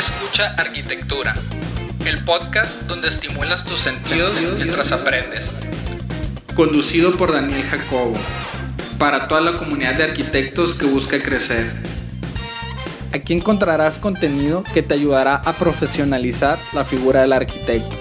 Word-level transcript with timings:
Escucha 0.00 0.54
Arquitectura, 0.56 1.34
el 2.06 2.24
podcast 2.24 2.80
donde 2.84 3.08
estimulas 3.08 3.66
tus 3.66 3.80
sentidos 3.80 4.34
mientras 4.56 4.92
aprendes. 4.92 5.50
Conducido 6.56 7.18
por 7.18 7.34
Daniel 7.34 7.62
Jacobo, 7.64 8.14
para 8.98 9.28
toda 9.28 9.42
la 9.42 9.58
comunidad 9.58 9.96
de 9.96 10.04
arquitectos 10.04 10.72
que 10.72 10.86
busca 10.86 11.22
crecer. 11.22 11.70
Aquí 13.12 13.34
encontrarás 13.34 13.98
contenido 13.98 14.64
que 14.72 14.82
te 14.82 14.94
ayudará 14.94 15.34
a 15.34 15.52
profesionalizar 15.52 16.58
la 16.72 16.86
figura 16.86 17.20
del 17.20 17.34
arquitecto. 17.34 17.94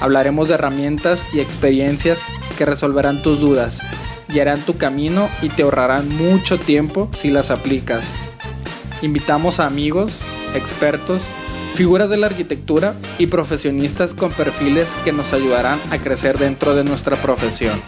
Hablaremos 0.00 0.48
de 0.48 0.54
herramientas 0.54 1.22
y 1.34 1.40
experiencias 1.40 2.22
que 2.56 2.64
resolverán 2.64 3.22
tus 3.22 3.38
dudas, 3.38 3.82
guiarán 4.28 4.62
tu 4.62 4.78
camino 4.78 5.28
y 5.42 5.50
te 5.50 5.62
ahorrarán 5.62 6.08
mucho 6.08 6.58
tiempo 6.58 7.10
si 7.14 7.30
las 7.30 7.50
aplicas. 7.50 8.10
Invitamos 9.02 9.60
a 9.60 9.66
amigos, 9.66 10.22
expertos, 10.54 11.26
figuras 11.74 12.08
de 12.08 12.16
la 12.16 12.26
arquitectura 12.26 12.94
y 13.18 13.26
profesionistas 13.26 14.14
con 14.14 14.32
perfiles 14.32 14.92
que 15.04 15.12
nos 15.12 15.32
ayudarán 15.32 15.80
a 15.90 15.98
crecer 15.98 16.38
dentro 16.38 16.74
de 16.74 16.84
nuestra 16.84 17.16
profesión. 17.16 17.80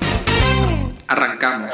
Arrancamos. 1.07 1.71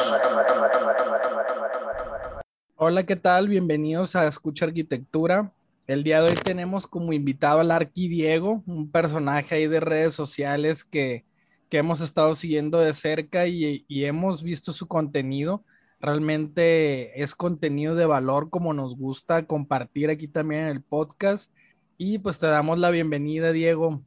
Hola, 2.76 3.06
¿qué 3.06 3.16
tal? 3.16 3.48
Bienvenidos 3.48 4.16
a 4.16 4.26
Escucha 4.26 4.66
Arquitectura. 4.66 5.52
El 5.86 6.04
día 6.04 6.20
de 6.20 6.30
hoy 6.30 6.36
tenemos 6.36 6.86
como 6.86 7.12
invitado 7.12 7.60
al 7.60 7.70
Arqui 7.70 8.08
Diego, 8.08 8.62
un 8.66 8.90
personaje 8.90 9.54
ahí 9.54 9.66
de 9.66 9.80
redes 9.80 10.14
sociales 10.14 10.84
que, 10.84 11.24
hemos 11.70 12.02
estado 12.02 12.34
siguiendo 12.34 12.80
de 12.80 12.92
cerca 12.92 13.46
y, 13.46 13.86
y 13.88 14.04
hemos 14.04 14.42
visto 14.42 14.72
su 14.72 14.86
contenido 14.86 15.64
realmente 16.02 17.22
es 17.22 17.34
contenido 17.34 17.94
de 17.94 18.06
valor 18.06 18.50
como 18.50 18.74
nos 18.74 18.96
gusta 18.96 19.46
compartir 19.46 20.10
aquí 20.10 20.26
también 20.26 20.62
en 20.62 20.68
el 20.68 20.82
podcast. 20.82 21.50
Y 21.96 22.18
pues 22.18 22.40
te 22.40 22.48
damos 22.48 22.78
la 22.78 22.90
bienvenida, 22.90 23.52
Diego. 23.52 24.02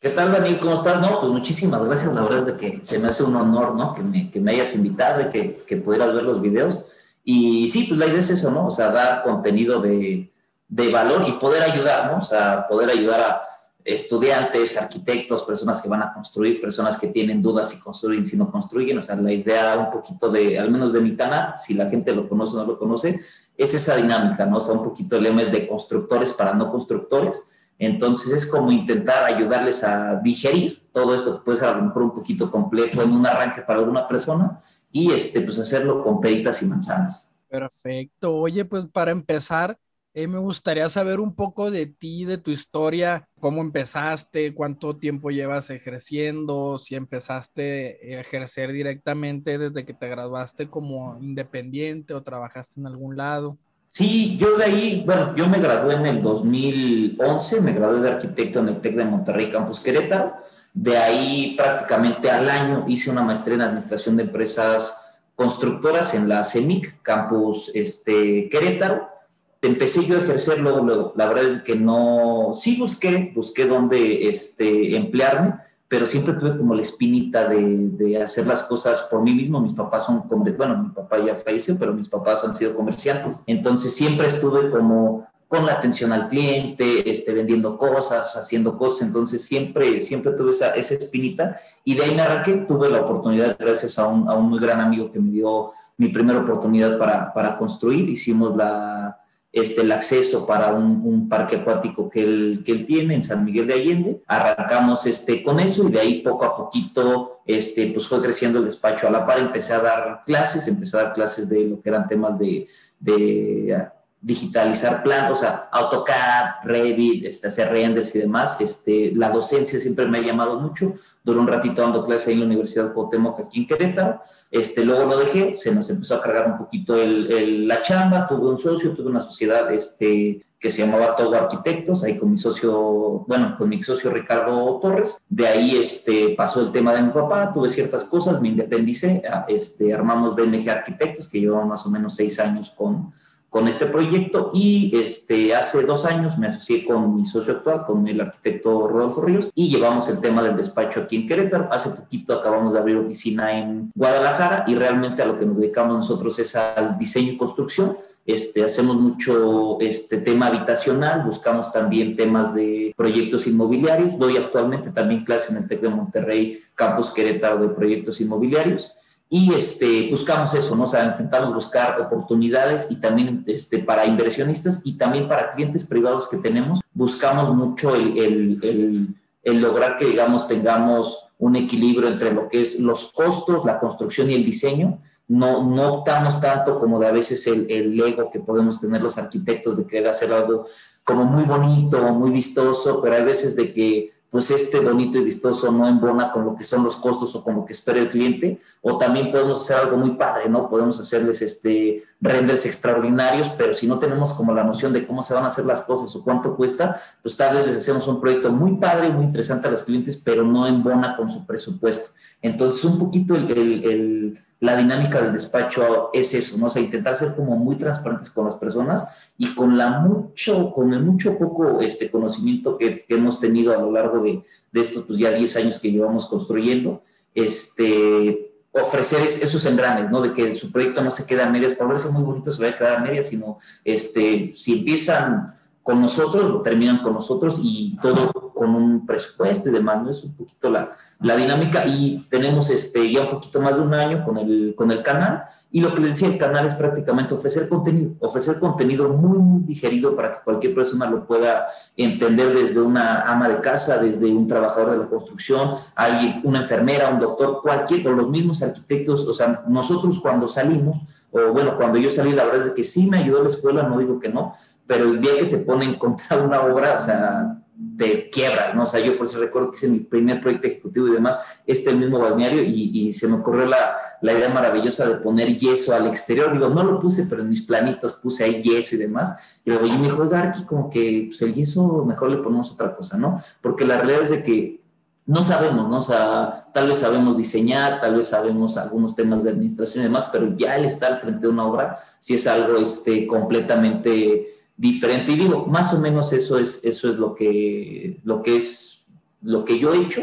¿Qué 0.00 0.10
tal, 0.10 0.32
Daniel? 0.32 0.58
¿Cómo 0.58 0.74
estás? 0.74 1.00
No, 1.00 1.20
pues 1.20 1.32
muchísimas 1.32 1.84
gracias. 1.84 2.12
La 2.12 2.22
verdad 2.22 2.40
es 2.40 2.46
de 2.46 2.56
que 2.56 2.84
se 2.84 2.98
me 2.98 3.08
hace 3.08 3.22
un 3.22 3.36
honor, 3.36 3.76
¿no? 3.76 3.94
Que 3.94 4.02
me, 4.02 4.30
que 4.30 4.40
me 4.40 4.50
hayas 4.50 4.74
invitado 4.74 5.22
y 5.22 5.30
que, 5.30 5.64
que, 5.66 5.76
pudieras 5.76 6.12
ver 6.12 6.24
los 6.24 6.42
videos. 6.42 6.84
Y 7.22 7.68
sí, 7.68 7.84
pues 7.84 7.98
la 7.98 8.06
idea 8.06 8.20
es 8.20 8.30
eso, 8.30 8.50
¿no? 8.50 8.66
O 8.66 8.70
sea, 8.70 8.90
dar 8.90 9.22
contenido 9.22 9.80
de, 9.80 10.32
de 10.68 10.92
valor 10.92 11.24
y 11.28 11.32
poder 11.32 11.62
ayudar, 11.62 12.10
¿no? 12.10 12.18
O 12.18 12.22
sea, 12.22 12.66
poder 12.68 12.90
ayudar 12.90 13.20
a 13.20 13.42
estudiantes, 13.86 14.76
arquitectos, 14.76 15.44
personas 15.44 15.80
que 15.80 15.88
van 15.88 16.02
a 16.02 16.12
construir, 16.12 16.60
personas 16.60 16.98
que 16.98 17.06
tienen 17.06 17.40
dudas 17.40 17.70
si 17.70 17.78
construyen, 17.78 18.26
si 18.26 18.36
no 18.36 18.50
construyen. 18.50 18.98
O 18.98 19.02
sea, 19.02 19.14
la 19.14 19.32
idea 19.32 19.78
un 19.78 19.90
poquito 19.90 20.28
de, 20.28 20.58
al 20.58 20.70
menos 20.70 20.92
de 20.92 21.00
mi 21.00 21.14
canal, 21.14 21.54
si 21.56 21.74
la 21.74 21.88
gente 21.88 22.12
lo 22.12 22.28
conoce 22.28 22.56
o 22.56 22.58
no 22.58 22.66
lo 22.66 22.78
conoce, 22.78 23.20
es 23.56 23.74
esa 23.74 23.96
dinámica, 23.96 24.44
¿no? 24.44 24.56
O 24.56 24.60
sea, 24.60 24.74
un 24.74 24.82
poquito 24.82 25.16
el 25.16 25.22
lema 25.22 25.42
es 25.42 25.52
de 25.52 25.68
constructores 25.68 26.32
para 26.32 26.52
no 26.52 26.70
constructores. 26.70 27.44
Entonces 27.78 28.32
es 28.32 28.46
como 28.46 28.72
intentar 28.72 29.24
ayudarles 29.24 29.84
a 29.84 30.16
digerir 30.16 30.88
todo 30.92 31.14
esto 31.14 31.38
que 31.38 31.44
puede 31.44 31.58
ser 31.58 31.68
a 31.68 31.76
lo 31.76 31.84
mejor 31.84 32.02
un 32.02 32.14
poquito 32.14 32.50
complejo 32.50 33.02
en 33.02 33.12
un 33.12 33.26
arranque 33.26 33.62
para 33.62 33.78
alguna 33.78 34.08
persona 34.08 34.58
y 34.90 35.12
este, 35.12 35.42
pues 35.42 35.58
hacerlo 35.58 36.02
con 36.02 36.20
peritas 36.20 36.62
y 36.62 36.66
manzanas. 36.66 37.30
Perfecto. 37.48 38.34
Oye, 38.34 38.64
pues 38.64 38.86
para 38.86 39.12
empezar, 39.12 39.78
eh, 40.16 40.26
me 40.26 40.38
gustaría 40.38 40.88
saber 40.88 41.20
un 41.20 41.34
poco 41.34 41.70
de 41.70 41.84
ti, 41.84 42.24
de 42.24 42.38
tu 42.38 42.50
historia, 42.50 43.28
cómo 43.38 43.60
empezaste, 43.60 44.54
cuánto 44.54 44.96
tiempo 44.96 45.28
llevas 45.28 45.68
ejerciendo, 45.68 46.78
si 46.78 46.94
empezaste 46.94 48.16
a 48.16 48.20
ejercer 48.22 48.72
directamente 48.72 49.58
desde 49.58 49.84
que 49.84 49.92
te 49.92 50.08
graduaste 50.08 50.70
como 50.70 51.18
independiente 51.20 52.14
o 52.14 52.22
trabajaste 52.22 52.80
en 52.80 52.86
algún 52.86 53.18
lado. 53.18 53.58
Sí, 53.90 54.38
yo 54.38 54.56
de 54.56 54.64
ahí, 54.64 55.02
bueno, 55.04 55.36
yo 55.36 55.46
me 55.48 55.58
gradué 55.58 55.96
en 55.96 56.06
el 56.06 56.22
2011, 56.22 57.60
me 57.60 57.74
gradué 57.74 58.00
de 58.00 58.08
arquitecto 58.12 58.60
en 58.60 58.68
el 58.68 58.80
TEC 58.80 58.96
de 58.96 59.04
Monterrey, 59.04 59.50
Campus 59.50 59.80
Querétaro. 59.80 60.36
De 60.72 60.96
ahí 60.96 61.52
prácticamente 61.58 62.30
al 62.30 62.48
año 62.48 62.86
hice 62.88 63.10
una 63.10 63.22
maestría 63.22 63.56
en 63.56 63.60
administración 63.60 64.16
de 64.16 64.22
empresas 64.22 64.98
constructoras 65.34 66.14
en 66.14 66.26
la 66.26 66.42
CEMIC, 66.42 67.02
Campus 67.02 67.70
este, 67.74 68.48
Querétaro 68.48 69.14
empecé 69.62 70.04
yo 70.04 70.16
a 70.16 70.22
ejercer 70.22 70.60
luego, 70.60 70.84
luego. 70.84 71.12
La 71.16 71.26
verdad 71.26 71.44
es 71.44 71.62
que 71.62 71.76
no, 71.76 72.52
sí 72.54 72.76
busqué, 72.76 73.32
busqué 73.34 73.66
dónde 73.66 74.28
este, 74.28 74.96
emplearme, 74.96 75.54
pero 75.88 76.06
siempre 76.06 76.34
tuve 76.34 76.56
como 76.56 76.74
la 76.74 76.82
espinita 76.82 77.48
de, 77.48 77.90
de, 77.90 78.22
hacer 78.22 78.46
las 78.46 78.64
cosas 78.64 79.02
por 79.02 79.22
mí 79.22 79.32
mismo. 79.32 79.60
Mis 79.60 79.74
papás 79.74 80.06
son, 80.06 80.24
bueno, 80.28 80.82
mi 80.82 80.90
papá 80.90 81.18
ya 81.18 81.36
falleció, 81.36 81.76
pero 81.78 81.94
mis 81.94 82.08
papás 82.08 82.44
han 82.44 82.56
sido 82.56 82.74
comerciantes. 82.74 83.40
Entonces 83.46 83.94
siempre 83.94 84.26
estuve 84.26 84.70
como 84.70 85.26
con 85.48 85.64
la 85.64 85.74
atención 85.74 86.12
al 86.12 86.26
cliente, 86.26 87.08
este, 87.08 87.32
vendiendo 87.32 87.78
cosas, 87.78 88.36
haciendo 88.36 88.76
cosas, 88.76 89.02
entonces 89.02 89.44
siempre, 89.44 90.00
siempre 90.00 90.32
tuve 90.32 90.50
esa, 90.50 90.70
esa 90.70 90.94
espinita 90.94 91.56
y 91.84 91.94
de 91.94 92.02
ahí 92.02 92.14
me 92.16 92.22
arranqué, 92.22 92.54
tuve 92.66 92.90
la 92.90 93.02
oportunidad, 93.02 93.56
gracias 93.56 93.96
a 93.96 94.08
un, 94.08 94.28
a 94.28 94.34
un 94.34 94.48
muy 94.48 94.58
gran 94.58 94.80
amigo 94.80 95.08
que 95.08 95.20
me 95.20 95.30
dio 95.30 95.70
mi 95.98 96.08
primera 96.08 96.40
oportunidad 96.40 96.98
para, 96.98 97.32
para 97.32 97.56
construir, 97.56 98.08
hicimos 98.08 98.56
la, 98.56 99.20
este, 99.56 99.80
el 99.80 99.90
acceso 99.90 100.46
para 100.46 100.74
un, 100.74 101.28
parque 101.30 101.56
acuático 101.56 102.10
que 102.10 102.22
él, 102.22 102.62
que 102.64 102.72
él 102.72 102.86
tiene 102.86 103.14
en 103.14 103.24
San 103.24 103.42
Miguel 103.42 103.66
de 103.66 103.74
Allende. 103.74 104.22
Arrancamos 104.26 105.06
este, 105.06 105.42
con 105.42 105.58
eso 105.58 105.88
y 105.88 105.92
de 105.92 105.98
ahí 105.98 106.20
poco 106.20 106.44
a 106.44 106.56
poquito 106.56 107.40
este, 107.46 107.86
pues 107.88 108.06
fue 108.06 108.20
creciendo 108.20 108.58
el 108.58 108.66
despacho 108.66 109.08
a 109.08 109.10
la 109.10 109.26
par. 109.26 109.38
Empecé 109.38 109.72
a 109.72 109.80
dar 109.80 110.22
clases, 110.26 110.68
empecé 110.68 110.98
a 110.98 111.04
dar 111.04 111.12
clases 111.14 111.48
de 111.48 111.64
lo 111.64 111.80
que 111.80 111.88
eran 111.88 112.06
temas 112.06 112.38
de, 112.38 112.68
de 113.00 113.88
digitalizar 114.26 115.04
planos, 115.04 115.38
o 115.38 115.40
sea, 115.40 115.68
AutoCAD, 115.70 116.64
Revit, 116.64 117.26
este, 117.26 117.46
hacer 117.46 117.70
renders 117.70 118.12
y 118.16 118.18
demás. 118.18 118.60
Este, 118.60 119.12
la 119.14 119.30
docencia 119.30 119.78
siempre 119.78 120.08
me 120.08 120.18
ha 120.18 120.20
llamado 120.20 120.58
mucho. 120.58 120.94
Duró 121.22 121.40
un 121.40 121.46
ratito 121.46 121.80
dando 121.80 122.04
clase 122.04 122.30
ahí 122.30 122.34
en 122.34 122.40
la 122.40 122.46
Universidad 122.46 122.92
Cuauhtémoc, 122.92 123.38
aquí 123.38 123.60
en 123.60 123.68
Querétaro. 123.68 124.20
Este, 124.50 124.84
luego 124.84 125.04
lo 125.04 125.18
dejé, 125.20 125.54
se 125.54 125.72
nos 125.72 125.88
empezó 125.90 126.16
a 126.16 126.20
cargar 126.20 126.50
un 126.50 126.58
poquito 126.58 126.96
el, 126.96 127.68
la 127.68 127.82
chamba, 127.82 128.26
tuve 128.26 128.48
un 128.48 128.58
socio, 128.58 128.96
tuve 128.96 129.10
una 129.10 129.22
sociedad 129.22 129.72
este, 129.72 130.44
que 130.58 130.72
se 130.72 130.84
llamaba 130.84 131.14
Todo 131.14 131.36
Arquitectos, 131.36 132.02
ahí 132.02 132.16
con 132.16 132.32
mi 132.32 132.38
socio, 132.38 133.24
bueno, 133.28 133.54
con 133.56 133.68
mi 133.68 133.80
socio 133.80 134.10
Ricardo 134.10 134.80
Torres. 134.80 135.18
De 135.28 135.46
ahí 135.46 135.76
este, 135.76 136.34
pasó 136.36 136.62
el 136.62 136.72
tema 136.72 136.92
de 136.94 137.02
mi 137.02 137.10
papá, 137.10 137.52
tuve 137.52 137.70
ciertas 137.70 138.02
cosas, 138.02 138.40
me 138.40 138.48
independicé, 138.48 139.22
este, 139.46 139.94
armamos 139.94 140.34
BNG 140.34 140.68
Arquitectos, 140.68 141.28
que 141.28 141.38
llevaba 141.38 141.64
más 141.64 141.86
o 141.86 141.90
menos 141.90 142.16
seis 142.16 142.40
años 142.40 142.74
con 142.76 143.12
con 143.56 143.68
este 143.68 143.86
proyecto 143.86 144.50
y 144.52 144.94
este, 144.94 145.54
hace 145.54 145.80
dos 145.80 146.04
años 146.04 146.36
me 146.36 146.46
asocié 146.46 146.84
con 146.84 147.16
mi 147.16 147.24
socio 147.24 147.54
actual, 147.54 147.86
con 147.86 148.06
el 148.06 148.20
arquitecto 148.20 148.86
Rodolfo 148.86 149.22
Ríos, 149.22 149.50
y 149.54 149.70
llevamos 149.70 150.10
el 150.10 150.20
tema 150.20 150.42
del 150.42 150.58
despacho 150.58 151.00
aquí 151.00 151.16
en 151.16 151.26
Querétaro. 151.26 151.66
Hace 151.72 151.88
poquito 151.88 152.34
acabamos 152.34 152.74
de 152.74 152.80
abrir 152.80 152.98
oficina 152.98 153.58
en 153.58 153.90
Guadalajara 153.94 154.64
y 154.66 154.74
realmente 154.74 155.22
a 155.22 155.24
lo 155.24 155.38
que 155.38 155.46
nos 155.46 155.56
dedicamos 155.56 155.96
nosotros 155.96 156.38
es 156.38 156.54
al 156.54 156.98
diseño 156.98 157.32
y 157.32 157.38
construcción. 157.38 157.96
Este, 158.26 158.62
hacemos 158.62 158.98
mucho 158.98 159.78
este 159.80 160.18
tema 160.18 160.48
habitacional, 160.48 161.24
buscamos 161.24 161.72
también 161.72 162.14
temas 162.14 162.54
de 162.54 162.92
proyectos 162.94 163.46
inmobiliarios. 163.46 164.18
Doy 164.18 164.36
actualmente 164.36 164.90
también 164.90 165.24
clase 165.24 165.52
en 165.52 165.62
el 165.62 165.66
TEC 165.66 165.80
de 165.80 165.88
Monterrey, 165.88 166.60
Campus 166.74 167.10
Querétaro 167.10 167.56
de 167.56 167.70
proyectos 167.70 168.20
inmobiliarios 168.20 168.92
y 169.28 169.52
este, 169.54 170.08
buscamos 170.08 170.54
eso, 170.54 170.76
¿no? 170.76 170.84
O 170.84 170.86
sea, 170.86 171.04
intentamos 171.04 171.52
buscar 171.52 172.00
oportunidades 172.00 172.86
y 172.90 172.96
también 172.96 173.42
este, 173.46 173.80
para 173.80 174.06
inversionistas 174.06 174.82
y 174.84 174.96
también 174.96 175.28
para 175.28 175.50
clientes 175.50 175.84
privados 175.84 176.28
que 176.28 176.36
tenemos, 176.36 176.80
buscamos 176.94 177.52
mucho 177.52 177.94
el, 177.96 178.16
el, 178.62 179.08
el, 179.42 179.60
lograr 179.60 179.98
que, 179.98 180.04
digamos, 180.04 180.46
tengamos 180.46 181.24
un 181.38 181.56
equilibrio 181.56 182.08
entre 182.08 182.32
lo 182.32 182.48
que 182.48 182.62
es 182.62 182.78
los 182.78 183.12
costos, 183.12 183.64
la 183.64 183.80
construcción 183.80 184.30
y 184.30 184.34
el 184.34 184.44
diseño. 184.44 185.00
No, 185.28 185.64
no 185.64 185.94
optamos 185.94 186.40
tanto 186.40 186.78
como 186.78 187.00
de 187.00 187.08
a 187.08 187.12
veces 187.12 187.44
el, 187.48 187.66
el 187.68 188.00
ego 188.00 188.30
que 188.30 188.38
podemos 188.38 188.80
tener 188.80 189.02
los 189.02 189.18
arquitectos 189.18 189.76
de 189.76 189.86
querer 189.86 190.08
hacer 190.08 190.32
algo 190.32 190.66
como 191.02 191.24
muy 191.24 191.42
bonito, 191.42 192.00
muy 192.14 192.30
vistoso, 192.30 193.00
pero 193.02 193.16
hay 193.16 193.24
veces 193.24 193.56
de 193.56 193.72
que 193.72 194.12
pues 194.30 194.50
este 194.50 194.80
bonito 194.80 195.18
y 195.18 195.24
vistoso 195.24 195.70
no 195.70 195.86
embona 195.86 196.30
con 196.30 196.44
lo 196.44 196.56
que 196.56 196.64
son 196.64 196.84
los 196.84 196.96
costos 196.96 197.34
o 197.34 197.44
con 197.44 197.56
lo 197.56 197.64
que 197.64 197.72
espera 197.72 198.00
el 198.00 198.08
cliente, 198.08 198.58
o 198.82 198.98
también 198.98 199.30
podemos 199.30 199.62
hacer 199.62 199.76
algo 199.76 199.96
muy 199.96 200.10
padre, 200.10 200.48
¿no? 200.48 200.68
Podemos 200.68 200.98
hacerles 201.00 201.42
este 201.42 202.02
renders 202.20 202.66
extraordinarios, 202.66 203.48
pero 203.56 203.74
si 203.74 203.86
no 203.86 203.98
tenemos 203.98 204.32
como 204.32 204.52
la 204.52 204.64
noción 204.64 204.92
de 204.92 205.06
cómo 205.06 205.22
se 205.22 205.34
van 205.34 205.44
a 205.44 205.48
hacer 205.48 205.64
las 205.64 205.82
cosas 205.82 206.14
o 206.16 206.24
cuánto 206.24 206.56
cuesta, 206.56 206.96
pues 207.22 207.36
tal 207.36 207.56
vez 207.56 207.66
les 207.66 207.76
hacemos 207.76 208.06
un 208.08 208.20
proyecto 208.20 208.50
muy 208.50 208.76
padre, 208.76 209.10
muy 209.10 209.24
interesante 209.24 209.68
a 209.68 209.70
los 209.70 209.84
clientes, 209.84 210.16
pero 210.16 210.42
no 210.42 210.66
embona 210.66 211.16
con 211.16 211.30
su 211.30 211.46
presupuesto. 211.46 212.10
Entonces, 212.42 212.84
un 212.84 212.98
poquito 212.98 213.34
el 213.34 214.38
la 214.60 214.76
dinámica 214.76 215.20
del 215.20 215.34
despacho 215.34 216.10
es 216.12 216.32
eso, 216.32 216.56
¿no? 216.56 216.66
O 216.66 216.70
sea, 216.70 216.80
intentar 216.80 217.14
ser 217.16 217.34
como 217.34 217.56
muy 217.56 217.76
transparentes 217.76 218.30
con 218.30 218.46
las 218.46 218.54
personas 218.54 219.30
y 219.36 219.54
con 219.54 219.76
la 219.76 220.00
mucho, 220.00 220.72
con 220.72 220.92
el 220.94 221.02
mucho 221.02 221.36
poco 221.38 221.80
este 221.82 222.10
conocimiento 222.10 222.78
que, 222.78 223.04
hemos 223.08 223.38
tenido 223.38 223.74
a 223.74 223.80
lo 223.80 223.92
largo 223.92 224.20
de, 224.20 224.42
estos 224.72 225.02
pues 225.02 225.18
ya 225.18 225.30
10 225.30 225.56
años 225.56 225.78
que 225.78 225.92
llevamos 225.92 226.26
construyendo, 226.26 227.02
este, 227.34 228.54
ofrecer 228.72 229.20
esos 229.26 229.64
engranes, 229.66 230.10
¿no? 230.10 230.22
De 230.22 230.32
que 230.32 230.56
su 230.56 230.72
proyecto 230.72 231.02
no 231.02 231.10
se 231.10 231.26
queda 231.26 231.46
a 231.46 231.50
medias, 231.50 231.74
por 231.74 231.88
verse 231.88 232.08
muy 232.08 232.22
bonito 232.22 232.50
se 232.50 232.62
va 232.62 232.70
a 232.70 232.76
quedar 232.76 232.96
a 232.96 233.00
medias, 233.00 233.26
sino 233.26 233.58
este, 233.84 234.54
si 234.56 234.78
empiezan 234.78 235.52
con 235.82 236.00
nosotros, 236.00 236.62
terminan 236.62 237.02
con 237.02 237.12
nosotros 237.12 237.60
y 237.62 237.96
todo 238.00 238.45
con 238.56 238.74
un 238.74 239.04
presupuesto 239.04 239.68
y 239.68 239.72
demás, 239.72 240.02
¿no? 240.02 240.08
Es 240.08 240.24
un 240.24 240.34
poquito 240.34 240.70
la, 240.70 240.90
la 241.20 241.36
dinámica 241.36 241.84
y 241.86 242.26
tenemos 242.30 242.70
este, 242.70 243.12
ya 243.12 243.20
un 243.20 243.30
poquito 243.32 243.60
más 243.60 243.76
de 243.76 243.82
un 243.82 243.92
año 243.92 244.24
con 244.24 244.38
el, 244.38 244.72
con 244.74 244.90
el 244.90 245.02
canal 245.02 245.44
y 245.70 245.80
lo 245.82 245.92
que 245.92 246.00
les 246.00 246.12
decía, 246.12 246.28
el 246.28 246.38
canal 246.38 246.64
es 246.64 246.72
prácticamente 246.72 247.34
ofrecer 247.34 247.68
contenido, 247.68 248.12
ofrecer 248.18 248.58
contenido 248.58 249.10
muy, 249.10 249.36
muy 249.36 249.62
digerido 249.64 250.16
para 250.16 250.32
que 250.32 250.38
cualquier 250.42 250.74
persona 250.74 251.04
lo 251.04 251.26
pueda 251.26 251.66
entender 251.98 252.54
desde 252.54 252.80
una 252.80 253.30
ama 253.30 253.46
de 253.46 253.60
casa, 253.60 253.98
desde 253.98 254.32
un 254.32 254.48
trabajador 254.48 254.92
de 254.92 254.98
la 255.00 255.06
construcción, 255.06 255.72
alguien, 255.94 256.40
una 256.44 256.60
enfermera, 256.60 257.10
un 257.10 257.18
doctor, 257.18 257.60
cualquier, 257.60 258.08
o 258.08 258.12
los 258.12 258.30
mismos 258.30 258.62
arquitectos, 258.62 259.26
o 259.26 259.34
sea, 259.34 259.64
nosotros 259.68 260.18
cuando 260.18 260.48
salimos, 260.48 261.26
o 261.30 261.52
bueno, 261.52 261.76
cuando 261.76 261.98
yo 261.98 262.08
salí, 262.08 262.32
la 262.32 262.46
verdad 262.46 262.68
es 262.68 262.72
que 262.72 262.84
sí 262.84 263.06
me 263.06 263.18
ayudó 263.18 263.42
la 263.42 263.50
escuela, 263.50 263.82
no 263.82 263.98
digo 263.98 264.18
que 264.18 264.30
no, 264.30 264.54
pero 264.86 265.04
el 265.04 265.20
día 265.20 265.36
que 265.40 265.44
te 265.44 265.58
ponen 265.58 265.98
contra 265.98 266.38
una 266.38 266.62
obra, 266.62 266.94
o 266.94 266.98
sea, 266.98 267.58
te 267.96 268.30
quiebras, 268.30 268.74
¿no? 268.74 268.84
O 268.84 268.86
sea, 268.86 269.00
yo 269.00 269.16
por 269.16 269.26
eso 269.26 269.38
recuerdo 269.38 269.70
que 269.70 269.76
hice 269.76 269.88
mi 269.88 270.00
primer 270.00 270.40
proyecto 270.40 270.66
ejecutivo 270.66 271.08
y 271.08 271.12
demás, 271.12 271.60
este 271.66 271.90
el 271.90 271.98
mismo 271.98 272.18
balneario, 272.18 272.62
y, 272.62 273.12
se 273.12 273.28
me 273.28 273.36
ocurrió 273.36 273.66
la, 273.66 273.96
la, 274.22 274.32
idea 274.32 274.48
maravillosa 274.48 275.06
de 275.06 275.16
poner 275.16 275.56
yeso 275.56 275.94
al 275.94 276.06
exterior. 276.06 276.52
Digo, 276.52 276.68
no 276.68 276.82
lo 276.82 276.98
puse, 276.98 277.26
pero 277.26 277.42
en 277.42 277.50
mis 277.50 277.62
planitos 277.62 278.14
puse 278.14 278.44
ahí 278.44 278.62
yeso 278.62 278.94
y 278.94 278.98
demás. 278.98 279.60
Y 279.64 279.70
luego 279.70 279.86
yo 279.86 279.94
me 279.98 280.04
dijo, 280.04 280.28
aquí 280.32 280.64
como 280.64 280.88
que 280.88 281.26
pues, 281.28 281.42
el 281.42 281.54
yeso 281.54 282.04
mejor 282.04 282.30
le 282.30 282.38
ponemos 282.38 282.72
otra 282.72 282.94
cosa, 282.94 283.16
¿no? 283.16 283.36
Porque 283.60 283.84
la 283.84 283.98
realidad 283.98 284.22
es 284.22 284.30
de 284.30 284.42
que 284.42 284.80
no 285.26 285.42
sabemos, 285.42 285.88
¿no? 285.88 285.98
O 285.98 286.02
sea, 286.02 286.52
tal 286.72 286.88
vez 286.88 286.98
sabemos 286.98 287.36
diseñar, 287.36 288.00
tal 288.00 288.16
vez 288.16 288.28
sabemos 288.28 288.78
algunos 288.78 289.16
temas 289.16 289.42
de 289.42 289.50
administración 289.50 290.02
y 290.02 290.06
demás, 290.06 290.28
pero 290.30 290.56
ya 290.56 290.76
el 290.76 290.84
estar 290.84 291.18
frente 291.20 291.46
a 291.46 291.50
una 291.50 291.66
obra 291.66 291.98
sí 292.20 292.34
es 292.34 292.46
algo 292.46 292.78
este, 292.78 293.26
completamente 293.26 294.55
diferente. 294.76 295.32
Y 295.32 295.36
digo, 295.36 295.66
más 295.66 295.94
o 295.94 296.00
menos 296.00 296.32
eso 296.32 296.58
es, 296.58 296.80
eso 296.84 297.10
es 297.10 297.16
lo 297.16 297.34
que, 297.34 298.20
lo 298.24 298.42
que 298.42 298.56
es 298.56 299.06
lo 299.42 299.64
que 299.64 299.78
yo 299.78 299.94
he 299.94 300.02
hecho 300.02 300.22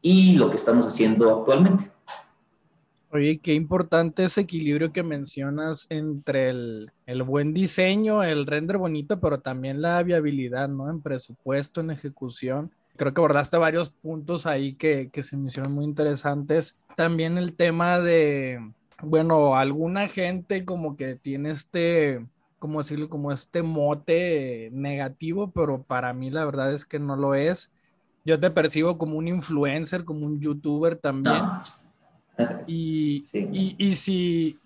y 0.00 0.36
lo 0.36 0.50
que 0.50 0.56
estamos 0.56 0.86
haciendo 0.86 1.38
actualmente. 1.38 1.90
Oye, 3.12 3.40
qué 3.42 3.54
importante 3.54 4.22
ese 4.22 4.42
equilibrio 4.42 4.92
que 4.92 5.02
mencionas 5.02 5.86
entre 5.88 6.50
el, 6.50 6.92
el, 7.06 7.24
buen 7.24 7.52
diseño, 7.52 8.22
el 8.22 8.46
render 8.46 8.78
bonito, 8.78 9.18
pero 9.18 9.40
también 9.40 9.82
la 9.82 10.00
viabilidad, 10.04 10.68
¿no? 10.68 10.88
En 10.88 11.02
presupuesto, 11.02 11.80
en 11.80 11.90
ejecución. 11.90 12.70
Creo 12.96 13.12
que 13.12 13.20
abordaste 13.20 13.56
varios 13.56 13.90
puntos 13.90 14.46
ahí 14.46 14.74
que, 14.74 15.10
que 15.12 15.24
se 15.24 15.36
me 15.36 15.48
hicieron 15.48 15.72
muy 15.72 15.86
interesantes. 15.86 16.76
También 16.96 17.36
el 17.36 17.54
tema 17.54 17.98
de, 17.98 18.60
bueno, 19.02 19.56
alguna 19.56 20.06
gente 20.06 20.64
como 20.64 20.96
que 20.96 21.16
tiene 21.16 21.50
este, 21.50 22.24
como 22.60 22.78
decirlo, 22.78 23.08
como 23.08 23.32
este 23.32 23.62
mote 23.62 24.68
negativo, 24.70 25.50
pero 25.50 25.82
para 25.82 26.12
mí 26.12 26.30
la 26.30 26.44
verdad 26.44 26.72
es 26.72 26.84
que 26.84 27.00
no 27.00 27.16
lo 27.16 27.34
es. 27.34 27.72
Yo 28.24 28.38
te 28.38 28.50
percibo 28.50 28.98
como 28.98 29.16
un 29.16 29.28
influencer, 29.28 30.04
como 30.04 30.26
un 30.26 30.38
youtuber 30.38 30.96
también. 30.96 31.42
Y, 32.66 33.20
y, 33.76 33.92
si, 33.92 34.58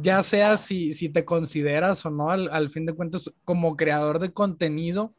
ya 0.00 0.22
sea 0.22 0.56
si, 0.56 0.94
si 0.94 1.10
te 1.10 1.26
consideras 1.26 2.06
o 2.06 2.10
no, 2.10 2.30
al, 2.30 2.70
fin 2.70 2.86
de 2.86 2.94
cuentas, 2.94 3.30
como 3.44 3.76
creador 3.76 4.18
de 4.18 4.32
contenido, 4.32 5.12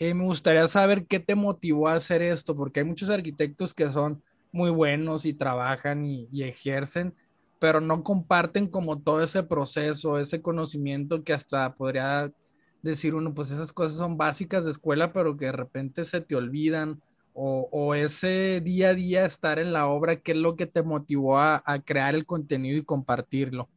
eh, 0.00 0.12
me 0.12 0.24
gustaría 0.24 0.66
saber 0.66 1.06
qué 1.06 1.20
te 1.20 1.36
motivó 1.36 1.86
a 1.86 1.94
hacer 1.94 2.20
esto, 2.20 2.56
porque 2.56 2.80
hay 2.80 2.86
muchos 2.86 3.10
arquitectos 3.10 3.74
que 3.74 3.88
son 3.90 4.24
muy 4.50 4.70
buenos 4.70 5.24
y 5.24 5.34
trabajan 5.34 6.04
y, 6.04 6.28
y 6.32 6.42
ejercen, 6.42 7.14
pero 7.58 7.80
no 7.80 8.02
comparten 8.02 8.68
como 8.68 9.00
todo 9.00 9.22
ese 9.22 9.42
proceso, 9.42 10.18
ese 10.18 10.42
conocimiento 10.42 11.24
que 11.24 11.32
hasta 11.32 11.74
podría 11.74 12.30
decir 12.82 13.14
uno, 13.14 13.34
pues 13.34 13.50
esas 13.50 13.72
cosas 13.72 13.96
son 13.96 14.16
básicas 14.16 14.64
de 14.64 14.70
escuela, 14.70 15.12
pero 15.12 15.36
que 15.36 15.46
de 15.46 15.52
repente 15.52 16.04
se 16.04 16.20
te 16.20 16.36
olvidan, 16.36 17.00
o, 17.36 17.94
ese 17.96 18.60
día 18.62 18.90
a 18.90 18.94
día 18.94 19.24
estar 19.24 19.58
en 19.58 19.72
la 19.72 19.88
obra, 19.88 20.20
¿qué 20.20 20.32
es 20.32 20.38
lo 20.38 20.54
que 20.54 20.66
te 20.66 20.84
motivó 20.84 21.38
a, 21.38 21.62
crear 21.84 22.14
el 22.14 22.26
contenido 22.26 22.78
y 22.78 22.84
compartirlo? 22.84 23.68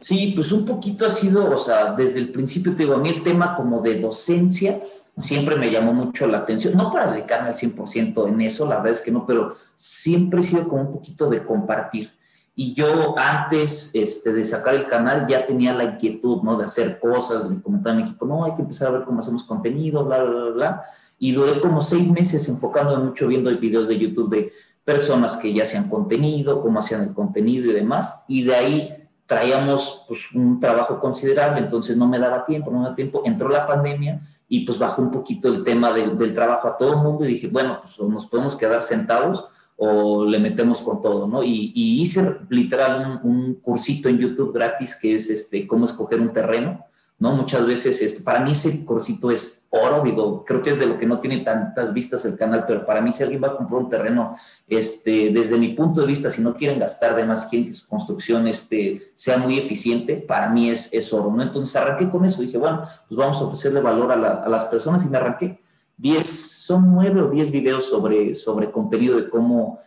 Sí, 0.00 0.32
pues 0.34 0.50
un 0.50 0.66
poquito 0.66 1.06
ha 1.06 1.10
sido, 1.10 1.54
o 1.54 1.58
sea, 1.58 1.92
desde 1.92 2.18
el 2.18 2.30
principio 2.30 2.74
te 2.74 2.82
digo, 2.82 2.96
a 2.96 2.98
mí 2.98 3.08
el 3.08 3.22
tema 3.22 3.54
como 3.54 3.80
de 3.80 4.00
docencia 4.00 4.80
siempre 5.16 5.56
me 5.56 5.70
llamó 5.70 5.94
mucho 5.94 6.26
la 6.26 6.38
atención, 6.38 6.74
no 6.74 6.90
para 6.90 7.12
dedicarme 7.12 7.48
al 7.48 7.54
100% 7.54 8.28
en 8.28 8.40
eso, 8.40 8.66
la 8.66 8.76
verdad 8.76 8.92
es 8.92 9.00
que 9.00 9.12
no, 9.12 9.24
pero 9.24 9.52
siempre 9.74 10.40
he 10.40 10.44
sido 10.44 10.68
como 10.68 10.82
un 10.82 10.92
poquito 10.92 11.30
de 11.30 11.44
compartir. 11.44 12.10
Y 12.58 12.72
yo 12.72 13.14
antes 13.18 13.90
este, 13.92 14.32
de 14.32 14.46
sacar 14.46 14.74
el 14.74 14.86
canal 14.86 15.26
ya 15.28 15.44
tenía 15.44 15.74
la 15.74 15.84
inquietud, 15.84 16.42
¿no? 16.42 16.56
De 16.56 16.64
hacer 16.64 16.98
cosas, 16.98 17.50
de 17.50 17.60
comentar 17.60 17.92
a 17.92 17.96
mi 17.96 18.04
equipo, 18.04 18.24
no, 18.24 18.46
hay 18.46 18.54
que 18.54 18.62
empezar 18.62 18.88
a 18.88 18.92
ver 18.92 19.04
cómo 19.04 19.20
hacemos 19.20 19.44
contenido, 19.44 20.06
bla, 20.06 20.24
bla, 20.24 20.40
bla, 20.40 20.50
bla. 20.52 20.82
Y 21.18 21.32
duré 21.32 21.60
como 21.60 21.82
seis 21.82 22.10
meses 22.10 22.48
enfocándome 22.48 23.04
mucho 23.04 23.28
viendo 23.28 23.54
videos 23.58 23.86
de 23.86 23.98
YouTube 23.98 24.30
de 24.30 24.52
personas 24.86 25.36
que 25.36 25.52
ya 25.52 25.64
hacían 25.64 25.90
contenido, 25.90 26.62
cómo 26.62 26.78
hacían 26.78 27.02
el 27.02 27.12
contenido 27.12 27.70
y 27.70 27.74
demás. 27.74 28.22
Y 28.26 28.44
de 28.44 28.54
ahí 28.54 29.08
traíamos 29.26 30.04
pues 30.08 30.32
un 30.32 30.58
trabajo 30.58 30.98
considerable, 30.98 31.60
entonces 31.60 31.94
no 31.98 32.08
me 32.08 32.18
daba 32.18 32.46
tiempo, 32.46 32.70
no 32.70 32.78
me 32.78 32.84
daba 32.84 32.96
tiempo. 32.96 33.20
Entró 33.26 33.50
la 33.50 33.66
pandemia 33.66 34.22
y 34.48 34.64
pues 34.64 34.78
bajó 34.78 35.02
un 35.02 35.10
poquito 35.10 35.48
el 35.48 35.62
tema 35.62 35.92
del, 35.92 36.16
del 36.16 36.32
trabajo 36.32 36.68
a 36.68 36.78
todo 36.78 36.94
el 36.94 37.00
mundo 37.00 37.26
y 37.26 37.28
dije, 37.28 37.48
bueno, 37.48 37.80
pues 37.82 37.98
nos 38.08 38.26
podemos 38.26 38.56
quedar 38.56 38.82
sentados 38.82 39.44
o 39.76 40.24
le 40.24 40.38
metemos 40.38 40.80
con 40.80 41.02
todo, 41.02 41.26
¿no? 41.26 41.42
Y, 41.42 41.72
hice 41.74 42.38
literal 42.48 43.20
un, 43.22 43.54
cursito 43.56 44.08
en 44.08 44.18
YouTube 44.18 44.52
gratis 44.52 44.96
que 44.96 45.16
es 45.16 45.30
este, 45.30 45.66
cómo 45.66 45.84
escoger 45.84 46.20
un 46.20 46.32
terreno, 46.32 46.84
¿no? 47.18 47.34
Muchas 47.34 47.66
veces, 47.66 48.00
este, 48.00 48.22
para 48.22 48.40
mí 48.40 48.52
ese 48.52 48.84
cursito 48.84 49.30
es 49.30 49.66
oro, 49.70 50.02
digo, 50.02 50.44
creo 50.44 50.62
que 50.62 50.70
es 50.70 50.78
de 50.78 50.86
lo 50.86 50.98
que 50.98 51.06
no 51.06 51.20
tiene 51.20 51.38
tantas 51.38 51.92
vistas 51.92 52.24
el 52.24 52.36
canal, 52.36 52.64
pero 52.66 52.86
para 52.86 53.00
mí 53.00 53.12
si 53.12 53.22
alguien 53.22 53.42
va 53.42 53.48
a 53.48 53.56
comprar 53.56 53.82
un 53.82 53.88
terreno, 53.88 54.34
este, 54.66 55.30
desde 55.30 55.58
mi 55.58 55.68
punto 55.68 56.00
de 56.00 56.06
vista, 56.06 56.30
si 56.30 56.40
no 56.42 56.56
quieren 56.56 56.78
gastar 56.78 57.14
de 57.14 57.24
más, 57.24 57.46
quieren 57.46 57.68
que 57.68 57.74
su 57.74 57.86
construcción 57.86 58.48
este, 58.48 59.00
sea 59.14 59.36
muy 59.38 59.58
eficiente, 59.58 60.16
para 60.16 60.50
mí 60.50 60.70
es, 60.70 60.92
es 60.92 61.12
oro, 61.12 61.30
¿no? 61.30 61.42
Entonces 61.42 61.76
arranqué 61.76 62.10
con 62.10 62.24
eso, 62.24 62.40
dije, 62.40 62.58
bueno, 62.58 62.82
pues 63.08 63.18
vamos 63.18 63.38
a 63.38 63.44
ofrecerle 63.44 63.80
valor 63.80 64.12
a, 64.12 64.14
a 64.14 64.48
las 64.48 64.64
personas 64.66 65.04
y 65.04 65.08
me 65.08 65.18
arranqué 65.18 65.60
10, 65.98 66.28
son 66.28 66.94
nueve 66.94 67.22
o 67.22 67.30
diez 67.30 67.50
videos 67.50 67.84
sobre, 67.84 68.34
sobre 68.34 68.70
contenido 68.70 69.16
de 69.16 69.28
cómo 69.28 69.78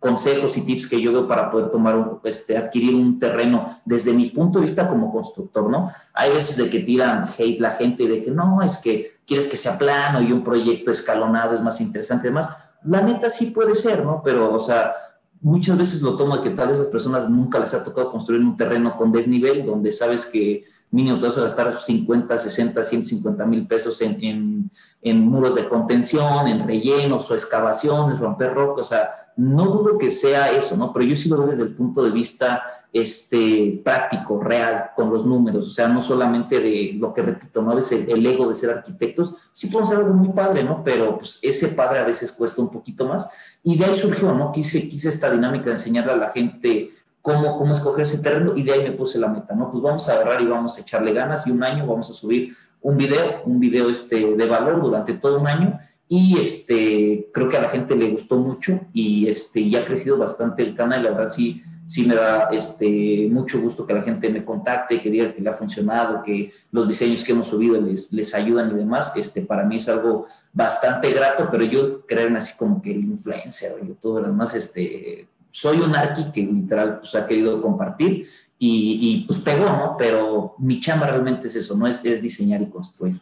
consejos 0.00 0.56
y 0.56 0.62
tips 0.62 0.88
que 0.88 1.00
yo 1.00 1.12
veo 1.12 1.28
para 1.28 1.50
poder 1.50 1.70
tomar, 1.70 2.20
este, 2.24 2.56
adquirir 2.56 2.94
un 2.94 3.18
terreno 3.18 3.66
desde 3.84 4.14
mi 4.14 4.30
punto 4.30 4.58
de 4.58 4.64
vista 4.64 4.88
como 4.88 5.12
constructor, 5.12 5.68
¿no? 5.68 5.90
Hay 6.14 6.32
veces 6.32 6.56
de 6.56 6.70
que 6.70 6.80
tiran 6.80 7.24
hate 7.24 7.60
la 7.60 7.72
gente 7.72 8.08
de 8.08 8.22
que 8.22 8.30
no, 8.30 8.62
es 8.62 8.78
que 8.78 9.10
quieres 9.26 9.46
que 9.46 9.58
sea 9.58 9.76
plano 9.76 10.22
y 10.22 10.32
un 10.32 10.42
proyecto 10.42 10.90
escalonado 10.90 11.54
es 11.54 11.60
más 11.60 11.82
interesante 11.82 12.26
y 12.26 12.30
demás. 12.30 12.48
La 12.82 13.02
neta 13.02 13.28
sí 13.28 13.46
puede 13.46 13.74
ser, 13.74 14.02
¿no? 14.02 14.22
Pero, 14.24 14.54
o 14.54 14.58
sea, 14.58 14.94
muchas 15.42 15.76
veces 15.76 16.00
lo 16.00 16.16
tomo 16.16 16.38
de 16.38 16.42
que 16.42 16.56
tal 16.56 16.68
vez 16.68 16.78
esas 16.78 16.90
personas 16.90 17.28
nunca 17.28 17.58
les 17.58 17.74
ha 17.74 17.84
tocado 17.84 18.10
construir 18.10 18.40
un 18.40 18.56
terreno 18.56 18.96
con 18.96 19.12
desnivel, 19.12 19.66
donde 19.66 19.92
sabes 19.92 20.24
que 20.24 20.64
mínimo 20.90 21.18
te 21.18 21.26
vas 21.26 21.38
a 21.38 21.42
gastar 21.42 21.80
50, 21.80 22.36
60, 22.36 22.82
150 22.82 23.46
mil 23.46 23.66
pesos 23.66 24.00
en, 24.00 24.70
en, 25.02 25.20
muros 25.20 25.54
de 25.54 25.68
contención, 25.68 26.48
en 26.48 26.66
rellenos 26.66 27.30
o 27.30 27.34
excavaciones, 27.34 28.18
romper 28.18 28.54
rocas, 28.54 28.86
o 28.86 28.88
sea, 28.88 29.10
no 29.36 29.66
dudo 29.66 29.98
que 29.98 30.10
sea 30.10 30.50
eso, 30.50 30.76
¿no? 30.76 30.92
Pero 30.92 31.04
yo 31.06 31.16
sí 31.16 31.28
lo 31.28 31.38
veo 31.38 31.46
desde 31.46 31.62
el 31.62 31.74
punto 31.74 32.02
de 32.02 32.10
vista 32.10 32.62
este, 32.92 33.80
práctico, 33.84 34.40
real, 34.40 34.90
con 34.96 35.10
los 35.10 35.24
números, 35.24 35.68
o 35.68 35.70
sea, 35.70 35.86
no 35.86 36.02
solamente 36.02 36.58
de 36.58 36.96
lo 36.98 37.14
que 37.14 37.22
repito, 37.22 37.62
¿no? 37.62 37.78
Es 37.78 37.92
el, 37.92 38.26
ego 38.26 38.48
de 38.48 38.54
ser 38.56 38.70
arquitectos, 38.70 39.50
sí 39.52 39.68
podemos 39.68 39.90
ser 39.90 39.98
algo 39.98 40.12
muy 40.12 40.30
padre, 40.30 40.64
¿no? 40.64 40.82
Pero 40.82 41.16
pues 41.18 41.38
ese 41.42 41.68
padre 41.68 42.00
a 42.00 42.04
veces 42.04 42.32
cuesta 42.32 42.60
un 42.60 42.70
poquito 42.70 43.06
más, 43.06 43.28
y 43.62 43.78
de 43.78 43.84
ahí 43.84 43.96
surgió, 43.96 44.34
¿no? 44.34 44.50
Quise, 44.50 44.88
quise 44.88 45.08
esta 45.08 45.30
dinámica 45.30 45.66
de 45.66 45.72
enseñarle 45.72 46.12
a 46.12 46.16
la 46.16 46.30
gente 46.30 46.90
cómo, 47.22 47.56
cómo 47.56 47.72
escoger 47.72 48.04
ese 48.04 48.18
terreno 48.18 48.52
y 48.56 48.62
de 48.62 48.72
ahí 48.72 48.82
me 48.82 48.92
puse 48.92 49.18
la 49.18 49.28
meta, 49.28 49.54
¿no? 49.54 49.70
Pues 49.70 49.82
vamos 49.82 50.08
a 50.08 50.12
agarrar 50.12 50.40
y 50.40 50.46
vamos 50.46 50.76
a 50.78 50.80
echarle 50.80 51.12
ganas 51.12 51.46
y 51.46 51.50
un 51.50 51.62
año 51.62 51.86
vamos 51.86 52.10
a 52.10 52.14
subir 52.14 52.54
un 52.82 52.96
video, 52.96 53.42
un 53.44 53.60
video 53.60 53.90
este, 53.90 54.34
de 54.34 54.46
valor 54.46 54.80
durante 54.82 55.14
todo 55.14 55.40
un 55.40 55.46
año 55.46 55.78
y 56.08 56.38
este, 56.40 57.28
creo 57.32 57.48
que 57.48 57.56
a 57.56 57.62
la 57.62 57.68
gente 57.68 57.94
le 57.94 58.08
gustó 58.08 58.38
mucho 58.38 58.80
y 58.92 59.28
este, 59.28 59.68
ya 59.68 59.80
ha 59.80 59.84
crecido 59.84 60.18
bastante 60.18 60.62
el 60.62 60.74
canal, 60.74 61.04
la 61.04 61.10
verdad 61.10 61.30
sí, 61.30 61.62
sí 61.86 62.04
me 62.04 62.16
da 62.16 62.48
este, 62.50 63.28
mucho 63.30 63.60
gusto 63.60 63.86
que 63.86 63.94
la 63.94 64.02
gente 64.02 64.28
me 64.30 64.44
contacte, 64.44 65.00
que 65.00 65.10
diga 65.10 65.32
que 65.32 65.42
le 65.42 65.50
ha 65.50 65.54
funcionado, 65.54 66.22
que 66.22 66.52
los 66.72 66.88
diseños 66.88 67.22
que 67.22 67.32
hemos 67.32 67.46
subido 67.46 67.80
les, 67.80 68.12
les 68.12 68.34
ayudan 68.34 68.70
y 68.72 68.74
demás, 68.74 69.12
este, 69.14 69.42
para 69.42 69.64
mí 69.64 69.76
es 69.76 69.88
algo 69.88 70.26
bastante 70.52 71.12
grato, 71.12 71.48
pero 71.50 71.64
yo 71.64 72.04
creerme 72.06 72.38
así 72.38 72.54
como 72.56 72.82
que 72.82 72.90
el 72.92 73.04
influencer 73.04 73.74
o 73.80 73.94
todo 73.94 74.20
lo 74.20 74.28
demás, 74.28 74.54
este, 74.54 75.28
soy 75.50 75.78
un 75.78 75.94
arqui 75.94 76.30
que 76.32 76.42
literal 76.42 76.98
pues, 76.98 77.14
ha 77.14 77.26
querido 77.26 77.60
compartir 77.60 78.26
y, 78.58 78.98
y, 79.00 79.24
pues 79.26 79.40
pegó, 79.40 79.64
¿no? 79.64 79.96
Pero 79.98 80.54
mi 80.58 80.80
chamba 80.80 81.06
realmente 81.06 81.48
es 81.48 81.56
eso, 81.56 81.76
¿no? 81.76 81.86
Es, 81.86 82.04
es 82.04 82.20
diseñar 82.20 82.60
y 82.60 82.66
construir. 82.66 83.20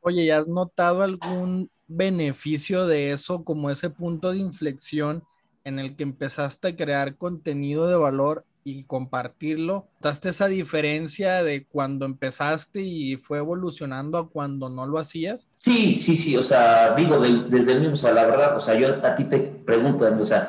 Oye, 0.00 0.24
¿y 0.24 0.30
has 0.30 0.48
notado 0.48 1.02
algún 1.02 1.70
beneficio 1.86 2.86
de 2.86 3.12
eso 3.12 3.44
como 3.44 3.70
ese 3.70 3.90
punto 3.90 4.30
de 4.30 4.38
inflexión 4.38 5.24
en 5.64 5.78
el 5.78 5.96
que 5.96 6.04
empezaste 6.04 6.68
a 6.68 6.76
crear 6.76 7.16
contenido 7.16 7.88
de 7.88 7.96
valor 7.96 8.44
y 8.64 8.84
compartirlo. 8.84 9.88
¿Daste 10.00 10.28
esa 10.30 10.46
diferencia 10.46 11.42
de 11.42 11.64
cuando 11.64 12.04
empezaste 12.04 12.82
y 12.82 13.16
fue 13.16 13.38
evolucionando 13.38 14.18
a 14.18 14.28
cuando 14.28 14.68
no 14.68 14.86
lo 14.86 14.98
hacías? 14.98 15.48
Sí, 15.58 15.96
sí, 15.96 16.16
sí, 16.16 16.36
o 16.36 16.42
sea, 16.42 16.94
digo, 16.94 17.18
desde 17.18 17.72
el 17.72 17.80
mismo, 17.80 17.94
o 17.94 17.96
sea, 17.96 18.12
la 18.12 18.26
verdad, 18.26 18.56
o 18.56 18.60
sea, 18.60 18.78
yo 18.78 18.88
a 19.02 19.16
ti 19.16 19.24
te 19.24 19.38
pregunto, 19.38 20.04
o 20.18 20.24
sea, 20.24 20.48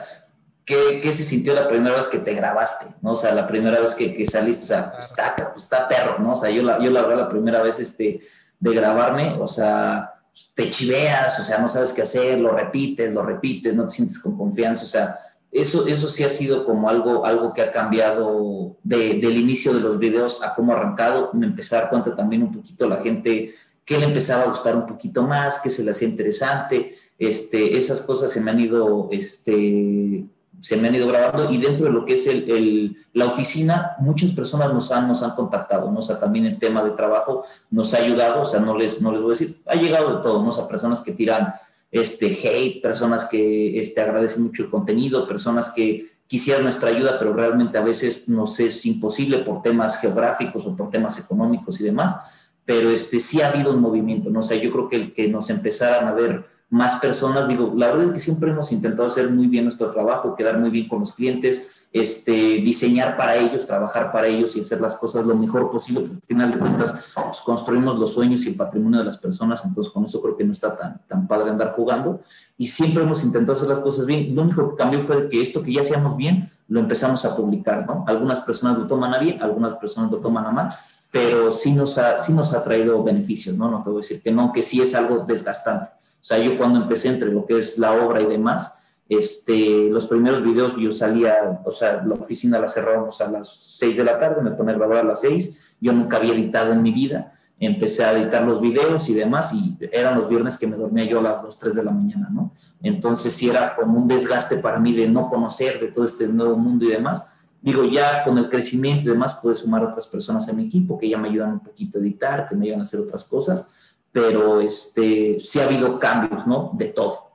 ¿qué, 0.72 1.02
¿qué, 1.02 1.12
se 1.12 1.26
sintió 1.26 1.54
la 1.54 1.68
primera 1.68 1.98
vez 1.98 2.08
que 2.08 2.20
te 2.20 2.34
grabaste? 2.34 2.86
¿no? 3.02 3.12
O 3.12 3.16
sea, 3.16 3.34
la 3.34 3.46
primera 3.46 3.82
vez 3.82 3.94
que, 3.94 4.14
que 4.14 4.26
saliste, 4.26 4.64
o 4.64 4.68
sea, 4.68 4.94
está, 4.98 5.36
está 5.58 5.88
perro, 5.90 6.20
¿no? 6.20 6.32
O 6.32 6.36
sea, 6.36 6.50
yo 6.50 6.64
la, 6.64 6.82
yo 6.82 6.90
la 6.92 7.02
verdad, 7.02 7.24
la 7.24 7.30
primera 7.30 7.62
vez 7.62 7.78
este, 7.80 8.22
de 8.58 8.74
grabarme, 8.74 9.38
o 9.38 9.48
sea, 9.48 10.14
te 10.56 10.72
chiveas, 10.72 11.38
o 11.42 11.44
sea, 11.44 11.58
no 11.58 11.68
sabes 11.68 11.92
qué 11.92 12.04
hacer, 12.04 12.40
lo 12.40 12.52
repites, 12.52 13.14
lo 13.14 13.22
repites, 13.22 13.76
no 13.76 13.84
te 13.84 13.96
sientes 13.96 14.18
con 14.18 14.38
confianza, 14.38 14.86
o 14.86 14.88
sea, 14.88 15.16
eso, 15.52 15.86
eso 15.86 16.08
sí 16.08 16.24
ha 16.24 16.30
sido 16.30 16.64
como 16.64 16.90
algo, 16.90 17.26
algo 17.26 17.54
que 17.54 17.62
ha 17.62 17.74
cambiado 17.74 18.78
del 18.84 19.38
inicio 19.38 19.74
de 19.74 19.82
los 19.82 20.00
videos 20.00 20.42
a 20.42 20.56
cómo 20.56 20.72
ha 20.72 20.78
arrancado. 20.78 21.32
Me 21.34 21.46
empecé 21.46 21.76
a 21.76 21.82
dar 21.82 21.90
cuenta 21.90 22.16
también 22.16 22.44
un 22.44 22.54
poquito 22.54 22.88
la 22.88 23.02
gente 23.02 23.54
que 23.84 23.98
le 23.98 24.06
empezaba 24.06 24.44
a 24.44 24.48
gustar 24.48 24.78
un 24.78 24.86
poquito 24.86 25.24
más, 25.24 25.60
que 25.60 25.70
se 25.70 25.84
le 25.84 25.92
hacía 25.92 26.08
interesante. 26.08 26.96
Este, 27.20 27.78
esas 27.78 28.00
cosas 28.00 28.32
se 28.32 28.40
me 28.40 28.52
han 28.52 28.62
ido, 28.62 29.10
este, 29.12 30.24
se 30.62 30.78
me 30.78 30.88
han 30.88 30.96
ido 30.96 31.08
grabando 31.08 31.52
y 31.52 31.58
dentro 31.58 31.88
de 31.88 31.92
lo 31.92 32.06
que 32.06 32.14
es 32.14 32.28
el, 32.28 32.96
la 33.14 33.26
oficina, 33.26 33.96
muchas 34.00 34.32
personas 34.32 34.74
nos 34.74 34.92
han, 34.92 35.08
nos 35.08 35.24
han 35.24 35.32
contactado, 35.32 35.92
¿no? 35.92 36.02
Sea, 36.02 36.20
también 36.20 36.46
el 36.46 36.60
tema 36.60 36.84
de 36.84 36.92
trabajo 36.92 37.44
nos 37.72 37.94
ha 37.94 37.98
ayudado, 37.98 38.44
o 38.44 38.46
sea, 38.46 38.60
no 38.60 38.78
les, 38.78 39.02
no 39.02 39.12
les 39.12 39.22
voy 39.22 39.32
a 39.32 39.38
decir, 39.38 39.62
ha 39.66 39.76
llegado 39.76 40.18
de 40.18 40.24
todo, 40.24 40.44
¿no? 40.44 40.52
Sea, 40.52 40.68
personas 40.68 41.02
que 41.02 41.14
tiran 41.14 41.54
este, 41.92 42.28
hate, 42.28 42.82
personas 42.82 43.26
que 43.26 43.82
este, 43.82 44.02
agradecen 44.02 44.44
mucho 44.44 44.64
el 44.64 44.70
contenido, 44.70 45.28
personas 45.28 45.72
que 45.72 46.06
quisieran 46.28 46.64
nuestra 46.64 46.90
ayuda, 46.90 47.18
pero 47.20 47.34
realmente 47.34 47.78
a 47.78 47.82
veces 47.82 48.30
nos 48.30 48.60
es 48.60 48.86
imposible 48.86 49.40
por 49.40 49.62
temas 49.62 50.00
geográficos 50.00 50.66
o 50.66 50.76
por 50.76 50.90
temas 50.90 51.20
económicos 51.20 51.82
y 51.82 51.84
demás. 51.84 52.54
Pero 52.64 52.90
este, 52.90 53.20
sí 53.20 53.42
ha 53.42 53.50
habido 53.50 53.74
un 53.74 53.82
movimiento, 53.82 54.30
¿no? 54.30 54.44
Sea, 54.44 54.56
yo 54.56 54.70
creo 54.70 54.88
que 54.88 54.96
el 54.96 55.14
que 55.14 55.28
nos 55.28 55.50
empezaran 55.50 56.08
a 56.08 56.14
ver 56.14 56.46
más 56.72 57.02
personas, 57.02 57.50
digo, 57.50 57.74
la 57.76 57.88
verdad 57.88 58.06
es 58.06 58.12
que 58.12 58.20
siempre 58.22 58.50
hemos 58.50 58.72
intentado 58.72 59.10
hacer 59.10 59.30
muy 59.30 59.48
bien 59.48 59.66
nuestro 59.66 59.92
trabajo, 59.92 60.36
quedar 60.36 60.58
muy 60.58 60.70
bien 60.70 60.88
con 60.88 61.02
los 61.02 61.14
clientes, 61.14 61.88
este, 61.92 62.32
diseñar 62.32 63.18
para 63.18 63.36
ellos, 63.36 63.68
trabajar 63.68 64.10
para 64.14 64.28
ellos 64.28 64.56
y 64.56 64.62
hacer 64.62 64.80
las 64.80 64.96
cosas 64.96 65.26
lo 65.26 65.36
mejor 65.36 65.70
posible, 65.70 66.00
porque 66.00 66.16
al 66.16 66.28
final 66.28 66.52
de 66.52 66.58
cuentas 66.60 67.12
pues, 67.14 67.42
construimos 67.42 68.00
los 68.00 68.14
sueños 68.14 68.46
y 68.46 68.50
el 68.50 68.56
patrimonio 68.56 69.00
de 69.00 69.06
las 69.06 69.18
personas, 69.18 69.66
entonces 69.66 69.92
con 69.92 70.06
eso 70.06 70.22
creo 70.22 70.38
que 70.38 70.46
no 70.46 70.54
está 70.54 70.78
tan, 70.78 71.02
tan 71.10 71.28
padre 71.28 71.50
andar 71.50 71.74
jugando. 71.74 72.22
Y 72.58 72.68
siempre 72.68 73.04
hemos 73.04 73.22
intentado 73.26 73.58
hacer 73.58 73.68
las 73.68 73.80
cosas 73.80 74.06
bien. 74.06 74.34
Lo 74.34 74.44
único 74.44 74.70
que 74.70 74.76
cambió 74.78 75.02
fue 75.02 75.28
que 75.28 75.42
esto 75.42 75.62
que 75.62 75.74
ya 75.74 75.82
hacíamos 75.82 76.16
bien, 76.16 76.50
lo 76.70 76.80
empezamos 76.80 77.26
a 77.26 77.36
publicar, 77.36 77.86
¿no? 77.86 78.06
Algunas 78.08 78.40
personas 78.40 78.78
lo 78.78 78.88
toman 78.88 79.14
a 79.14 79.20
bien, 79.20 79.42
algunas 79.42 79.76
personas 79.76 80.10
lo 80.10 80.20
toman 80.20 80.46
a 80.46 80.52
mal, 80.52 80.74
pero 81.12 81.52
sí 81.52 81.74
nos 81.74 81.98
ha, 81.98 82.18
sí 82.18 82.32
nos 82.32 82.54
ha 82.54 82.64
traído 82.64 83.04
beneficios, 83.04 83.58
¿no? 83.58 83.70
No 83.70 83.84
te 83.84 83.90
voy 83.90 84.00
a 84.00 84.04
decir 84.04 84.22
que 84.22 84.32
no, 84.32 84.54
que 84.54 84.64
sí 84.64 84.82
es 84.82 84.96
algo 84.96 85.26
desgastante. 85.28 85.90
O 86.22 86.24
sea, 86.24 86.38
yo 86.38 86.58
cuando 86.58 86.82
empecé 86.82 87.10
entre 87.10 87.32
lo 87.32 87.46
que 87.46 87.58
es 87.58 87.78
la 87.78 87.94
obra 87.94 88.22
y 88.22 88.26
demás, 88.26 88.74
este, 89.10 89.90
los 89.90 90.08
primeros 90.08 90.42
videos 90.42 90.78
yo 90.78 90.92
salía, 90.94 91.62
o 91.66 91.72
sea, 91.72 92.02
la 92.06 92.16
oficina 92.16 92.60
la 92.60 92.70
cerrábamos 92.70 93.20
a 93.20 93.30
las 93.30 93.76
6 93.78 93.98
de 93.98 94.04
la 94.06 94.18
tarde, 94.18 94.42
me 94.42 94.52
ponía 94.52 94.74
a 94.74 94.78
grabar 94.78 95.00
a 95.00 95.04
las 95.04 95.20
6, 95.20 95.76
yo 95.82 95.92
nunca 95.92 96.16
había 96.16 96.34
editado 96.34 96.72
en 96.72 96.82
mi 96.82 96.92
vida, 96.92 97.34
empecé 97.60 98.06
a 98.06 98.14
editar 98.14 98.44
los 98.44 98.62
videos 98.62 99.10
y 99.10 99.14
demás, 99.14 99.54
y 99.54 99.78
eran 99.92 100.16
los 100.16 100.30
viernes 100.30 100.58
que 100.58 100.66
me 100.66 100.78
dormía 100.78 101.04
yo 101.04 101.20
a 101.20 101.24
las 101.24 101.42
2, 101.42 101.60
3 101.60 101.76
de 101.76 101.84
la 101.84 101.92
mañana, 101.92 102.30
¿no? 102.32 102.54
Entonces 102.82 103.34
sí 103.34 103.50
era 103.50 103.76
como 103.76 104.00
un 104.00 104.08
desgaste 104.08 104.58
para 104.58 104.80
mí 104.80 104.94
de 104.94 105.10
no 105.10 105.30
conocer 105.30 105.82
de 105.82 105.90
todo 105.90 106.06
este 106.06 106.28
nuevo 106.28 106.56
mundo 106.56 106.86
y 106.86 106.90
demás. 106.90 107.24
Digo, 107.62 107.84
ya 107.84 108.24
con 108.24 108.38
el 108.38 108.50
crecimiento 108.50 109.10
y 109.10 109.12
demás 109.12 109.36
pude 109.36 109.56
sumar 109.56 109.84
otras 109.84 110.08
personas 110.08 110.48
a 110.48 110.54
mi 110.54 110.64
equipo 110.64 110.98
que 110.98 111.10
ya 111.10 111.18
me 111.18 111.28
ayudan 111.28 111.52
un 111.52 111.60
poquito 111.60 112.00
a 112.00 112.02
editar, 112.02 112.48
que 112.48 112.56
me 112.56 112.66
ayudan 112.66 112.80
a 112.80 112.84
hacer 112.84 113.00
otras 113.02 113.26
cosas, 113.26 113.91
pero 114.12 114.60
este, 114.60 115.40
sí 115.40 115.60
ha 115.60 115.66
habido 115.66 116.00
cambios, 116.00 116.46
¿no? 116.46 116.72
De 116.74 116.88
todo. 116.90 117.32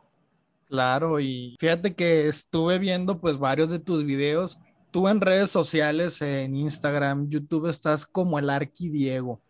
Claro, 0.68 1.20
y 1.20 1.56
fíjate 1.60 1.94
que 1.94 2.28
estuve 2.28 2.78
viendo 2.78 3.20
pues 3.20 3.38
varios 3.38 3.70
de 3.70 3.78
tus 3.78 4.04
videos. 4.04 4.58
Tú 4.90 5.08
en 5.08 5.20
redes 5.20 5.50
sociales, 5.50 6.20
en 6.22 6.56
Instagram, 6.56 7.28
YouTube, 7.28 7.68
estás 7.68 8.04
como 8.04 8.38
el 8.38 8.50
Arqui 8.50 8.88
Diego. 8.88 9.40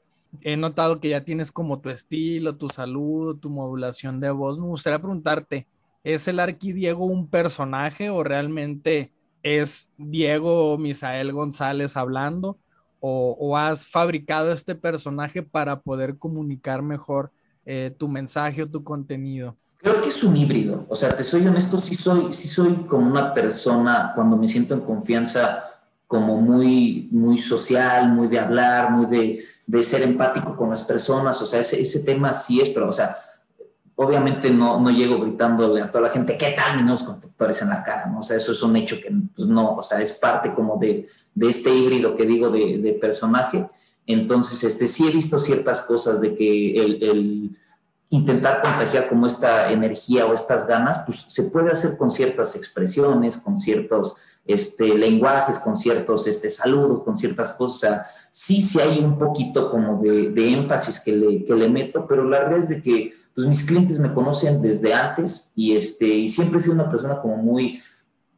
He 0.43 0.57
notado 0.57 1.01
que 1.01 1.09
ya 1.09 1.25
tienes 1.25 1.51
como 1.51 1.81
tu 1.81 1.89
estilo, 1.89 2.57
tu 2.57 2.69
saludo, 2.69 3.37
tu 3.37 3.49
modulación 3.49 4.21
de 4.21 4.31
voz. 4.31 4.59
Me 4.59 4.67
gustaría 4.67 4.99
preguntarte, 4.99 5.67
¿es 6.05 6.29
el 6.29 6.39
Arqui 6.39 6.73
Diego 6.73 7.07
un 7.07 7.29
personaje 7.29 8.11
o 8.11 8.23
realmente 8.23 9.13
es 9.43 9.89
Diego 9.97 10.77
Misael 10.77 11.33
González 11.33 11.97
hablando? 11.97 12.59
¿O, 13.01 13.57
has 13.57 13.87
fabricado 13.89 14.51
este 14.51 14.75
personaje 14.75 15.43
para 15.43 15.81
poder 15.81 16.19
comunicar 16.19 16.83
mejor 16.83 17.31
eh, 17.65 17.95
tu 17.97 18.09
mensaje 18.09 18.63
o 18.63 18.71
tu 18.71 18.83
contenido? 18.83 19.57
Creo 19.79 20.01
que 20.01 20.09
es 20.09 20.25
un 20.25 20.37
híbrido. 20.37 20.87
O 20.89 20.97
sea, 20.97 21.17
te 21.17 21.23
soy 21.23 21.47
honesto, 21.47 21.79
sí 21.79 21.95
soy, 21.95 22.33
sí 22.33 22.49
soy 22.49 22.75
como 22.89 23.07
una 23.07 23.33
persona 23.33 24.13
cuando 24.15 24.37
me 24.37 24.49
siento 24.49 24.75
en 24.75 24.81
confianza, 24.81 25.63
como 26.07 26.41
muy, 26.41 27.09
muy 27.13 27.39
social, 27.39 28.09
muy 28.09 28.29
de 28.29 28.41
hablar, 28.41 28.91
muy 28.91 29.07
de, 29.07 29.45
de 29.67 29.85
ser 29.85 30.03
empático 30.03 30.57
con 30.57 30.71
las 30.71 30.83
personas. 30.83 31.41
O 31.43 31.47
sea, 31.47 31.61
ese, 31.61 31.81
ese 31.81 32.01
tema 32.01 32.33
sí 32.33 32.61
es, 32.61 32.71
pero, 32.71 32.89
o 32.89 32.93
sea, 32.93 33.17
obviamente 33.97 34.51
no, 34.51 34.79
no 34.79 34.91
llego 34.91 35.19
gritándole 35.19 35.81
a 35.81 35.91
toda 35.91 36.05
la 36.05 36.11
gente, 36.11 36.37
¿qué 36.37 36.55
tal 36.57 36.85
mis 36.85 37.03
constructores 37.03 37.61
en 37.63 37.71
la 37.71 37.83
cara? 37.83 38.07
¿no? 38.07 38.21
O 38.21 38.23
sea, 38.23 38.37
eso 38.37 38.53
es 38.53 38.63
un 38.63 38.77
hecho 38.77 38.97
que, 38.97 39.11
pues 39.35 39.49
no, 39.49 39.75
o 39.75 39.83
sea, 39.83 40.01
es 40.01 40.13
parte 40.13 40.55
como 40.55 40.77
de, 40.77 41.09
de 41.35 41.49
este 41.49 41.75
híbrido 41.75 42.15
que 42.15 42.27
digo 42.27 42.51
de, 42.51 42.79
de, 42.79 42.93
personaje. 42.93 43.67
Entonces, 44.07 44.63
este, 44.65 44.87
sí 44.87 45.09
he 45.09 45.11
visto 45.11 45.39
ciertas 45.39 45.81
cosas 45.83 46.21
de 46.21 46.35
que 46.35 46.79
el, 46.79 47.57
intentar 48.11 48.63
contagiar 48.63 49.09
como 49.09 49.27
esta 49.27 49.73
energía 49.73 50.27
o 50.27 50.35
estas 50.35 50.67
ganas, 50.67 51.01
pues 51.05 51.25
se 51.27 51.45
puede 51.45 51.73
hacer 51.73 51.97
con 51.97 52.11
ciertas 52.11 52.55
expresiones, 52.55 53.37
con 53.39 53.59
ciertos 53.59 54.15
este, 54.47 54.97
lenguajes, 54.97 55.59
con 55.59 55.77
ciertos 55.77 56.27
este, 56.27 56.49
saludos, 56.49 57.03
con 57.03 57.17
ciertas 57.17 57.53
cosas. 57.53 58.29
Sí, 58.31 58.63
sí 58.63 58.79
hay 58.79 59.01
un 59.01 59.19
poquito 59.19 59.71
como 59.71 60.01
de, 60.01 60.29
de 60.29 60.53
énfasis 60.53 61.01
que 61.01 61.13
le, 61.13 61.45
que 61.45 61.55
le 61.55 61.69
meto, 61.69 62.07
pero 62.07 62.25
la 62.25 62.57
es 62.57 62.69
de 62.69 62.81
que 62.81 63.13
pues 63.37 63.47
mis 63.47 63.67
clientes 63.67 63.99
me 63.99 64.15
conocen 64.15 64.63
desde 64.63 64.95
antes 64.95 65.51
y, 65.55 65.77
este, 65.77 66.07
y 66.07 66.31
siempre 66.31 66.59
he 66.59 66.63
sido 66.63 66.73
una 66.73 66.89
persona 66.89 67.21
como 67.21 67.37
muy, 67.37 67.83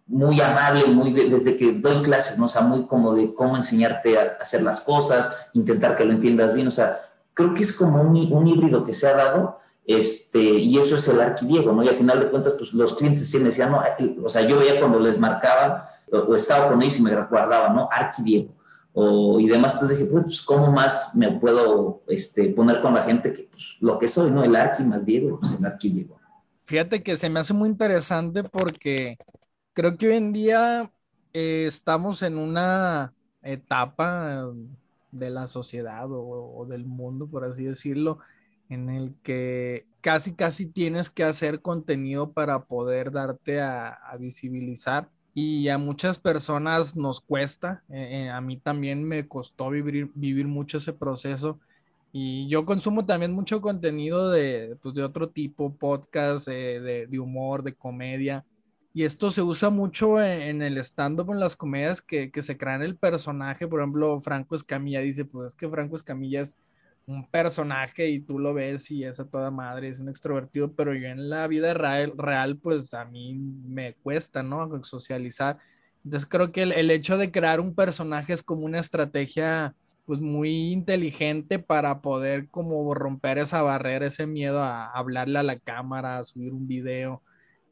muy 0.09 0.41
amable, 0.41 0.87
muy 0.87 1.13
desde 1.13 1.57
que 1.57 1.73
doy 1.75 2.03
clases, 2.03 2.37
¿no? 2.37 2.47
O 2.47 2.49
sea, 2.49 2.63
muy 2.63 2.85
como 2.85 3.15
de 3.15 3.33
cómo 3.33 3.57
enseñarte 3.57 4.19
a 4.19 4.23
hacer 4.41 4.63
las 4.63 4.81
cosas, 4.81 5.51
intentar 5.53 5.97
que 5.97 6.05
lo 6.05 6.11
entiendas 6.11 6.53
bien, 6.53 6.67
o 6.67 6.73
sea, 6.73 6.99
creo 7.33 7.55
que 7.55 7.63
es 7.63 7.73
como 7.73 8.03
un, 8.03 8.17
híbrido 8.17 8.85
que 8.85 8.93
se 8.93 9.07
ha 9.07 9.15
dado, 9.15 9.59
este, 9.87 10.41
y 10.41 10.77
eso 10.79 10.97
es 10.97 11.07
el 11.07 11.21
arquidiego, 11.21 11.71
¿no? 11.71 11.85
Y 11.85 11.89
al 11.89 11.95
final 11.95 12.19
de 12.19 12.31
cuentas, 12.31 12.55
pues 12.59 12.73
los 12.73 12.95
clientes 12.95 13.31
sí 13.31 13.39
me 13.39 13.51
decían, 13.51 13.71
no, 13.71 13.81
o 14.25 14.29
sea, 14.29 14.43
yo 14.43 14.59
veía 14.59 14.81
cuando 14.81 14.99
les 14.99 15.17
marcaban, 15.17 15.81
o, 16.11 16.35
estaba 16.35 16.67
con 16.67 16.83
ellos 16.83 16.99
y 16.99 17.03
me 17.03 17.15
guardaba, 17.15 17.69
¿no? 17.69 17.89
Arquidiego, 17.93 18.53
o, 19.01 19.39
y 19.39 19.47
demás, 19.47 19.75
entonces 19.75 19.97
dije, 19.97 20.11
pues, 20.11 20.25
pues, 20.25 20.43
¿cómo 20.43 20.73
más 20.73 21.15
me 21.15 21.31
puedo 21.39 22.03
este, 22.09 22.49
poner 22.49 22.81
con 22.81 22.95
la 22.95 23.03
gente 23.03 23.33
que, 23.33 23.45
pues, 23.45 23.77
lo 23.79 23.97
que 23.97 24.09
soy, 24.09 24.33
¿no? 24.33 24.43
El 24.43 24.57
arqui 24.57 24.83
más 24.83 25.07
Diego, 25.07 25.39
pues 25.39 25.57
el 25.57 25.65
arquidiego. 25.65 26.19
Fíjate 26.65 27.05
que 27.05 27.17
se 27.17 27.31
me 27.31 27.39
hace 27.39 27.55
muy 27.55 27.69
interesante 27.69 28.43
porque 28.43 29.17
creo 29.73 29.97
que 29.97 30.09
hoy 30.09 30.17
en 30.17 30.33
día 30.33 30.91
eh, 31.33 31.67
estamos 31.69 32.23
en 32.23 32.39
una 32.39 33.15
etapa 33.41 34.51
de 35.13 35.31
la 35.31 35.47
sociedad 35.47 36.09
o, 36.11 36.67
del 36.69 36.85
mundo, 36.85 37.29
por 37.29 37.45
así 37.45 37.65
decirlo, 37.65 38.19
en 38.69 38.91
el 38.91 39.15
que 39.23 39.87
casi, 40.01 40.35
casi 40.35 40.67
tienes 40.67 41.09
que 41.09 41.23
hacer 41.23 41.63
contenido 41.63 42.33
para 42.33 42.65
poder 42.65 43.13
darte 43.13 43.61
a, 43.61 43.97
visibilizar. 44.19 45.09
Y 45.41 45.69
a 45.69 45.79
muchas 45.79 46.19
personas 46.19 46.97
nos 46.97 47.21
cuesta, 47.21 47.85
eh, 47.91 48.25
eh, 48.25 48.29
a 48.29 48.41
mí 48.41 48.57
también 48.57 49.05
me 49.05 49.29
costó 49.29 49.71
vivir, 49.71 50.11
vivir 50.17 50.49
mucho 50.49 50.79
ese 50.79 50.93
proceso. 50.93 51.61
Y 52.13 52.49
yo 52.49 52.65
consumo 52.65 53.07
también 53.07 53.33
mucho 53.33 53.61
contenido 53.61 54.31
de, 54.33 54.77
pues, 54.83 54.97
de 54.97 55.05
otro 55.05 55.29
tipo, 55.29 55.73
podcast, 55.77 56.49
eh, 56.49 57.07
de, 57.09 57.19
humor, 57.21 57.63
de 57.63 57.73
comedia 57.75 58.45
y 58.93 59.05
esto 59.05 59.31
se 59.31 59.43
usa 59.43 59.71
mucho 59.71 60.21
en, 60.21 60.61
el 60.61 60.77
stand-up, 60.79 61.31
en 61.31 61.39
las 61.39 61.55
comedias 61.55 62.03
que, 62.03 62.33
que, 62.33 62.43
se 62.43 62.57
crean 62.57 62.83
el 62.83 62.97
personaje. 62.97 63.69
Por 63.69 63.81
ejemplo, 63.81 64.19
Franco 64.21 64.57
Escamilla 64.57 65.01
dice, 65.01 65.25
pues 65.25 65.49
es 65.49 65.55
que 65.55 65.69
Franco 65.69 65.95
Escamilla 65.95 66.41
es 66.41 66.59
un 67.09 67.29
personaje 67.31 68.09
y 68.09 68.21
tú 68.21 68.39
lo 68.39 68.55
ves 68.55 68.91
y 68.91 69.05
es 69.05 69.19
a 69.21 69.29
toda 69.29 69.51
madre, 69.51 69.89
es 69.89 69.99
un 70.01 70.09
extrovertido, 70.09 70.73
pero 70.75 70.95
yo 70.95 71.09
en 71.09 71.29
la 71.31 71.47
vida 71.49 71.75
real, 71.75 72.13
real 72.17 72.59
pues 72.59 72.95
a 72.95 73.05
mí 73.05 73.35
me 73.35 73.95
cuesta, 73.95 74.43
¿no? 74.43 74.83
Socializar. 74.85 75.59
Entonces 76.05 76.29
creo 76.29 76.53
que 76.53 76.63
el, 76.63 76.73
el 76.73 76.91
hecho 76.91 77.19
de 77.19 77.33
crear 77.33 77.61
un 77.61 77.75
personaje 77.75 78.33
es 78.33 78.43
como 78.43 78.65
una 78.65 78.79
estrategia 78.79 79.75
pues 80.07 80.21
muy 80.21 80.73
inteligente 80.73 81.59
para 81.59 82.01
poder 82.01 82.49
como 82.49 82.95
romper 82.95 83.39
esa 83.39 83.63
barrera, 83.63 84.07
ese 84.07 84.27
miedo 84.27 84.63
a 84.63 84.87
hablarle 84.93 85.39
a 85.39 85.43
la 85.43 85.59
cámara, 85.59 86.19
a 86.19 86.25
subir 86.25 86.53
un 86.53 86.67
video 86.67 87.23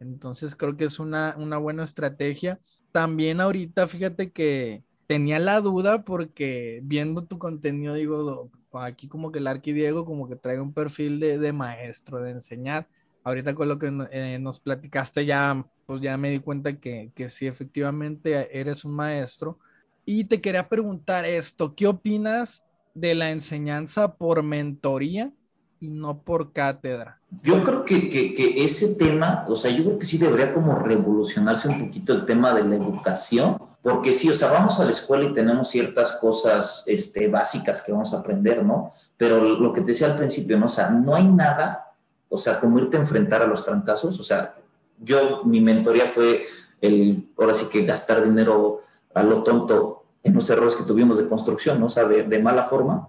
entonces 0.01 0.55
creo 0.55 0.77
que 0.77 0.85
es 0.85 0.99
una, 0.99 1.35
buena 1.59 1.85
estrategia. 1.85 2.61
También 2.93 3.41
ahorita, 3.41 3.87
fíjate 3.87 4.31
que 4.31 4.83
tenía 5.07 5.39
la 5.39 5.61
duda 5.61 6.05
porque 6.05 6.81
viendo 6.85 7.25
tu 7.25 7.39
contenido, 7.39 7.95
digo, 7.95 8.51
aquí 8.81 9.09
como 9.09 9.33
que 9.33 9.39
el 9.39 9.47
arquidiego 9.47 10.05
como 10.05 10.29
que 10.29 10.37
trae 10.37 10.61
un 10.61 10.73
perfil 10.73 11.21
de, 11.21 11.39
de 11.39 11.53
maestro, 11.53 12.21
de 12.23 12.31
enseñar. 12.33 12.89
Ahorita 13.25 13.55
con 13.55 13.69
lo 13.69 13.79
que 13.79 13.91
eh, 14.13 14.39
nos 14.39 14.61
platicaste 14.61 15.27
ya, 15.27 15.67
pues 15.87 16.01
ya 16.01 16.17
me 16.17 16.31
di 16.31 16.39
cuenta 16.41 16.79
que, 16.79 17.11
que 17.15 17.29
sí, 17.29 17.47
efectivamente 17.47 18.59
eres 18.59 18.85
un 18.85 18.95
maestro. 18.95 19.59
Y 20.05 20.25
te 20.25 20.41
quería 20.41 20.69
preguntar 20.69 21.25
esto, 21.25 21.75
¿qué 21.75 21.87
opinas 21.89 22.65
de 22.95 23.15
la 23.15 23.31
enseñanza 23.31 24.17
por 24.17 24.43
mentoría 24.43 25.33
y 25.81 25.89
no 25.89 26.19
por 26.19 26.53
cátedra? 26.53 27.21
Yo 27.43 27.63
creo 27.63 27.85
que, 27.85 28.09
que, 28.09 28.65
ese 28.65 28.95
tema, 28.95 29.45
o 29.49 29.57
sea, 29.57 29.71
yo 29.71 29.85
creo 29.85 29.99
que 29.99 30.07
sí 30.07 30.19
debería 30.19 30.55
como 30.55 30.75
revolucionarse 30.75 31.69
un 31.69 31.87
poquito 31.87 32.13
el 32.13 32.25
tema 32.25 32.55
de 32.55 32.65
la 32.65 32.77
educación, 32.77 33.59
porque 33.83 34.15
sí, 34.15 34.29
o 34.31 34.35
sea, 34.35 34.51
vamos 34.51 34.81
a 34.81 34.85
la 34.85 34.91
escuela 34.91 35.25
y 35.25 35.35
tenemos 35.35 35.69
ciertas 35.69 36.13
cosas 36.13 36.83
este, 36.87 37.29
básicas 37.29 37.83
que 37.83 37.93
vamos 37.93 38.13
a 38.13 38.19
aprender, 38.19 38.65
¿no? 38.65 38.91
Pero 39.17 39.41
lo 39.41 39.73
que 39.73 39.81
te 39.81 39.93
decía 39.93 40.09
al 40.09 40.17
principio, 40.17 40.59
¿no? 40.59 40.67
O 40.67 40.71
sea, 40.71 40.91
no 40.91 41.15
hay 41.15 41.27
nada, 41.27 41.93
o 42.29 42.39
sea, 42.39 42.59
como 42.59 42.79
irte 42.79 42.97
a 42.97 43.01
enfrentar 43.01 43.43
a 43.43 43.47
los 43.47 43.65
trancazos, 43.65 44.19
o 44.19 44.25
sea, 44.25 44.55
yo, 44.99 45.43
mi 45.45 45.61
mentoría 45.61 46.07
fue 46.07 46.45
el, 46.81 47.29
ahora 47.39 47.55
sí 47.55 47.67
que 47.67 47.85
gastar 47.85 48.25
dinero 48.25 48.81
a 49.15 49.23
lo 49.23 49.43
tonto 49.43 50.05
en 50.23 50.35
los 50.35 50.49
errores 50.51 50.75
que 50.75 50.85
tuvimos 50.85 51.19
de 51.19 51.29
construcción, 51.29 51.79
¿no? 51.79 51.87
O 51.87 51.91
sea, 51.91 52.05
de 52.05 52.39
mala 52.43 52.65
forma, 52.65 53.09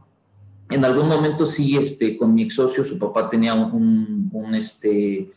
en 0.69 0.86
algún 0.86 1.07
momento 1.07 1.45
sí, 1.45 1.77
este, 1.77 2.17
con 2.17 2.33
mi 2.33 2.43
ex 2.43 2.55
socio, 2.55 2.83
su 2.83 2.97
papá 3.00 3.29
tenía 3.29 3.53
un, 3.53 4.29
un 4.33 4.55
este, 4.55 5.31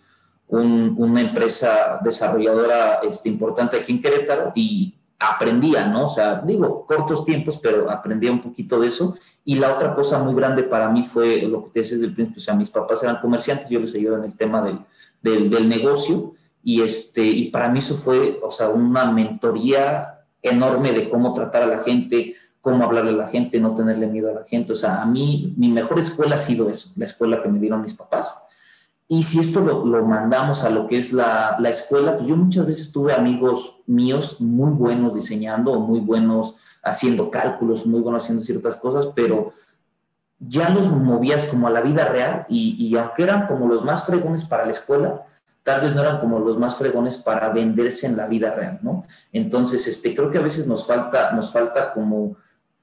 un, 0.49 0.95
una 0.99 1.21
empresa 1.21 2.01
desarrolladora 2.03 3.01
este, 3.09 3.29
importante 3.29 3.77
aquí 3.77 3.93
en 3.93 4.03
Querétaro 4.03 4.53
y 4.55 4.95
aprendía, 5.19 5.87
¿no? 5.87 6.07
O 6.07 6.11
sea, 6.11 6.43
digo, 6.45 6.87
cortos 6.87 7.25
tiempos, 7.25 7.59
pero 7.59 7.91
aprendía 7.91 8.33
un 8.33 8.41
poquito 8.41 8.81
de 8.81 8.89
eso. 8.89 9.15
Y 9.45 9.57
la 9.57 9.75
otra 9.75 9.95
cosa 9.95 10.19
muy 10.19 10.35
grande 10.35 10.63
para 10.63 10.89
mí 10.89 11.05
fue 11.05 11.43
lo 11.43 11.65
que 11.65 11.71
te 11.71 11.81
decía 11.81 11.97
desde 11.97 12.09
el 12.09 12.15
principio, 12.15 12.41
o 12.41 12.45
sea, 12.45 12.55
mis 12.55 12.71
papás 12.71 13.03
eran 13.03 13.21
comerciantes, 13.21 13.69
yo 13.69 13.81
les 13.81 13.95
ayudaba 13.95 14.19
en 14.19 14.25
el 14.25 14.37
tema 14.37 14.63
del, 14.63 14.79
del, 15.23 15.51
del 15.51 15.69
negocio 15.69 16.35
y, 16.65 16.81
este, 16.81 17.23
y 17.23 17.51
para 17.51 17.69
mí 17.69 17.79
eso 17.79 17.95
fue, 17.95 18.41
o 18.43 18.51
sea, 18.51 18.71
una 18.71 19.11
mentoría 19.13 20.25
enorme 20.43 20.93
de 20.93 21.09
cómo 21.09 21.35
tratar 21.35 21.63
a 21.65 21.67
la 21.67 21.81
gente, 21.81 22.35
cómo 22.61 22.85
hablarle 22.85 23.11
a 23.11 23.25
la 23.25 23.29
gente, 23.29 23.61
no 23.61 23.75
tenerle 23.75 24.07
miedo 24.07 24.31
a 24.31 24.35
la 24.35 24.45
gente. 24.45 24.73
O 24.73 24.77
sea, 24.77 25.03
a 25.03 25.07
mí, 25.07 25.55
mi 25.57 25.69
mejor 25.69 25.99
escuela 25.99 26.37
ha 26.37 26.39
sido 26.39 26.69
eso, 26.69 26.91
la 26.97 27.05
escuela 27.05 27.43
que 27.43 27.49
me 27.49 27.59
dieron 27.59 27.83
mis 27.83 27.95
papás. 27.95 28.37
Y 29.09 29.25
si 29.25 29.41
esto 29.41 29.61
lo, 29.61 29.85
lo 29.85 30.05
mandamos 30.05 30.63
a 30.63 30.71
lo 30.71 30.87
que 30.87 30.97
es 30.99 31.13
la, 31.13 31.57
la, 31.59 31.69
escuela, 31.69 32.17
pues 32.17 32.29
yo 32.29 32.37
muchas 32.37 32.65
veces 32.65 32.93
tuve 32.93 33.13
amigos 33.13 33.81
míos 33.87 34.41
muy 34.41 34.71
buenos 34.71 35.15
diseñando, 35.15 35.81
muy 35.81 35.99
buenos 35.99 36.55
haciendo 36.85 37.29
cálculos, 37.29 37.87
muy 37.87 38.01
buenos 38.01 38.23
haciendo 38.23 38.45
ciertas 38.45 38.77
cosas, 38.77 39.09
pero 39.17 39.51
ya 40.39 40.71
los 40.71 40.89
movías 40.89 41.45
como 41.47 41.67
a 41.67 41.71
la 41.71 41.81
vida 41.81 42.05
real 42.05 42.47
y, 42.49 42.77
y 42.79 42.97
aunque 42.97 43.25
eran 43.25 43.49
como 43.49 43.67
los 43.67 43.85
más 43.85 44.07
fregones 44.07 44.45
para 44.45 44.65
la 44.65 44.71
escuela, 44.71 45.27
tal 45.63 45.81
vez 45.81 45.95
no 45.95 46.03
eran 46.03 46.19
como 46.19 46.39
los 46.39 46.59
más 46.59 46.77
fregones 46.77 47.19
para 47.19 47.51
venderse 47.51 48.07
en 48.07 48.17
la 48.17 48.27
vida 48.27 48.55
real, 48.55 48.79
¿no? 48.83 49.05
Entonces, 49.33 49.87
este, 49.87 50.15
creo 50.15 50.31
que 50.31 50.39
a 50.39 50.43
veces 50.43 50.67
nos 50.67 50.87
falta, 50.87 51.33
nos 51.33 51.53
falta 51.53 51.93
como 51.93 52.37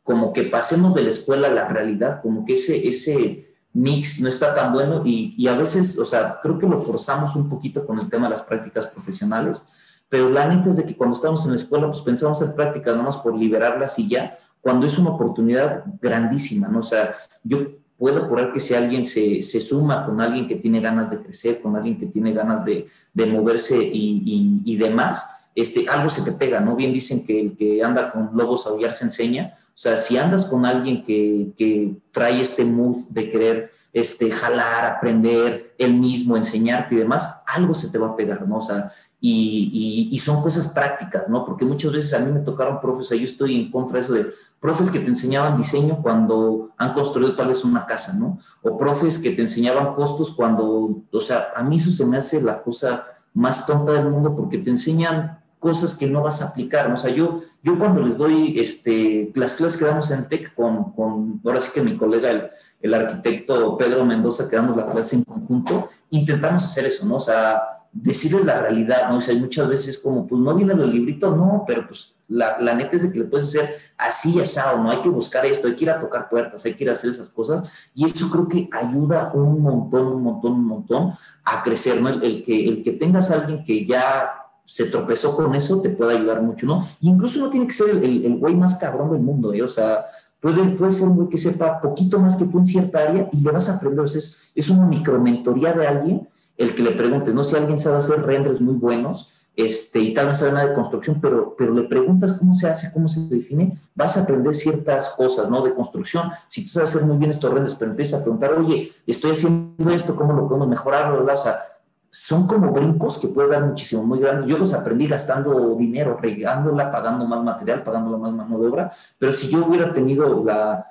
como 0.08 0.32
que 0.32 0.44
pasemos 0.44 0.96
de 0.96 1.04
la 1.04 1.10
escuela 1.10 1.50
a 1.50 1.52
la 1.52 1.68
realidad, 1.68 2.22
como 2.22 2.46
que 2.46 2.54
ese, 2.54 2.88
ese 2.88 3.58
mix 3.74 4.22
no 4.22 4.30
está 4.30 4.56
tan 4.56 4.72
bueno 4.72 5.02
y, 5.04 5.36
y, 5.38 5.50
a 5.50 5.58
veces, 5.58 6.00
o 6.00 6.06
sea, 6.06 6.40
creo 6.42 6.58
que 6.58 6.66
lo 6.66 6.78
forzamos 6.78 7.36
un 7.36 7.50
poquito 7.50 7.86
con 7.86 8.00
el 8.00 8.10
tema 8.10 8.28
de 8.28 8.36
las 8.36 8.42
prácticas 8.42 8.88
profesionales, 8.88 9.66
pero 10.08 10.30
la 10.30 10.48
neta 10.48 10.70
es 10.70 10.78
de 10.78 10.86
que 10.86 10.96
cuando 10.96 11.14
estamos 11.14 11.44
en 11.44 11.52
la 11.52 11.58
escuela, 11.58 11.88
pues 11.88 12.00
pensamos 12.04 12.42
en 12.42 12.56
prácticas 12.56 12.96
nomás 12.96 13.18
por 13.18 13.36
liberarlas 13.36 14.00
y 14.00 14.08
ya, 14.08 14.34
cuando 14.62 14.86
es 14.86 14.98
una 14.98 15.10
oportunidad 15.10 15.84
grandísima, 16.02 16.70
¿no? 16.70 16.80
O 16.80 16.84
sea, 16.84 17.14
yo 17.44 17.68
puedo 17.98 18.22
jurar 18.28 18.54
que 18.54 18.62
si 18.62 18.76
alguien 18.76 19.04
se, 19.04 19.44
se 19.44 19.60
suma 19.60 20.06
con 20.06 20.22
alguien 20.22 20.48
que 20.48 20.56
tiene 20.56 20.80
ganas 20.80 21.10
de 21.10 21.22
crecer, 21.22 21.62
con 21.62 21.76
alguien 21.76 21.98
que 21.98 22.05
tiene 22.05 22.31
ganas 22.31 22.64
de, 22.64 22.88
de 23.14 23.25
moverse 23.25 23.77
y, 23.77 24.24
y, 24.25 24.62
y 24.64 24.77
demás, 24.77 25.25
este, 25.57 25.87
algo 25.89 26.07
se 26.07 26.22
te 26.22 26.33
pega, 26.33 26.59
¿no? 26.59 26.75
Bien 26.75 26.93
dicen 26.93 27.25
que 27.25 27.39
el 27.39 27.57
que 27.57 27.83
anda 27.83 28.11
con 28.11 28.29
lobos 28.33 28.67
a 28.67 28.70
aullar 28.70 28.93
se 28.93 29.05
enseña. 29.05 29.53
O 29.55 29.72
sea, 29.74 29.98
si 29.98 30.15
andas 30.15 30.46
con 30.46 30.67
alguien 30.67 31.03
que, 31.03 31.51
que 31.57 31.98
trae 32.11 32.39
este 32.39 32.63
mood 32.63 33.07
de 33.09 33.27
querer 33.31 33.72
este, 33.91 34.29
jalar, 34.29 34.85
aprender, 34.85 35.74
él 35.79 35.96
mismo, 35.96 36.37
enseñarte 36.37 36.93
y 36.93 37.00
demás, 37.00 37.41
algo 37.48 37.74
se 37.74 37.89
te 37.89 37.98
va 37.98 38.09
a 38.09 38.15
pegar, 38.15 38.48
¿no? 38.48 38.57
O 38.57 38.61
sea, 38.61 38.91
y, 39.20 39.72
y, 40.11 40.15
y, 40.15 40.20
son 40.20 40.43
cosas 40.43 40.67
prácticas, 40.67 41.27
¿no? 41.27 41.43
Porque 41.43 41.65
muchas 41.65 41.91
veces 41.91 42.13
a 42.13 42.20
mí 42.20 42.31
me 42.31 42.41
tocaron 42.41 42.79
profes, 42.79 43.09
yo 43.09 43.25
estoy 43.25 43.55
en 43.55 43.72
contra 43.72 43.98
de 43.98 44.05
eso 44.05 44.13
de 44.13 44.27
profes 44.59 44.91
que 44.91 45.00
te 45.00 45.07
enseñaban 45.07 45.57
diseño 45.57 46.03
cuando 46.03 46.70
han 46.77 46.93
construido 46.93 47.33
tal 47.33 47.48
vez 47.48 47.63
una 47.63 47.87
casa, 47.87 48.13
¿no? 48.13 48.37
O 48.61 48.77
profes 48.77 49.17
que 49.17 49.31
te 49.31 49.41
enseñaban 49.41 49.96
costos 49.96 50.35
cuando, 50.35 51.01
o 51.11 51.20
sea, 51.20 51.48
a 51.55 51.63
mí 51.63 51.77
eso 51.77 51.91
se 51.91 52.05
me 52.05 52.17
hace 52.17 52.39
la 52.43 52.61
cosa 52.61 53.05
más 53.33 53.65
tonta 53.65 53.93
del 53.93 54.07
mundo 54.07 54.35
porque 54.35 54.59
te 54.59 54.70
enseñan 54.70 55.39
cosas 55.59 55.96
que 55.96 56.07
no 56.07 56.22
vas 56.22 56.41
a 56.41 56.50
aplicar. 56.50 56.91
O 56.91 56.98
sea, 56.98 57.11
yo, 57.11 57.41
yo 57.63 57.77
cuando 57.77 58.01
les 58.01 58.17
doy 58.17 58.59
este, 58.59 59.31
las 59.35 59.55
clases 59.55 59.77
que 59.77 59.85
damos 59.85 60.09
en 60.11 60.20
el 60.20 60.27
TEC 60.27 60.53
con, 60.53 60.91
con 60.93 61.41
ahora 61.46 61.61
sí 61.61 61.72
que 61.74 61.81
mi 61.81 61.98
colega, 61.98 62.29
el, 62.29 62.50
el, 62.81 62.93
arquitecto 62.93 63.77
Pedro 63.77 64.05
Mendoza, 64.05 64.50
que 64.50 64.55
damos 64.55 64.77
la 64.77 64.87
clase 64.87 65.15
en 65.15 65.24
conjunto, 65.24 65.89
intentamos 66.11 66.63
hacer 66.63 66.85
eso, 66.85 67.05
¿no? 67.05 67.15
O 67.15 67.20
sea, 67.20 67.61
decirles 67.91 68.46
la 68.46 68.59
realidad, 68.59 69.09
¿no? 69.09 69.17
O 69.17 69.22
sea, 69.22 69.35
muchas 69.35 69.67
veces 69.67 69.98
como, 69.98 70.27
pues 70.27 70.41
no 70.41 70.53
viene 70.53 70.74
el 70.74 70.91
librito, 70.91 71.35
no, 71.35 71.63
pero 71.65 71.87
pues 71.87 72.13
la, 72.27 72.59
la, 72.59 72.75
neta 72.75 72.98
es 72.98 73.03
de 73.03 73.11
que 73.11 73.20
le 73.20 73.25
puedes 73.25 73.48
hacer 73.48 73.74
así, 73.98 74.39
asado, 74.39 74.77
no 74.83 74.91
hay 74.91 75.01
que 75.01 75.09
buscar 75.09 75.46
esto, 75.46 75.67
hay 75.67 75.75
que 75.75 75.85
ir 75.85 75.89
a 75.89 76.00
tocar 76.00 76.29
puertas, 76.29 76.63
hay 76.65 76.74
que 76.74 76.83
ir 76.83 76.89
a 76.89 76.93
hacer 76.93 77.09
esas 77.09 77.29
cosas, 77.29 77.89
y 77.96 78.05
eso 78.05 78.29
creo 78.29 78.48
que 78.48 78.70
ayuda 78.72 79.31
un 79.33 79.61
montón, 79.61 80.07
un 80.07 80.22
montón, 80.22 80.51
un 80.51 80.65
montón 80.65 81.11
a 81.46 81.63
crecer, 81.63 82.01
¿no? 82.01 82.09
El, 82.09 82.24
el 82.24 82.43
que, 82.43 82.67
el 82.67 82.83
que 82.83 82.91
tengas 82.91 83.31
a 83.31 83.35
alguien 83.35 83.63
que 83.63 83.85
ya 83.85 84.47
se 84.68 84.86
tropezó 84.86 85.34
con 85.34 85.56
eso, 85.56 85.80
te 85.80 85.90
puede 85.90 86.18
ayudar 86.18 86.42
mucho, 86.42 86.66
¿no? 86.66 86.86
incluso 87.00 87.40
no 87.40 87.50
tiene 87.50 87.68
que 87.68 87.74
ser 87.74 87.90
el, 87.90 88.25
el, 88.25 88.38
güey 88.38 88.53
más 88.53 88.75
cabrón 88.75 89.10
del 89.12 89.22
mundo, 89.22 89.53
¿eh? 89.53 89.64
O 89.64 89.68
sea, 89.70 90.03
puede, 90.42 90.62
puede 90.72 90.92
ser 90.92 91.08
un 91.08 91.16
güey 91.16 91.30
que 91.30 91.38
sepa 91.38 91.80
poquito 91.80 92.20
más 92.20 92.36
que 92.36 92.46
tú 92.46 92.60
en 92.60 92.66
cierta 92.66 93.00
área 93.00 93.30
y 93.32 93.42
le 93.42 93.51
vas 93.51 93.70
a 93.70 93.75
aprender. 93.75 94.01
O 94.01 94.08
sea, 94.08 94.20
es, 94.20 94.51
es 94.53 94.70
una 94.70 94.86
micromentoría 94.86 95.72
de 95.72 95.88
alguien 95.88 96.27
el 96.58 96.75
que 96.75 96.84
le 96.84 96.92
preguntes, 96.92 97.34
¿no? 97.34 97.46
Si 97.46 97.56
alguien 97.56 97.80
sabe 97.80 97.96
hacer 97.96 98.22
renders 98.24 98.60
muy 98.60 98.75
buenos, 98.75 99.30
este, 99.56 100.00
y 100.00 100.14
tal 100.14 100.27
no 100.27 100.36
sabe 100.36 100.51
nada 100.51 100.68
de 100.68 100.74
construcción, 100.74 101.22
pero, 101.22 101.56
pero 101.58 101.74
le 101.74 101.84
preguntas 101.84 102.34
cómo 102.34 102.53
se 102.53 102.68
hace, 102.68 102.92
cómo 102.92 103.08
se 103.08 103.22
define, 103.22 103.74
vas 103.96 104.18
a 104.18 104.24
aprender 104.24 104.53
ciertas 104.53 105.12
cosas, 105.12 105.50
¿no? 105.50 105.62
De 105.62 105.74
construcción. 105.74 106.30
Si 106.50 106.66
tú 106.66 106.72
sabes 106.72 106.90
hacer 106.90 107.06
muy 107.06 107.18
bien 107.18 107.32
estos 107.32 107.53
renders, 107.53 107.75
pero 107.75 107.92
empiezas 107.92 108.20
a 108.20 108.24
preguntar, 108.24 108.51
oye, 108.51 108.92
estoy 109.08 109.32
haciendo 109.32 109.90
esto, 109.92 110.14
¿cómo 110.16 110.34
lo 110.34 110.46
podemos 110.48 110.68
mejorar? 110.68 111.14
O 111.14 111.38
sea, 111.38 111.60
son 112.09 112.48
como 112.48 112.72
brincos 112.72 113.17
que 113.17 113.27
puedes 113.27 113.51
dar 113.51 113.65
muchísimo, 113.65 114.03
muy 114.03 114.20
grandes. 114.20 114.48
Yo 114.48 114.57
los 114.57 114.74
aprendí 114.74 115.07
gastando 115.07 115.75
dinero, 115.75 116.17
regándola, 116.20 116.91
pagando 116.91 117.25
más 117.25 117.43
material, 117.43 117.83
pagando 117.83 118.17
más 118.17 118.31
mano 118.31 118.59
de 118.59 118.67
obra, 118.67 118.91
pero 119.20 119.31
si 119.33 119.50
yo 119.50 119.65
hubiera 119.65 119.93
tenido 119.93 120.43
la, 120.43 120.85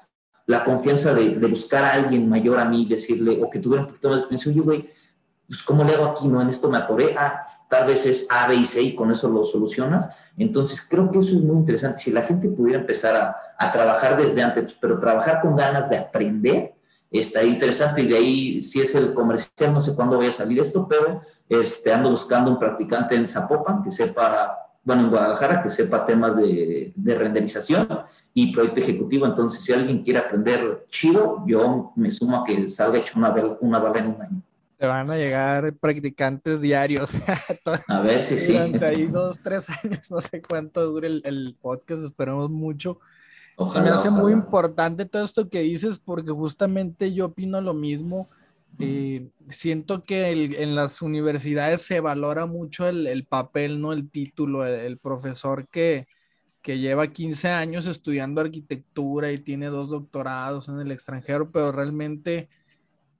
la 0.46 0.64
confianza 0.64 1.12
de, 1.14 1.30
de, 1.30 1.46
buscar 1.46 1.84
a 1.84 1.92
alguien 1.92 2.28
mayor 2.28 2.58
a 2.58 2.64
mí, 2.64 2.86
decirle, 2.86 3.38
o 3.42 3.50
que 3.50 3.58
tuviera 3.58 3.82
un 3.82 3.88
poquito 3.88 4.08
más 4.08 4.16
de 4.18 4.20
experiencia, 4.22 4.52
oye, 4.52 4.60
güey, 4.60 4.88
pues 5.48 5.62
¿cómo 5.62 5.84
le 5.84 5.94
hago 5.94 6.06
aquí? 6.06 6.26
No, 6.28 6.42
en 6.42 6.48
esto 6.48 6.68
me 6.68 6.78
atoré, 6.78 7.14
ah, 7.16 7.46
tal 7.68 7.86
vez 7.86 8.04
es 8.06 8.26
A, 8.28 8.48
B 8.48 8.56
y 8.56 8.66
C 8.66 8.82
y 8.82 8.94
con 8.94 9.12
eso 9.12 9.28
lo 9.28 9.44
solucionas. 9.44 10.32
Entonces, 10.36 10.86
creo 10.88 11.10
que 11.10 11.20
eso 11.20 11.36
es 11.36 11.42
muy 11.42 11.56
interesante. 11.56 12.00
Si 12.00 12.10
la 12.10 12.22
gente 12.22 12.48
pudiera 12.48 12.80
empezar 12.80 13.14
a, 13.14 13.36
a 13.56 13.70
trabajar 13.70 14.16
desde 14.16 14.42
antes, 14.42 14.76
pero 14.80 14.98
trabajar 14.98 15.40
con 15.40 15.54
ganas 15.54 15.88
de 15.88 15.98
aprender, 15.98 16.75
estaría 17.10 17.50
interesante 17.50 18.02
y 18.02 18.06
de 18.06 18.16
ahí, 18.16 18.60
si 18.60 18.80
es 18.80 18.94
el 18.94 19.14
comercial, 19.14 19.72
no 19.72 19.80
sé 19.80 19.94
cuándo 19.94 20.18
vaya 20.18 20.30
a 20.30 20.32
salir 20.32 20.60
esto, 20.60 20.86
pero 20.88 21.20
este, 21.48 21.92
ando 21.92 22.10
buscando 22.10 22.50
un 22.50 22.58
practicante 22.58 23.14
en 23.14 23.26
Zapopan 23.26 23.82
que 23.82 23.90
sepa, 23.90 24.56
bueno, 24.82 25.02
en 25.02 25.10
Guadalajara, 25.10 25.62
que 25.62 25.68
sepa 25.68 26.04
temas 26.04 26.36
de, 26.36 26.92
de 26.94 27.14
renderización 27.14 27.88
y 28.34 28.52
proyecto 28.52 28.80
ejecutivo. 28.80 29.26
Entonces, 29.26 29.62
si 29.64 29.72
alguien 29.72 30.02
quiere 30.02 30.18
aprender 30.18 30.86
chido, 30.88 31.44
yo 31.46 31.92
me 31.96 32.10
sumo 32.10 32.38
a 32.38 32.44
que 32.44 32.68
salga 32.68 32.98
hecho 32.98 33.18
una, 33.18 33.34
una 33.60 33.78
bala 33.78 33.98
en 33.98 34.06
un 34.06 34.22
año. 34.22 34.42
Te 34.78 34.86
van 34.86 35.10
a 35.10 35.16
llegar 35.16 35.72
practicantes 35.74 36.60
diarios. 36.60 37.14
a 37.88 38.00
ver 38.00 38.22
si 38.22 38.38
sí. 38.38 38.52
Durante 38.52 38.84
ahí 38.84 39.06
dos, 39.06 39.40
tres 39.42 39.68
años, 39.70 40.10
no 40.10 40.20
sé 40.20 40.42
cuánto 40.42 40.84
dure 40.84 41.06
el, 41.06 41.22
el 41.24 41.56
podcast, 41.60 42.04
esperemos 42.04 42.50
mucho 42.50 42.98
Ojalá, 43.56 43.84
Se 43.84 43.90
me 43.90 43.94
hace 43.94 44.08
ojalá. 44.08 44.22
muy 44.22 44.32
importante 44.32 45.06
todo 45.06 45.24
esto 45.24 45.48
que 45.48 45.60
dices 45.60 45.98
porque 45.98 46.30
justamente 46.30 47.12
yo 47.12 47.26
opino 47.26 47.60
lo 47.60 47.74
mismo. 47.74 48.28
Eh, 48.78 49.30
siento 49.48 50.04
que 50.04 50.30
el, 50.30 50.54
en 50.54 50.74
las 50.74 51.00
universidades 51.00 51.82
se 51.82 52.00
valora 52.00 52.44
mucho 52.44 52.86
el, 52.86 53.06
el 53.06 53.26
papel, 53.26 53.80
no 53.80 53.92
el 53.92 54.10
título, 54.10 54.66
el, 54.66 54.74
el, 54.74 54.98
profesor 54.98 55.66
que, 55.68 56.06
que 56.60 56.78
lleva 56.78 57.12
15 57.12 57.48
años 57.48 57.86
estudiando 57.86 58.42
arquitectura 58.42 59.32
y 59.32 59.38
tiene 59.38 59.68
dos 59.68 59.90
doctorados 59.90 60.68
en 60.68 60.78
el 60.80 60.92
extranjero, 60.92 61.50
pero 61.50 61.72
realmente 61.72 62.50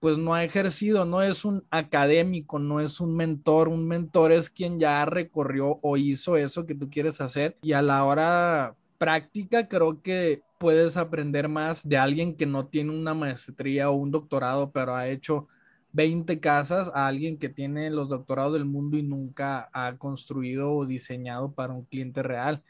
pues 0.01 0.19
no 0.19 0.35
ha 0.35 0.45
ejercido, 0.45 1.05
no 1.07 1.23
es 1.23 1.45
un 1.45 1.65
académico, 1.71 2.59
no 2.59 2.81
es 2.81 3.01
un 3.01 3.17
mentor, 3.17 3.69
un 3.69 3.89
mentor 3.89 4.33
es 4.33 4.51
quien 4.51 4.79
ya 4.79 5.05
recorrió 5.07 5.79
o 5.83 5.97
hizo 5.97 6.37
eso 6.37 6.67
que 6.67 6.75
tú 6.75 6.91
quieres 6.91 7.21
hacer 7.23 7.57
y 7.63 7.73
a 7.73 7.83
la 7.83 8.05
hora 8.05 8.77
práctica 8.99 9.69
creo 9.69 10.03
que 10.03 10.43
puedes 10.59 10.97
aprender 10.97 11.49
más 11.49 11.89
de 11.89 11.97
alguien 11.97 12.37
que 12.37 12.47
no 12.47 12.67
tiene 12.67 12.91
una 12.91 13.15
maestría 13.15 13.91
o 13.91 13.95
un 13.95 14.11
doctorado, 14.11 14.71
pero 14.71 14.95
ha 14.95 15.09
hecho 15.09 15.49
20 15.93 16.41
casas 16.41 16.91
a 16.95 17.07
alguien 17.07 17.39
que 17.39 17.49
tiene 17.49 17.91
los 17.91 18.09
doctorados 18.09 18.53
del 18.53 18.65
mundo 18.65 18.99
y 18.99 19.03
nunca 19.03 19.71
ha 19.73 19.97
construido 19.97 20.73
o 20.73 20.87
diseñado 20.87 21.53
para 21.53 21.73
un 21.73 21.85
cliente 21.85 22.23
real. 22.23 22.63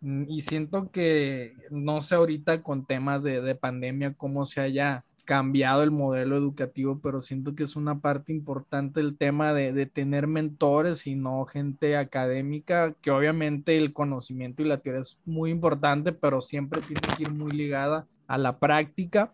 Mm, 0.00 0.24
y 0.28 0.42
siento 0.42 0.90
que, 0.90 1.54
no 1.70 2.00
sé 2.02 2.14
ahorita 2.14 2.62
con 2.62 2.86
temas 2.86 3.22
de, 3.22 3.40
de 3.40 3.54
pandemia, 3.54 4.14
cómo 4.14 4.44
se 4.44 4.60
haya 4.60 5.04
cambiado 5.24 5.82
el 5.82 5.90
modelo 5.90 6.36
educativo, 6.36 7.00
pero 7.02 7.20
siento 7.20 7.54
que 7.54 7.64
es 7.64 7.76
una 7.76 8.00
parte 8.00 8.32
importante 8.32 9.00
el 9.00 9.16
tema 9.16 9.52
de, 9.52 9.72
de, 9.72 9.86
tener 9.86 10.26
mentores 10.26 11.06
y 11.06 11.14
no 11.14 11.44
gente 11.46 11.96
académica, 11.96 12.94
que 13.00 13.10
obviamente 13.10 13.76
el 13.76 13.92
conocimiento 13.92 14.62
y 14.62 14.66
la 14.66 14.78
teoría 14.78 15.02
es 15.02 15.20
muy 15.24 15.50
importante, 15.50 16.12
pero 16.12 16.40
siempre 16.40 16.80
tiene 16.82 17.00
que 17.16 17.22
ir 17.24 17.32
muy 17.32 17.52
ligada 17.52 18.06
a 18.26 18.38
la 18.38 18.58
práctica. 18.58 19.32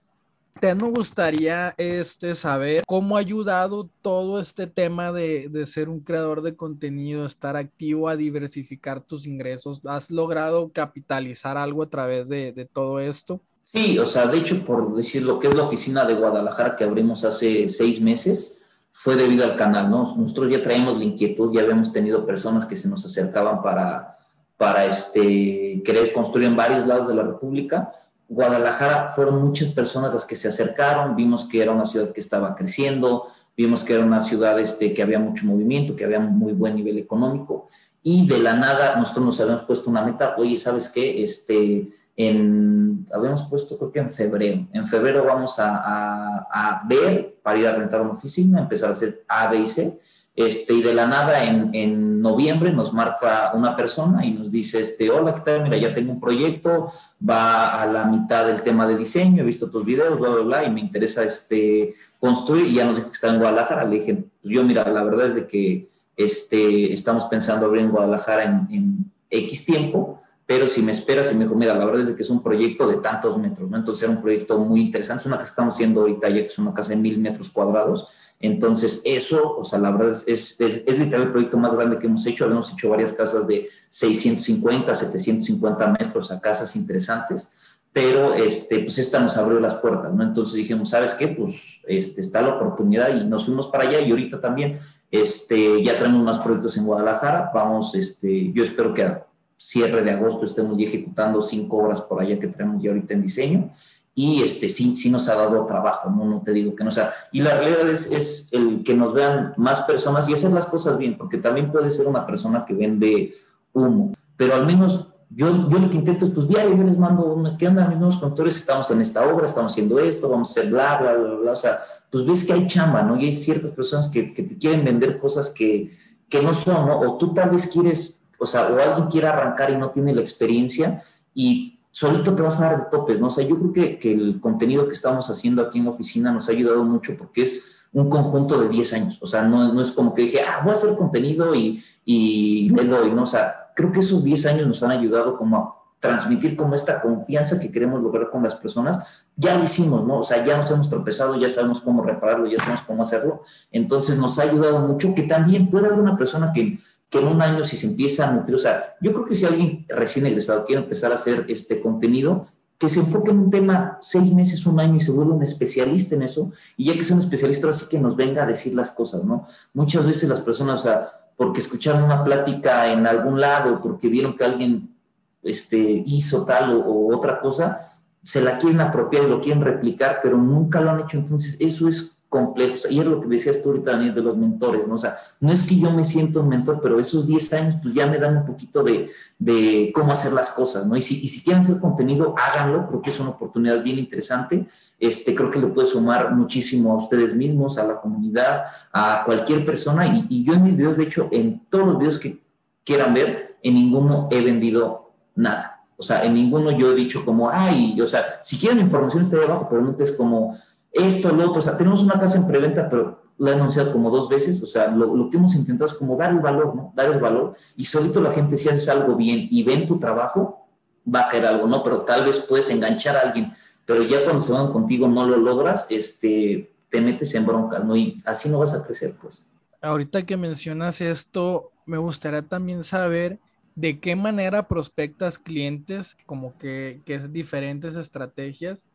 Te 0.61 0.75
me 0.75 0.91
gustaría 0.91 1.75
este, 1.79 2.35
saber 2.35 2.83
cómo 2.87 3.17
ha 3.17 3.21
ayudado 3.21 3.89
todo 4.03 4.39
este 4.41 4.67
tema 4.67 5.11
de, 5.11 5.49
de, 5.49 5.65
ser 5.65 5.89
un 5.89 6.01
creador 6.01 6.43
de 6.43 6.55
contenido, 6.55 7.25
estar 7.25 7.57
activo 7.57 8.09
a 8.09 8.17
diversificar 8.17 9.01
tus 9.01 9.27
ingresos. 9.27 9.81
¿Has 9.87 10.11
logrado 10.11 10.71
capitalizar 10.71 11.57
algo 11.57 11.83
a 11.83 11.89
través 11.89 12.29
de, 12.29 12.53
de 12.53 12.67
todo 12.67 13.01
esto? 13.01 13.41
Sí, 13.73 13.99
o 13.99 14.07
sea, 14.07 14.27
de 14.27 14.39
hecho, 14.39 14.65
por 14.65 14.95
decir 14.97 15.23
lo 15.23 15.39
que 15.39 15.47
es 15.49 15.55
la 15.55 15.63
oficina 15.63 16.05
de 16.05 16.15
Guadalajara 16.15 16.75
que 16.75 16.85
abrimos 16.85 17.25
hace 17.25 17.69
seis 17.69 18.01
meses, 18.01 18.55
fue 18.91 19.15
debido 19.15 19.45
al 19.45 19.55
canal, 19.55 19.89
¿no? 19.89 20.15
Nosotros 20.17 20.51
ya 20.51 20.63
traíamos 20.63 20.99
la 20.99 21.05
inquietud, 21.05 21.53
ya 21.55 21.63
habíamos 21.63 21.93
tenido 21.93 22.27
personas 22.27 22.67
que 22.67 22.77
se 22.77 22.89
nos 22.89 23.05
acercaban 23.07 23.63
para, 23.63 24.19
para 24.57 24.85
este, 24.85 25.83
querer 25.85 26.13
construir 26.13 26.49
en 26.49 26.57
varios 26.57 26.87
lados 26.87 27.09
de 27.09 27.15
la 27.15 27.23
República. 27.23 27.91
Guadalajara 28.29 29.09
fueron 29.09 29.43
muchas 29.43 29.71
personas 29.71 30.13
las 30.13 30.27
que 30.27 30.37
se 30.37 30.49
acercaron, 30.49 31.17
vimos 31.17 31.47
que 31.47 31.63
era 31.63 31.73
una 31.73 31.87
ciudad 31.87 32.11
que 32.11 32.21
estaba 32.21 32.55
creciendo, 32.55 33.27
vimos 33.57 33.83
que 33.85 33.95
era 33.95 34.05
una 34.05 34.21
ciudad 34.21 34.59
este, 34.59 34.93
que 34.93 35.03
había 35.03 35.19
mucho 35.19 35.47
movimiento, 35.47 35.97
que 35.97 36.05
había 36.05 36.21
muy 36.21 36.53
buen 36.53 36.75
nivel 36.75 36.99
económico, 36.99 37.67
y 38.03 38.27
de 38.27 38.39
la 38.39 38.55
nada 38.55 38.97
nosotros 38.97 39.27
nos 39.27 39.41
habíamos 39.41 39.65
puesto 39.65 39.91
una 39.91 40.03
meta, 40.03 40.35
oye, 40.39 40.59
¿sabes 40.59 40.89
qué? 40.89 41.25
Este, 41.25 41.89
en, 42.27 43.07
habíamos 43.13 43.43
puesto 43.45 43.79
creo 43.79 43.93
que 43.93 44.01
en 44.01 44.11
febrero, 44.11 44.67
en 44.73 44.85
febrero 44.85 45.25
vamos 45.25 45.59
a, 45.59 45.77
a, 45.77 46.49
a, 46.51 46.83
ver 46.87 47.37
para 47.43 47.59
ir 47.59 47.67
a 47.67 47.73
rentar 47.73 48.01
una 48.01 48.11
oficina, 48.11 48.61
empezar 48.61 48.91
a 48.91 48.93
hacer 48.93 49.25
A, 49.29 49.49
B 49.49 49.59
y 49.59 49.67
C, 49.67 49.99
este, 50.37 50.75
y 50.75 50.83
de 50.83 50.95
la 50.95 51.07
nada 51.07 51.45
en, 51.45 51.71
en, 51.75 52.21
noviembre 52.21 52.73
nos 52.73 52.93
marca 52.93 53.53
una 53.55 53.75
persona 53.75 54.25
y 54.25 54.33
nos 54.33 54.53
dice, 54.53 54.83
este, 54.83 55.11
hola, 55.11 55.35
¿qué 55.35 55.41
tal? 55.41 55.63
Mira, 55.63 55.79
ya 55.79 55.95
tengo 55.95 56.13
un 56.13 56.21
proyecto, 56.21 56.89
va 57.27 57.81
a 57.81 57.87
la 57.87 58.05
mitad 58.05 58.47
del 58.47 58.63
tema 58.63 58.87
de 58.87 58.97
diseño, 58.97 59.43
he 59.43 59.47
visto 59.47 59.71
tus 59.71 59.85
videos, 59.85 60.19
bla, 60.19 60.29
bla, 60.29 60.43
bla, 60.43 60.65
y 60.65 60.71
me 60.71 60.81
interesa 60.81 61.25
este, 61.25 61.95
construir, 62.19 62.67
y 62.67 62.75
ya 62.75 62.85
nos 62.85 62.97
dijo 62.97 63.09
que 63.09 63.15
está 63.15 63.31
en 63.31 63.39
Guadalajara, 63.39 63.85
le 63.85 64.01
dije, 64.01 64.15
pues 64.15 64.55
yo 64.55 64.63
mira, 64.65 64.87
la 64.89 65.03
verdad 65.03 65.29
es 65.29 65.35
de 65.35 65.47
que 65.47 65.89
este, 66.17 66.93
estamos 66.93 67.25
pensando 67.25 67.67
abrir 67.67 67.85
en 67.85 67.91
Guadalajara 67.91 68.45
en, 68.45 68.69
en 68.71 69.13
X 69.31 69.65
tiempo, 69.65 70.21
pero 70.51 70.67
si 70.67 70.83
me 70.83 70.91
esperas 70.91 71.31
y 71.31 71.37
me 71.37 71.45
dijo, 71.45 71.55
mira, 71.55 71.77
la 71.77 71.85
verdad 71.85 72.09
es 72.09 72.17
que 72.17 72.25
es 72.25 72.29
un 72.29 72.43
proyecto 72.43 72.89
de 72.89 72.97
tantos 72.97 73.39
metros, 73.39 73.71
¿no? 73.71 73.77
Entonces 73.77 74.03
era 74.03 74.11
un 74.11 74.21
proyecto 74.21 74.59
muy 74.59 74.81
interesante, 74.81 75.21
es 75.21 75.27
una 75.27 75.37
casa 75.37 75.47
que 75.47 75.51
estamos 75.51 75.75
haciendo 75.75 76.01
ahorita 76.01 76.29
ya 76.29 76.41
que 76.41 76.49
es 76.49 76.59
una 76.59 76.75
casa 76.75 76.89
de 76.89 76.97
mil 76.97 77.19
metros 77.19 77.51
cuadrados, 77.51 78.09
entonces 78.41 79.01
eso, 79.05 79.57
o 79.57 79.63
sea, 79.63 79.79
la 79.79 79.93
verdad 79.93 80.11
es, 80.11 80.25
es, 80.27 80.61
es, 80.61 80.83
es 80.85 80.99
literal 80.99 81.27
el 81.29 81.31
proyecto 81.31 81.57
más 81.57 81.73
grande 81.73 82.01
que 82.01 82.09
hemos 82.09 82.27
hecho, 82.27 82.47
habíamos 82.47 82.73
hecho 82.73 82.91
varias 82.91 83.13
casas 83.13 83.47
de 83.47 83.69
650, 83.91 84.93
750 84.93 85.97
metros 86.01 86.33
a 86.33 86.41
casas 86.41 86.75
interesantes, 86.75 87.47
pero 87.93 88.35
este, 88.35 88.81
pues 88.81 88.99
esta 88.99 89.21
nos 89.21 89.37
abrió 89.37 89.61
las 89.61 89.77
puertas, 89.77 90.13
¿no? 90.13 90.25
Entonces 90.25 90.55
dijimos, 90.57 90.91
¿sabes 90.91 91.15
qué? 91.15 91.29
Pues 91.29 91.81
este, 91.87 92.23
está 92.23 92.43
la 92.43 92.57
oportunidad 92.57 93.17
y 93.17 93.25
nos 93.25 93.45
fuimos 93.45 93.69
para 93.69 93.85
allá 93.85 94.01
y 94.01 94.11
ahorita 94.11 94.41
también 94.41 94.81
este, 95.13 95.81
ya 95.81 95.97
tenemos 95.97 96.25
más 96.25 96.41
proyectos 96.41 96.77
en 96.77 96.87
Guadalajara, 96.87 97.53
vamos, 97.55 97.95
este, 97.95 98.51
yo 98.53 98.65
espero 98.65 98.93
que 98.93 99.30
cierre 99.61 100.03
de 100.03 100.11
agosto 100.11 100.47
estemos 100.47 100.79
ya 100.79 100.87
ejecutando 100.87 101.43
cinco 101.43 101.77
obras 101.77 102.01
por 102.01 102.19
allá 102.19 102.41
que 102.41 102.49
tenemos 102.49 102.83
ya 102.83 102.91
ahorita 102.91 103.13
en 103.13 103.23
diseño 103.23 103.71
y 104.15 104.43
este 104.43 104.71
sí, 104.71 104.97
sí 104.97 105.11
nos 105.11 105.29
ha 105.29 105.35
dado 105.35 105.67
trabajo, 105.67 106.09
no, 106.09 106.25
no 106.25 106.41
te 106.41 106.53
digo 106.53 106.75
que 106.75 106.83
no 106.83 106.89
o 106.89 106.93
sea, 106.93 107.13
y 107.31 107.43
la 107.43 107.59
realidad 107.59 107.87
es, 107.91 108.11
es 108.11 108.49
el 108.53 108.83
que 108.83 108.95
nos 108.95 109.13
vean 109.13 109.53
más 109.59 109.83
personas 109.83 110.27
y 110.29 110.33
hacer 110.33 110.51
las 110.51 110.65
cosas 110.65 110.97
bien, 110.97 111.19
porque 111.19 111.37
también 111.37 111.71
puede 111.71 111.91
ser 111.91 112.09
una 112.09 112.27
persona 112.27 112.65
que 112.65 112.73
vende 112.73 113.35
humo, 113.75 114.13
pero 114.35 114.55
al 114.55 114.65
menos 114.65 115.09
yo, 115.29 115.69
yo 115.69 115.79
lo 115.79 115.91
que 115.91 115.99
intento 115.99 116.25
es, 116.25 116.31
pues 116.33 116.49
diario 116.49 116.75
yo 116.75 116.83
les 116.83 116.99
mando, 116.99 117.25
una, 117.27 117.57
¿qué 117.59 117.69
onda 117.69 117.87
mis 117.87 117.99
nuevos 117.99 118.17
contadores? 118.17 118.57
Estamos 118.57 118.91
en 118.91 119.03
esta 119.03 119.29
obra, 119.29 119.47
estamos 119.47 119.73
haciendo 119.73 119.99
esto, 120.01 120.29
vamos 120.29 120.49
a 120.49 120.53
hacer 120.53 120.71
bla, 120.71 120.99
bla, 120.99 121.13
bla, 121.13 121.35
bla, 121.35 121.53
o 121.53 121.57
sea, 121.57 121.79
pues 122.11 122.27
ves 122.27 122.47
que 122.47 122.55
hay 122.55 122.67
chamba, 122.67 123.03
¿no? 123.03 123.21
Y 123.21 123.27
hay 123.27 123.35
ciertas 123.35 123.73
personas 123.73 124.09
que, 124.09 124.33
que 124.33 124.43
te 124.43 124.57
quieren 124.57 124.85
vender 124.85 125.19
cosas 125.19 125.51
que, 125.51 125.93
que 126.29 126.43
no 126.43 126.55
son, 126.55 126.87
¿no? 126.87 126.99
O 126.99 127.19
tú 127.19 127.33
tal 127.33 127.51
vez 127.51 127.69
quieres 127.69 128.20
o 128.41 128.47
sea, 128.47 128.67
o 128.69 128.79
alguien 128.79 129.09
quiere 129.09 129.29
arrancar 129.29 129.71
y 129.71 129.77
no 129.77 129.91
tiene 129.91 130.15
la 130.15 130.23
experiencia 130.23 131.03
y 131.35 131.79
solito 131.91 132.35
te 132.35 132.43
vas 132.43 132.59
a 132.61 132.71
dar 132.71 132.79
de 132.79 132.91
topes, 132.91 133.21
¿no? 133.21 133.27
O 133.27 133.31
sea, 133.31 133.47
yo 133.47 133.59
creo 133.59 133.73
que, 133.73 133.99
que 133.99 134.13
el 134.13 134.41
contenido 134.41 134.89
que 134.89 134.95
estamos 134.95 135.29
haciendo 135.29 135.63
aquí 135.63 135.79
en 135.79 135.85
la 135.85 135.91
oficina 135.91 136.33
nos 136.33 136.49
ha 136.49 136.53
ayudado 136.53 136.83
mucho 136.85 137.17
porque 137.19 137.43
es 137.43 137.89
un 137.93 138.09
conjunto 138.09 138.61
de 138.61 138.69
10 138.69 138.93
años, 138.95 139.19
o 139.21 139.27
sea, 139.27 139.43
no, 139.43 139.73
no 139.73 139.83
es 139.83 139.91
como 139.91 140.15
que 140.15 140.23
dije, 140.23 140.41
ah, 140.41 140.61
voy 140.63 140.71
a 140.71 140.75
hacer 140.75 140.97
contenido 140.97 141.55
y, 141.55 141.83
y 142.05 142.71
le 142.71 142.85
doy, 142.85 143.13
¿no? 143.13 143.25
O 143.25 143.27
sea, 143.27 143.73
creo 143.75 143.93
que 143.93 144.01
esos 144.01 144.25
10 144.25 144.47
años 144.47 144.67
nos 144.67 144.83
han 144.83 144.93
ayudado 144.93 145.37
como 145.37 145.57
a 145.57 145.81
transmitir 146.01 146.57
como 146.57 146.75
esta 146.75 147.01
confianza 147.01 147.61
que 147.61 147.71
queremos 147.71 148.03
lograr 148.03 148.31
con 148.31 148.43
las 148.43 148.55
personas, 148.55 149.27
ya 149.37 149.59
lo 149.59 149.65
hicimos, 149.65 150.07
¿no? 150.07 150.21
O 150.21 150.23
sea, 150.23 150.45
ya 150.45 150.57
nos 150.57 150.71
hemos 150.71 150.89
tropezado, 150.89 151.37
ya 151.39 151.51
sabemos 151.51 151.81
cómo 151.81 152.03
repararlo, 152.03 152.47
ya 152.47 152.59
sabemos 152.59 152.81
cómo 152.87 153.03
hacerlo, 153.03 153.43
entonces 153.71 154.17
nos 154.17 154.39
ha 154.39 154.45
ayudado 154.45 154.81
mucho 154.81 155.15
que 155.15 155.25
también 155.25 155.69
pueda 155.69 155.89
haber 155.89 155.99
una 155.99 156.17
persona 156.17 156.53
que 156.53 156.79
que 157.11 157.19
en 157.19 157.27
un 157.27 157.43
año 157.43 157.65
si 157.65 157.77
se 157.77 157.89
empieza 157.89 158.29
a 158.29 158.33
nutrir, 158.33 158.55
o 158.55 158.59
sea, 158.59 158.97
yo 159.01 159.13
creo 159.13 159.27
que 159.27 159.35
si 159.35 159.45
alguien 159.45 159.85
recién 159.89 160.27
egresado 160.27 160.65
quiere 160.65 160.83
empezar 160.83 161.11
a 161.11 161.17
hacer 161.17 161.45
este 161.49 161.81
contenido, 161.81 162.47
que 162.79 162.89
se 162.89 163.01
enfoque 163.01 163.33
en 163.33 163.41
un 163.41 163.51
tema 163.51 163.99
seis 164.01 164.33
meses, 164.33 164.65
un 164.65 164.81
año 164.81 164.97
y 164.97 165.01
se 165.01 165.11
vuelva 165.11 165.35
un 165.35 165.43
especialista 165.43 166.15
en 166.15 166.23
eso, 166.23 166.51
y 166.77 166.87
ya 166.87 166.95
que 166.95 167.05
sea 167.05 167.17
un 167.17 167.23
especialista, 167.23 167.69
así 167.69 167.87
que 167.89 168.01
nos 168.01 168.17
venga 168.17 168.45
a 168.45 168.47
decir 168.47 168.75
las 168.75 168.93
cosas, 168.93 169.25
¿no? 169.25 169.45
Muchas 169.75 170.07
veces 170.07 170.29
las 170.29 170.41
personas, 170.41 170.81
o 170.81 170.83
sea, 170.85 171.09
porque 171.37 171.61
escucharon 171.61 172.05
una 172.05 172.25
plática 172.25 172.91
en 172.93 173.07
algún 173.07 173.41
lado, 173.41 173.83
porque 173.83 174.09
vieron 174.09 174.37
que 174.37 174.45
alguien 174.45 174.97
este, 175.43 176.03
hizo 176.07 176.45
tal 176.45 176.77
o, 176.77 176.81
o 176.81 177.17
otra 177.17 177.41
cosa, 177.41 177.91
se 178.23 178.41
la 178.41 178.57
quieren 178.57 178.81
apropiar 178.81 179.25
y 179.25 179.29
lo 179.29 179.41
quieren 179.41 179.63
replicar, 179.63 180.21
pero 180.23 180.39
nunca 180.39 180.81
lo 180.81 180.91
han 180.91 181.01
hecho, 181.01 181.19
entonces 181.19 181.57
eso 181.59 181.89
es 181.89 182.13
complejos. 182.31 182.87
Y 182.89 183.01
es 183.01 183.05
lo 183.05 183.21
que 183.21 183.27
decías 183.27 183.61
tú 183.61 183.71
ahorita, 183.71 183.91
Daniel, 183.91 184.15
de 184.15 184.23
los 184.23 184.37
mentores, 184.37 184.87
¿no? 184.87 184.95
O 184.95 184.99
sea, 184.99 185.17
no 185.41 185.53
es 185.53 185.67
que 185.67 185.77
yo 185.77 185.91
me 185.91 186.05
siento 186.05 186.41
un 186.41 186.49
mentor, 186.49 186.81
pero 186.81 186.99
esos 186.99 187.27
10 187.27 187.53
años, 187.55 187.75
pues 187.83 187.93
ya 187.93 188.07
me 188.07 188.19
dan 188.19 188.39
un 188.39 188.45
poquito 188.47 188.85
de, 188.85 189.11
de 189.39 189.91
cómo 189.93 190.13
hacer 190.13 190.33
las 190.33 190.51
cosas, 190.51 190.87
¿no? 190.87 190.97
Y 190.97 191.03
si, 191.03 191.21
y 191.21 191.29
si 191.29 191.43
quieren 191.43 191.63
hacer 191.63 191.81
contenido, 191.81 192.35
háganlo, 192.39 192.87
creo 192.87 193.03
que 193.03 193.11
es 193.11 193.19
una 193.19 193.31
oportunidad 193.31 193.83
bien 193.83 193.99
interesante. 193.99 194.65
Este, 195.01 195.35
creo 195.35 195.51
que 195.51 195.59
le 195.59 195.67
puede 195.67 195.89
sumar 195.89 196.33
muchísimo 196.33 196.93
a 196.93 196.97
ustedes 196.99 197.35
mismos, 197.35 197.77
a 197.79 197.85
la 197.85 198.01
comunidad, 198.01 198.63
a 198.93 199.25
cualquier 199.27 199.67
persona. 199.67 200.07
Y, 200.07 200.27
y 200.31 200.45
yo 200.45 200.55
en 200.55 200.63
mis 200.63 200.77
videos, 200.77 200.97
de 200.97 201.03
hecho, 201.03 201.29
en 201.33 201.67
todos 201.69 201.87
los 201.89 201.99
videos 201.99 202.19
que 202.21 202.41
quieran 202.85 203.13
ver, 203.13 203.59
en 203.63 203.75
ninguno 203.75 204.29
he 204.31 204.41
vendido 204.41 205.11
nada. 205.35 205.83
O 205.97 206.03
sea, 206.03 206.25
en 206.25 206.33
ninguno 206.33 206.71
yo 206.71 206.93
he 206.93 206.95
dicho 206.95 207.25
como, 207.25 207.51
ay, 207.51 208.01
o 208.01 208.07
sea, 208.07 208.41
si 208.43 208.57
quieren 208.57 208.79
información 208.79 209.23
está 209.23 209.37
ahí 209.37 209.45
abajo, 209.45 209.67
pero 209.69 209.95
como, 210.17 210.57
esto, 210.93 211.33
lo 211.33 211.49
otro, 211.49 211.61
o 211.61 211.63
sea, 211.63 211.77
tenemos 211.77 212.03
una 212.03 212.19
casa 212.19 212.37
en 212.37 212.47
preventa, 212.47 212.89
pero 212.89 213.23
la 213.39 213.53
he 213.53 213.55
anunciado 213.55 213.93
como 213.93 214.11
dos 214.11 214.29
veces, 214.29 214.63
o 214.63 214.67
sea, 214.67 214.89
lo, 214.89 215.31
que 215.31 215.37
hemos 215.37 215.55
intentado 215.55 215.87
es 215.87 215.95
como 215.95 216.17
dar 216.17 216.31
el 216.31 216.41
valor, 216.41 216.75
¿no? 216.75 216.93
Dar 216.95 217.11
el 217.11 217.21
valor 217.21 217.55
y 217.77 217.85
solito 217.85 218.21
la 218.21 218.33
gente, 218.33 218.57
si 218.57 218.69
haces 218.69 218.89
algo 218.89 219.17
bien 219.17 219.49
y 219.51 219.63
ven 219.63 219.87
tu 219.87 219.99
trabajo, 219.99 220.67
va 221.13 221.23
a 221.23 221.29
caer 221.29 221.47
algo, 221.47 221.67
¿no? 221.67 221.83
Pero 221.83 222.03
tal 222.03 222.25
vez 222.25 222.39
puedes 222.41 222.69
enganchar 222.71 223.17
a 223.17 223.21
alguien, 223.21 223.53
pero 223.87 224.03
ya 224.03 224.23
cuando 224.25 224.43
se 224.43 224.53
van 224.53 224.71
contigo 224.71 225.09
no 225.09 225.27
lo 225.27 225.37
logras, 225.37 225.87
este, 225.89 226.73
te 226.91 227.01
metes 227.01 227.35
en 227.35 227.47
broncas, 227.47 227.85
¿no? 227.85 227.97
Y 227.97 228.21
así 228.27 228.49
no 228.49 228.59
vas 228.59 228.75
a 228.75 228.83
crecer, 228.83 229.15
pues. 229.21 229.45
Ahorita 229.81 230.27
que 230.27 230.37
mencionas 230.37 231.01
esto, 231.01 231.71
me 231.87 231.97
gustaría 231.97 232.43
también 232.43 232.83
saber 232.83 233.39
de 233.75 234.01
qué 234.01 234.17
manera 234.17 234.69
prospectas 234.69 235.39
clientes, 235.39 236.17
como 236.27 236.59
que, 236.59 237.01
que 237.07 237.15
es 237.15 237.33
diferentes 237.33 237.97
estrategias 237.97 238.87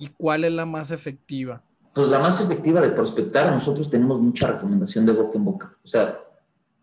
¿Y 0.00 0.08
cuál 0.08 0.44
es 0.44 0.52
la 0.52 0.64
más 0.64 0.90
efectiva? 0.90 1.62
Pues 1.94 2.08
la 2.08 2.18
más 2.18 2.40
efectiva 2.40 2.80
de 2.80 2.88
prospectar, 2.88 3.52
nosotros 3.52 3.90
tenemos 3.90 4.18
mucha 4.18 4.46
recomendación 4.46 5.04
de 5.04 5.12
boca 5.12 5.36
en 5.36 5.44
boca. 5.44 5.76
O 5.84 5.86
sea, 5.86 6.18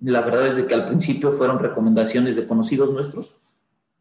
la 0.02 0.22
verdad 0.22 0.48
es 0.48 0.58
de 0.58 0.68
que 0.68 0.76
al 0.76 0.86
principio 0.86 1.32
fueron 1.32 1.58
recomendaciones 1.58 2.36
de 2.36 2.46
conocidos 2.48 2.94
nuestros, 2.94 3.36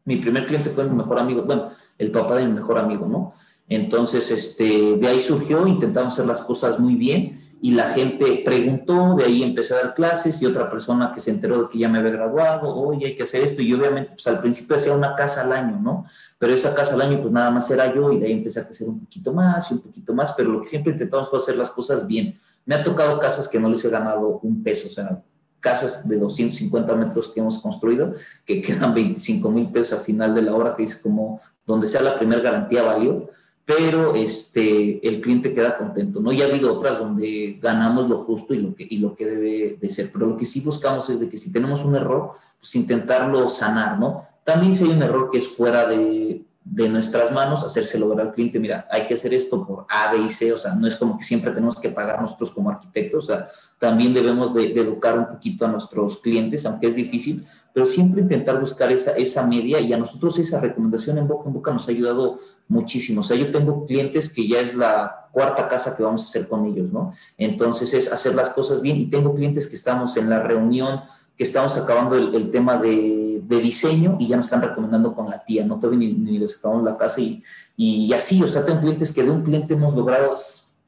Mi 0.05 0.15
primer 0.15 0.45
cliente 0.45 0.69
fue 0.69 0.85
mi 0.85 0.95
mejor 0.95 1.19
amigo, 1.19 1.43
bueno, 1.43 1.67
el 1.97 2.11
papá 2.11 2.37
de 2.37 2.45
mi 2.45 2.53
mejor 2.53 2.77
amigo, 2.77 3.07
¿no? 3.07 3.33
Entonces, 3.67 4.31
este, 4.31 4.95
de 4.95 5.07
ahí 5.07 5.19
surgió, 5.19 5.67
intentamos 5.67 6.13
hacer 6.13 6.25
las 6.25 6.41
cosas 6.41 6.79
muy 6.79 6.95
bien 6.95 7.37
y 7.59 7.71
la 7.71 7.85
gente 7.89 8.43
preguntó, 8.45 9.15
de 9.15 9.25
ahí 9.25 9.41
empecé 9.41 9.73
a 9.73 9.77
dar 9.77 9.93
clases 9.95 10.41
y 10.41 10.45
otra 10.45 10.69
persona 10.69 11.11
que 11.11 11.19
se 11.19 11.31
enteró 11.31 11.63
de 11.63 11.69
que 11.69 11.79
ya 11.79 11.89
me 11.89 11.97
había 11.97 12.11
graduado, 12.11 12.75
oye, 12.75 13.07
hay 13.07 13.15
que 13.15 13.23
hacer 13.23 13.43
esto 13.43 13.61
y 13.61 13.73
obviamente 13.73 14.11
pues 14.11 14.27
al 14.27 14.39
principio 14.41 14.75
hacía 14.75 14.93
una 14.93 15.15
casa 15.15 15.41
al 15.41 15.51
año, 15.51 15.79
¿no? 15.79 16.03
Pero 16.37 16.53
esa 16.53 16.75
casa 16.75 16.93
al 16.93 17.01
año 17.01 17.19
pues 17.19 17.31
nada 17.31 17.49
más 17.49 17.69
era 17.71 17.93
yo 17.93 18.11
y 18.11 18.19
de 18.19 18.27
ahí 18.27 18.33
empecé 18.33 18.59
a 18.59 18.65
crecer 18.65 18.87
un 18.87 18.99
poquito 18.99 19.33
más 19.33 19.71
y 19.71 19.73
un 19.73 19.81
poquito 19.81 20.13
más, 20.13 20.33
pero 20.33 20.51
lo 20.51 20.61
que 20.61 20.67
siempre 20.67 20.91
intentamos 20.93 21.29
fue 21.29 21.39
hacer 21.39 21.57
las 21.57 21.71
cosas 21.71 22.05
bien. 22.05 22.35
Me 22.65 22.75
ha 22.75 22.83
tocado 22.83 23.19
casas 23.19 23.47
que 23.47 23.59
no 23.59 23.69
les 23.69 23.83
he 23.83 23.89
ganado 23.89 24.39
un 24.43 24.61
peso, 24.61 24.87
o 24.89 24.91
sea, 24.91 25.23
casas 25.59 26.07
de 26.07 26.17
250 26.17 26.95
metros 26.95 27.29
que 27.29 27.39
hemos 27.39 27.59
construido, 27.59 28.13
que 28.45 28.61
quedan 28.63 28.93
25 28.93 29.49
mil 29.49 29.71
pesos 29.71 29.99
a 29.99 30.03
final 30.03 30.35
de 30.35 30.43
la 30.43 30.55
hora, 30.55 30.75
que 30.75 30.83
es 30.83 30.95
como 30.95 31.41
donde 31.65 31.87
sea 31.87 32.01
la 32.01 32.15
primera 32.15 32.41
garantía 32.41 32.83
valió, 32.83 33.29
pero 33.67 34.15
este, 34.15 35.05
el 35.05 35.19
cliente 35.19 35.51
queda 35.51 35.77
contento, 35.77 36.21
¿no? 36.21 36.31
Ya 36.31 36.45
ha 36.45 36.47
habido 36.47 36.73
otras 36.73 36.99
donde 36.99 37.59
ganamos 37.61 38.07
lo 38.07 38.19
justo 38.19 38.53
y 38.53 38.59
lo 38.59 38.73
que, 38.73 38.87
y 38.89 38.99
lo 38.99 39.13
que 39.13 39.25
debe 39.25 39.77
de 39.81 39.89
ser, 39.89 40.09
pero 40.09 40.25
lo 40.25 40.37
que 40.37 40.45
sí 40.45 40.61
buscamos 40.61 41.09
es 41.09 41.19
de 41.19 41.27
que 41.27 41.37
si 41.37 41.51
tenemos 41.51 41.83
un 41.83 41.97
error, 41.97 42.31
pues 42.61 42.75
intentarlo 42.75 43.49
sanar, 43.49 43.99
¿no? 43.99 44.23
También 44.45 44.73
si 44.73 44.85
hay 44.85 44.91
un 44.91 45.03
error 45.03 45.29
que 45.29 45.39
es 45.39 45.49
fuera 45.49 45.85
de, 45.85 46.45
de 46.69 46.89
nuestras 46.89 47.31
manos, 47.31 47.63
hacérselo 47.63 48.09
ver 48.09 48.21
al 48.21 48.31
cliente, 48.31 48.59
mira, 48.59 48.87
hay 48.91 49.07
que 49.07 49.13
hacer 49.13 49.33
esto 49.33 49.65
por 49.65 49.85
A, 49.89 50.11
B 50.11 50.19
y 50.19 50.29
C, 50.29 50.51
o 50.51 50.57
sea, 50.57 50.75
no 50.75 50.85
es 50.87 50.95
como 50.95 51.17
que 51.17 51.23
siempre 51.23 51.51
tenemos 51.51 51.79
que 51.79 51.89
pagar 51.89 52.21
nosotros 52.21 52.51
como 52.51 52.69
arquitectos, 52.69 53.31
también 53.79 54.13
debemos 54.13 54.53
de, 54.53 54.65
educar 54.65 55.17
un 55.17 55.27
poquito 55.27 55.65
a 55.65 55.69
nuestros 55.69 56.17
clientes, 56.17 56.65
aunque 56.65 56.87
es 56.87 56.95
difícil, 56.95 57.45
pero 57.73 57.85
siempre 57.85 58.21
intentar 58.21 58.59
buscar 58.59 58.91
esa, 58.91 59.11
esa 59.11 59.45
media 59.45 59.79
y 59.79 59.93
a 59.93 59.97
nosotros 59.97 60.39
esa 60.39 60.59
recomendación 60.59 61.17
en 61.17 61.27
boca 61.27 61.47
en 61.47 61.53
boca 61.53 61.71
nos 61.71 61.87
ha 61.87 61.91
ayudado 61.91 62.37
muchísimo, 62.67 63.21
o 63.21 63.23
sea, 63.23 63.37
yo 63.37 63.49
tengo 63.49 63.85
clientes 63.85 64.29
que 64.29 64.47
ya 64.47 64.59
es 64.59 64.75
la 64.75 65.29
cuarta 65.31 65.67
casa 65.67 65.95
que 65.95 66.03
vamos 66.03 66.23
a 66.23 66.25
hacer 66.25 66.47
con 66.47 66.65
ellos, 66.65 66.91
¿no? 66.91 67.13
Entonces 67.37 67.93
es 67.93 68.11
hacer 68.11 68.33
las 68.33 68.49
cosas 68.49 68.81
bien 68.81 68.97
y 68.97 69.05
tengo 69.05 69.35
clientes 69.35 69.67
que 69.67 69.75
estamos 69.75 70.17
en 70.17 70.29
la 70.29 70.41
reunión 70.41 71.01
que 71.37 71.43
estamos 71.43 71.77
acabando 71.77 72.15
el, 72.15 72.49
tema 72.49 72.77
de, 72.77 73.43
diseño 73.47 74.17
y 74.19 74.27
ya 74.27 74.37
nos 74.37 74.47
están 74.47 74.61
recomendando 74.61 75.13
con 75.13 75.29
la 75.29 75.43
tía, 75.43 75.65
no 75.65 75.79
todavía 75.79 75.99
ni, 75.99 76.13
ni 76.13 76.39
les 76.39 76.57
acabamos 76.57 76.83
la 76.83 76.97
casa 76.97 77.21
y, 77.21 77.43
y 77.75 78.11
así, 78.13 78.41
o 78.41 78.47
sea, 78.47 78.65
tengo 78.65 78.81
clientes 78.81 79.13
que 79.13 79.23
de 79.23 79.31
un 79.31 79.43
cliente 79.43 79.75
hemos 79.75 79.95
logrado 79.95 80.31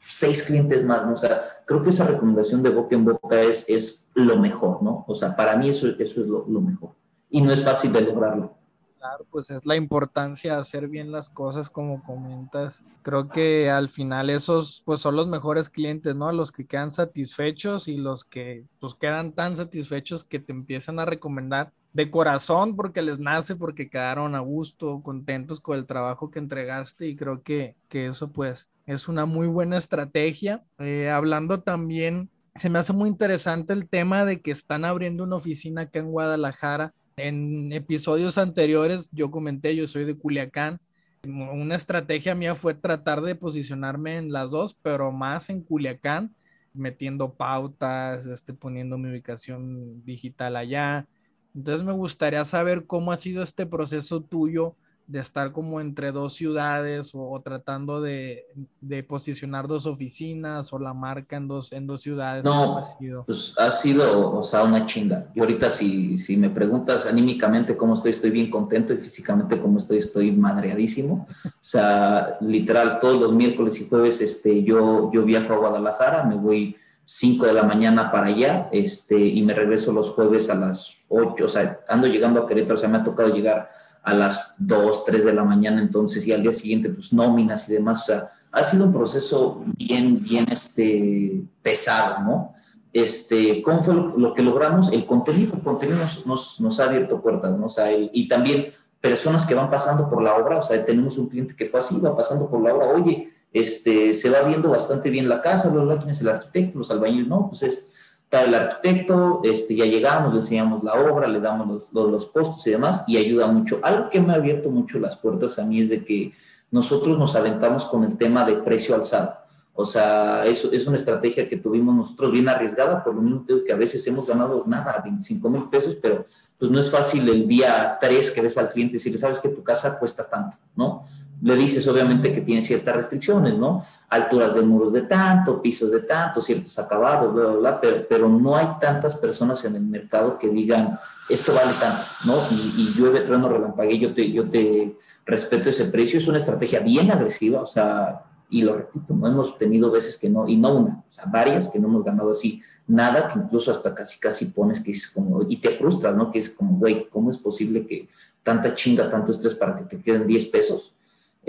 seis 0.06 0.44
clientes 0.44 0.84
más, 0.84 1.06
¿no? 1.06 1.14
O 1.14 1.18
sea, 1.18 1.42
creo 1.66 1.84
que 1.84 1.92
esa 1.92 2.06
recomendación 2.06 2.64
de 2.64 2.70
boca 2.70 2.96
en 2.96 3.06
boca 3.06 3.42
es, 3.42 3.66
es 3.68 4.08
lo 4.16 4.38
mejor, 4.38 4.82
¿no? 4.82 5.06
O 5.08 5.16
sea, 5.16 5.36
para 5.36 5.56
mí 5.56 5.70
eso, 5.70 5.88
eso 5.88 6.22
es 6.22 6.28
lo, 6.28 6.46
lo 6.48 6.62
mejor 6.62 6.92
y 7.30 7.42
no 7.42 7.52
es 7.52 7.64
fácil 7.64 7.94
de 7.94 8.02
lograrlo. 8.02 8.59
Claro, 9.00 9.26
pues 9.32 9.50
es 9.50 9.66
la 9.66 9.78
importancia 9.78 10.56
de 10.56 10.60
hacer 10.60 10.90
bien 10.90 11.10
las 11.10 11.30
cosas 11.30 11.70
como 11.70 12.04
comentas. 12.04 12.84
Creo 13.02 13.30
que 13.30 13.70
al 13.70 13.88
final 13.88 14.30
esos 14.30 14.84
pues 14.86 15.00
son 15.00 15.16
los 15.16 15.26
mejores 15.26 15.70
clientes, 15.70 16.16
¿no? 16.18 16.30
Los 16.34 16.52
que 16.52 16.66
quedan 16.66 16.92
satisfechos 16.92 17.88
y 17.88 17.96
los 17.96 18.26
que 18.26 18.66
pues 18.82 18.96
quedan 18.96 19.32
tan 19.32 19.56
satisfechos 19.56 20.26
que 20.26 20.40
te 20.40 20.52
empiezan 20.52 21.00
a 21.00 21.06
recomendar 21.06 21.72
de 21.94 22.12
corazón 22.12 22.76
porque 22.76 23.02
les 23.02 23.20
nace, 23.20 23.56
porque 23.56 23.90
quedaron 23.90 24.36
a 24.36 24.42
gusto, 24.42 25.02
contentos 25.02 25.62
con 25.62 25.78
el 25.78 25.86
trabajo 25.86 26.30
que 26.30 26.40
entregaste 26.40 27.08
y 27.08 27.16
creo 27.16 27.42
que, 27.42 27.78
que 27.88 28.08
eso 28.08 28.34
pues 28.34 28.68
es 28.86 29.08
una 29.08 29.26
muy 29.26 29.48
buena 29.48 29.78
estrategia. 29.78 30.62
Eh, 30.78 31.10
hablando 31.10 31.62
también, 31.62 32.30
se 32.56 32.70
me 32.70 32.80
hace 32.80 32.92
muy 32.92 33.08
interesante 33.08 33.72
el 33.72 33.88
tema 33.88 34.26
de 34.26 34.42
que 34.42 34.52
están 34.52 34.84
abriendo 34.84 35.24
una 35.24 35.38
oficina 35.38 35.84
acá 35.84 36.00
en 36.00 36.12
Guadalajara 36.12 36.94
en 37.20 37.74
episodios 37.74 38.38
anteriores 38.38 39.10
yo 39.12 39.32
comenté, 39.32 39.76
yo 39.76 39.88
soy 39.88 40.06
de 40.06 40.18
Culiacán. 40.18 40.80
Una 41.24 41.76
estrategia 41.76 42.34
mía 42.34 42.56
fue 42.56 42.74
tratar 42.74 43.22
de 43.22 43.36
posicionarme 43.36 44.18
en 44.18 44.32
las 44.32 44.52
dos, 44.52 44.74
pero 44.82 45.12
más 45.12 45.50
en 45.50 45.62
Culiacán, 45.62 46.34
metiendo 46.74 47.34
pautas, 47.34 48.26
este, 48.26 48.54
poniendo 48.54 48.98
mi 48.98 49.10
ubicación 49.10 50.04
digital 50.06 50.56
allá. 50.56 51.08
Entonces 51.54 51.86
me 51.86 51.94
gustaría 51.94 52.46
saber 52.46 52.86
cómo 52.86 53.12
ha 53.12 53.18
sido 53.18 53.44
este 53.44 53.66
proceso 53.66 54.22
tuyo 54.22 54.76
de 55.10 55.20
estar 55.20 55.52
como 55.52 55.82
entre 55.82 56.12
dos 56.12 56.34
ciudades 56.34 57.12
o, 57.16 57.42
tratando 57.44 58.00
de, 58.00 58.46
de, 58.80 59.04
posicionar 59.04 59.68
dos 59.68 59.88
oficinas 59.88 60.72
o 60.72 60.78
la 60.78 60.94
marca 60.94 61.36
en 61.36 61.48
dos, 61.48 61.72
en 61.74 61.88
dos 61.88 62.04
ciudades? 62.04 62.46
No, 62.46 62.78
ha 62.78 62.84
sido? 62.84 63.26
pues 63.26 63.56
ha 63.58 63.72
sido, 63.72 64.32
o 64.32 64.44
sea, 64.44 64.64
una 64.64 64.86
chinga. 64.86 65.32
Y 65.34 65.40
ahorita 65.40 65.72
si, 65.72 66.20
si 66.20 66.38
me 66.38 66.52
preguntas 66.52 67.08
anímicamente 67.08 67.76
cómo 67.76 67.96
estoy, 67.96 68.12
estoy 68.12 68.30
bien 68.30 68.52
contento 68.52 68.94
y 68.94 68.98
físicamente 68.98 69.60
cómo 69.60 69.80
estoy, 69.80 69.98
estoy 69.98 70.32
madreadísimo. 70.32 71.26
O 71.28 71.52
sea, 71.60 72.38
literal, 72.42 73.00
todos 73.00 73.20
los 73.20 73.34
miércoles 73.34 73.82
y 73.82 73.90
jueves 73.90 74.22
este, 74.22 74.64
yo, 74.64 75.10
yo 75.12 75.26
viajo 75.26 75.54
a 75.54 75.58
Guadalajara, 75.58 76.24
me 76.24 76.36
voy 76.36 76.76
5 77.06 77.48
de 77.48 77.54
la 77.54 77.64
mañana 77.64 78.12
para 78.12 78.28
allá 78.28 78.70
este, 78.72 79.18
y 79.18 79.42
me 79.42 79.56
regreso 79.56 79.92
los 79.92 80.12
jueves 80.12 80.52
a 80.52 80.54
las 80.54 80.98
8, 81.08 81.44
o 81.44 81.48
sea, 81.48 81.80
ando 81.88 82.06
llegando 82.06 82.40
a 82.40 82.46
Querétaro, 82.46 82.76
o 82.76 82.78
sea, 82.78 82.88
me 82.88 83.00
ha 83.00 83.04
tocado 83.04 83.34
llegar 83.34 83.68
a 84.04 84.14
las 84.14 84.54
2, 84.58 85.06
3 85.06 85.26
de 85.26 85.34
la 85.34 85.44
mañana, 85.44 85.82
entonces, 85.82 86.26
y 86.28 86.32
al 86.32 86.42
día 86.42 86.54
siguiente, 86.54 86.90
pues 86.90 87.14
nóminas 87.14 87.70
y 87.70 87.74
demás, 87.74 88.04
o 88.04 88.06
sea, 88.06 88.30
ha 88.52 88.64
sido 88.64 88.86
un 88.86 88.94
proceso 88.94 89.64
bien, 89.78 90.22
bien 90.24 90.46
este, 90.52 91.44
pesado, 91.62 92.24
¿no? 92.24 92.54
Este, 92.92 93.62
¿Cómo 93.62 93.82
fue 93.82 93.94
lo, 93.94 94.34
que 94.34 94.42
logramos? 94.42 94.92
El 94.92 95.06
contenido, 95.06 95.54
el 95.54 95.62
contenido 95.62 96.00
nos, 96.26 96.60
nos, 96.60 96.80
ha 96.80 96.86
abierto 96.86 97.22
puertas, 97.22 97.56
¿no? 97.58 97.68
O 97.68 97.70
sea, 97.70 97.92
y 97.92 98.28
también 98.28 98.68
personas 99.02 99.46
que 99.46 99.56
van 99.56 99.70
pasando 99.70 100.10
por 100.10 100.22
la 100.22 100.36
obra, 100.36 100.58
o 100.58 100.62
sea, 100.62 100.84
tenemos 100.84 101.18
un 101.18 101.30
cliente 101.30 101.56
que 101.56 101.66
fue 101.66 101.80
así, 101.80 101.98
va 102.00 102.16
pasando 102.16 102.50
por 102.50 102.62
la 102.62 102.74
obra, 102.74 102.88
oye, 102.88 103.30
este, 103.54 104.14
se 104.14 104.30
va 104.30 104.42
viendo 104.42 104.70
bastante 104.70 105.10
bien 105.10 105.30
la 105.30 105.42
casa, 105.42 105.72
¿quién 105.72 106.10
es 106.10 106.22
el 106.22 106.30
arquitecto? 106.30 106.80
Los 106.80 106.92
albañiles, 106.92 107.28
no, 107.28 107.50
pues 107.50 107.64
es 107.64 107.88
está 108.30 108.44
el 108.44 108.54
arquitecto, 108.54 109.42
este, 109.44 109.76
ya 109.76 109.86
llegamos, 109.86 110.32
le 110.34 110.42
enseñamos 110.42 110.84
la 110.84 110.94
obra, 110.94 111.28
le 111.28 111.42
damos 111.42 111.68
los, 111.68 111.94
los, 111.94 112.12
los, 112.12 112.28
costos 112.28 112.68
y 112.68 112.70
demás, 112.70 113.04
y 113.08 113.18
ayuda 113.18 113.48
mucho. 113.48 113.80
Algo 113.82 114.08
que 114.08 114.22
me 114.22 114.34
ha 114.34 114.36
abierto 114.36 114.70
mucho 114.70 115.00
las 115.00 115.18
puertas 115.18 115.58
a 115.58 115.66
mí 115.66 115.82
es 115.82 115.90
de 115.90 116.06
que 116.06 116.32
nosotros 116.70 117.18
nos 117.18 117.36
aventamos 117.36 117.86
con 117.86 118.04
el 118.04 118.18
tema 118.18 118.46
de 118.46 118.54
precio 118.54 118.94
alzado. 118.94 119.34
O 119.74 119.84
sea, 119.84 120.46
eso 120.46 120.72
es 120.72 120.86
una 120.86 120.98
estrategia 120.98 121.50
que 121.50 121.58
tuvimos 121.58 121.96
nosotros 121.96 122.32
bien 122.32 122.48
arriesgada, 122.50 123.04
por 123.04 123.16
lo 123.16 123.22
mismo 123.22 123.46
que 123.66 123.74
a 123.74 123.78
veces 123.78 124.06
hemos 124.06 124.28
ganado 124.28 124.64
nada, 124.68 125.02
25 125.04 125.50
mil 125.50 125.70
pesos, 125.70 125.98
pero 126.00 126.24
pues 126.60 126.70
no 126.70 126.80
es 126.80 126.92
fácil 126.92 127.28
el 127.30 127.48
día 127.48 127.98
3 128.00 128.30
que 128.30 128.42
ves 128.42 128.58
al 128.60 128.70
cliente 128.70 128.96
y 128.96 128.98
decirle, 128.98 129.18
sabes 129.18 129.40
que 129.40 129.50
tu 129.50 129.64
casa 129.64 129.98
cuesta 129.98 130.30
tanto, 130.30 130.58
¿no? 130.76 131.04
Le 131.42 131.56
dices 131.56 131.88
obviamente 131.88 132.34
que 132.34 132.42
tiene 132.42 132.62
ciertas 132.62 132.96
restricciones, 132.96 133.58
¿no? 133.58 133.82
Alturas 134.10 134.54
de 134.56 134.62
muros 134.62 134.92
de 134.92 135.04
tanto, 135.04 135.62
pisos 135.62 135.92
de 135.92 136.02
tanto, 136.02 136.42
ciertos 136.42 136.78
acabados, 136.78 137.34
bla, 137.34 137.46
bla, 137.46 137.56
bla, 137.56 137.82
pero, 137.82 138.06
pero 138.10 138.30
no 138.30 138.56
hay 138.56 138.68
tantas 138.80 139.16
personas 139.16 139.64
en 139.64 139.76
el 139.76 139.84
mercado 139.84 140.38
que 140.38 140.50
digan, 140.50 141.00
esto 141.30 141.54
vale 141.54 141.72
tanto, 141.80 142.02
¿no? 142.26 142.36
Y, 142.78 142.94
llueve, 142.94 143.22
trueno, 143.22 143.48
relampague, 143.48 143.98
yo 143.98 144.14
te, 144.14 144.32
yo 144.32 144.50
te 144.50 144.98
respeto 145.26 145.70
ese 145.70 145.86
precio, 145.86 146.20
es 146.20 146.28
una 146.28 146.40
estrategia 146.40 146.82
bien 146.82 147.10
agresiva, 147.12 147.62
o 147.62 147.68
sea, 147.68 148.26
y 148.50 148.64
lo 148.64 148.76
repito, 148.76 149.14
no 149.14 149.28
hemos 149.28 149.58
tenido 149.58 149.92
veces 149.92 150.18
que 150.18 150.30
no, 150.30 150.48
y 150.48 150.58
no 150.58 150.74
una, 150.74 151.04
o 151.08 151.12
sea, 151.12 151.26
varias 151.26 151.70
que 151.70 151.80
no 151.80 151.88
hemos 151.88 152.04
ganado 152.04 152.32
así, 152.32 152.62
nada 152.88 153.28
que 153.28 153.40
incluso 153.40 153.72
hasta 153.72 153.94
casi, 153.94 154.20
casi 154.20 154.46
pones 154.46 154.82
que 154.82 154.92
es 154.92 155.08
como, 155.08 155.44
y 155.48 155.56
te 155.58 155.70
frustras, 155.70 156.18
¿no? 156.18 156.32
Que 156.32 156.40
es 156.40 156.50
como, 156.50 156.78
güey, 156.78 157.08
¿cómo 157.10 157.30
es 157.30 157.38
posible 157.38 157.86
que 157.86 158.10
tanta 158.44 158.74
chinga, 158.76 159.10
tanto 159.10 159.32
estrés 159.32 159.56
para 159.56 159.76
que 159.76 159.84
te 159.84 160.00
queden 160.00 160.28
10 160.28 160.46
pesos? 160.48 160.94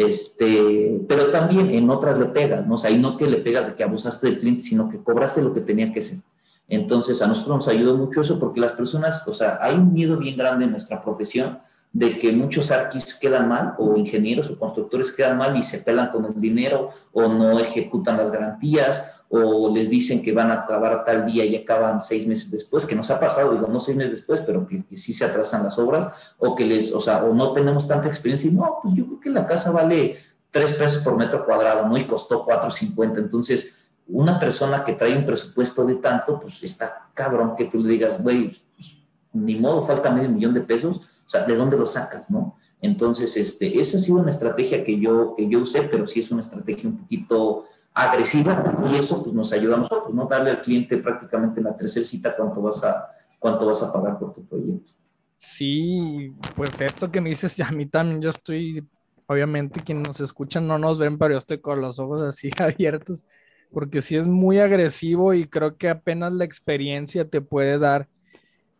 Este, 0.00 0.98
pero 1.06 1.26
también 1.26 1.74
en 1.74 1.90
otras 1.90 2.18
le 2.18 2.24
pegas, 2.26 2.66
¿no? 2.66 2.76
O 2.76 2.78
sea, 2.78 2.90
no 2.96 3.18
que 3.18 3.26
le 3.26 3.36
pegas 3.36 3.66
de 3.66 3.74
que 3.74 3.84
abusaste 3.84 4.28
del 4.28 4.38
cliente, 4.38 4.62
sino 4.62 4.88
que 4.88 5.02
cobraste 5.02 5.42
lo 5.42 5.52
que 5.52 5.60
tenía 5.60 5.92
que 5.92 6.00
ser. 6.00 6.20
Entonces, 6.68 7.20
a 7.20 7.26
nosotros 7.26 7.56
nos 7.56 7.68
ayudó 7.68 7.98
mucho 7.98 8.22
eso 8.22 8.38
porque 8.38 8.60
las 8.60 8.72
personas, 8.72 9.28
o 9.28 9.34
sea, 9.34 9.58
hay 9.60 9.74
un 9.74 9.92
miedo 9.92 10.16
bien 10.16 10.36
grande 10.36 10.64
en 10.64 10.70
nuestra 10.70 11.02
profesión 11.02 11.58
de 11.92 12.18
que 12.18 12.32
muchos 12.32 12.70
arquis 12.70 13.14
quedan 13.14 13.48
mal 13.48 13.74
o 13.78 13.96
ingenieros 13.96 14.48
o 14.50 14.58
constructores 14.58 15.10
quedan 15.10 15.38
mal 15.38 15.56
y 15.56 15.62
se 15.62 15.78
pelan 15.78 16.10
con 16.10 16.24
el 16.24 16.40
dinero 16.40 16.90
o 17.12 17.28
no 17.28 17.58
ejecutan 17.58 18.16
las 18.16 18.30
garantías 18.30 19.24
o 19.28 19.72
les 19.72 19.88
dicen 19.88 20.22
que 20.22 20.32
van 20.32 20.50
a 20.50 20.62
acabar 20.62 21.04
tal 21.04 21.26
día 21.26 21.44
y 21.44 21.56
acaban 21.56 22.00
seis 22.00 22.26
meses 22.26 22.50
después, 22.50 22.84
que 22.84 22.96
nos 22.96 23.10
ha 23.10 23.18
pasado, 23.18 23.52
digo, 23.52 23.68
no 23.68 23.80
seis 23.80 23.96
meses 23.96 24.12
después, 24.12 24.40
pero 24.44 24.66
que, 24.66 24.84
que, 24.84 24.96
sí 24.96 25.12
se 25.12 25.24
atrasan 25.24 25.62
las 25.62 25.78
obras 25.78 26.34
o 26.38 26.54
que 26.54 26.64
les, 26.64 26.92
o 26.92 27.00
sea, 27.00 27.24
o 27.24 27.34
no 27.34 27.52
tenemos 27.52 27.86
tanta 27.86 28.08
experiencia 28.08 28.50
y 28.50 28.54
no, 28.54 28.78
pues 28.82 28.94
yo 28.94 29.06
creo 29.06 29.20
que 29.20 29.30
la 29.30 29.46
casa 29.46 29.70
vale 29.70 30.16
tres 30.50 30.72
pesos 30.72 31.02
por 31.02 31.16
metro 31.16 31.44
cuadrado, 31.44 31.86
¿no? 31.86 31.96
Y 31.96 32.06
costó 32.06 32.44
cuatro 32.44 32.70
cincuenta, 32.70 33.20
entonces 33.20 33.90
una 34.08 34.38
persona 34.38 34.82
que 34.82 34.94
trae 34.94 35.16
un 35.16 35.24
presupuesto 35.24 35.84
de 35.84 35.96
tanto, 35.96 36.38
pues 36.40 36.62
está 36.62 37.10
cabrón 37.14 37.54
que 37.56 37.66
tú 37.66 37.80
le 37.80 37.90
digas, 37.90 38.20
güey, 38.20 38.48
pues, 38.74 38.96
ni 39.32 39.56
modo, 39.56 39.82
falta 39.82 40.10
medio 40.10 40.30
millón 40.30 40.54
de 40.54 40.60
pesos, 40.60 40.98
o 41.26 41.30
sea, 41.30 41.44
¿de 41.44 41.54
dónde 41.54 41.76
lo 41.76 41.86
sacas, 41.86 42.30
no? 42.30 42.56
Entonces, 42.82 43.36
este, 43.36 43.78
esa 43.78 43.98
ha 43.98 44.00
sido 44.00 44.18
una 44.18 44.30
estrategia 44.30 44.82
que 44.82 44.98
yo, 44.98 45.34
que 45.36 45.48
yo 45.48 45.60
usé, 45.60 45.82
pero 45.82 46.06
sí 46.06 46.20
es 46.20 46.30
una 46.30 46.40
estrategia 46.40 46.88
un 46.88 46.98
poquito 46.98 47.64
agresiva 47.92 48.62
y 48.90 48.96
eso 48.96 49.22
pues 49.22 49.34
nos 49.34 49.52
ayuda 49.52 49.74
a 49.74 49.78
nosotros, 49.78 50.14
¿no? 50.14 50.26
Darle 50.26 50.50
al 50.50 50.62
cliente 50.62 50.96
prácticamente 50.98 51.60
en 51.60 51.64
la 51.64 51.76
tercera 51.76 52.06
cita 52.06 52.34
cuánto 52.36 52.62
vas 52.62 52.82
a, 52.84 53.08
cuánto 53.38 53.66
vas 53.66 53.82
a 53.82 53.92
pagar 53.92 54.18
por 54.18 54.32
tu 54.32 54.44
proyecto. 54.46 54.92
Sí, 55.36 56.34
pues 56.54 56.80
esto 56.80 57.10
que 57.10 57.20
me 57.20 57.30
dices, 57.30 57.56
ya 57.56 57.68
a 57.68 57.72
mí 57.72 57.86
también, 57.86 58.20
yo 58.20 58.30
estoy, 58.30 58.86
obviamente 59.26 59.80
quienes 59.80 60.06
nos 60.06 60.20
escuchan 60.20 60.66
no 60.66 60.78
nos 60.78 60.98
ven, 60.98 61.18
pero 61.18 61.32
yo 61.32 61.38
estoy 61.38 61.60
con 61.60 61.80
los 61.80 61.98
ojos 61.98 62.20
así 62.22 62.50
abiertos, 62.58 63.24
porque 63.72 64.02
sí 64.02 64.16
es 64.16 64.26
muy 64.26 64.58
agresivo 64.58 65.34
y 65.34 65.46
creo 65.46 65.76
que 65.76 65.88
apenas 65.88 66.32
la 66.32 66.44
experiencia 66.44 67.28
te 67.28 67.40
puede 67.40 67.78
dar 67.78 68.08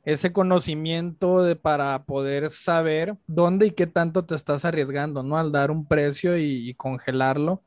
ese 0.05 0.33
conocimiento 0.33 1.43
de, 1.43 1.57
para 1.57 2.05
poder 2.05 2.51
saber 2.51 3.17
dónde 3.27 3.67
y 3.67 3.71
qué 3.73 3.87
tanto 3.87 4.25
te 4.25 4.35
estás 4.35 4.65
arriesgando, 4.65 5.23
¿no? 5.23 5.39
Al 5.39 5.53
dar 5.53 5.71
un 5.71 5.87
precio 5.87 6.39
y, 6.39 6.75
congelarlo, 6.75 7.63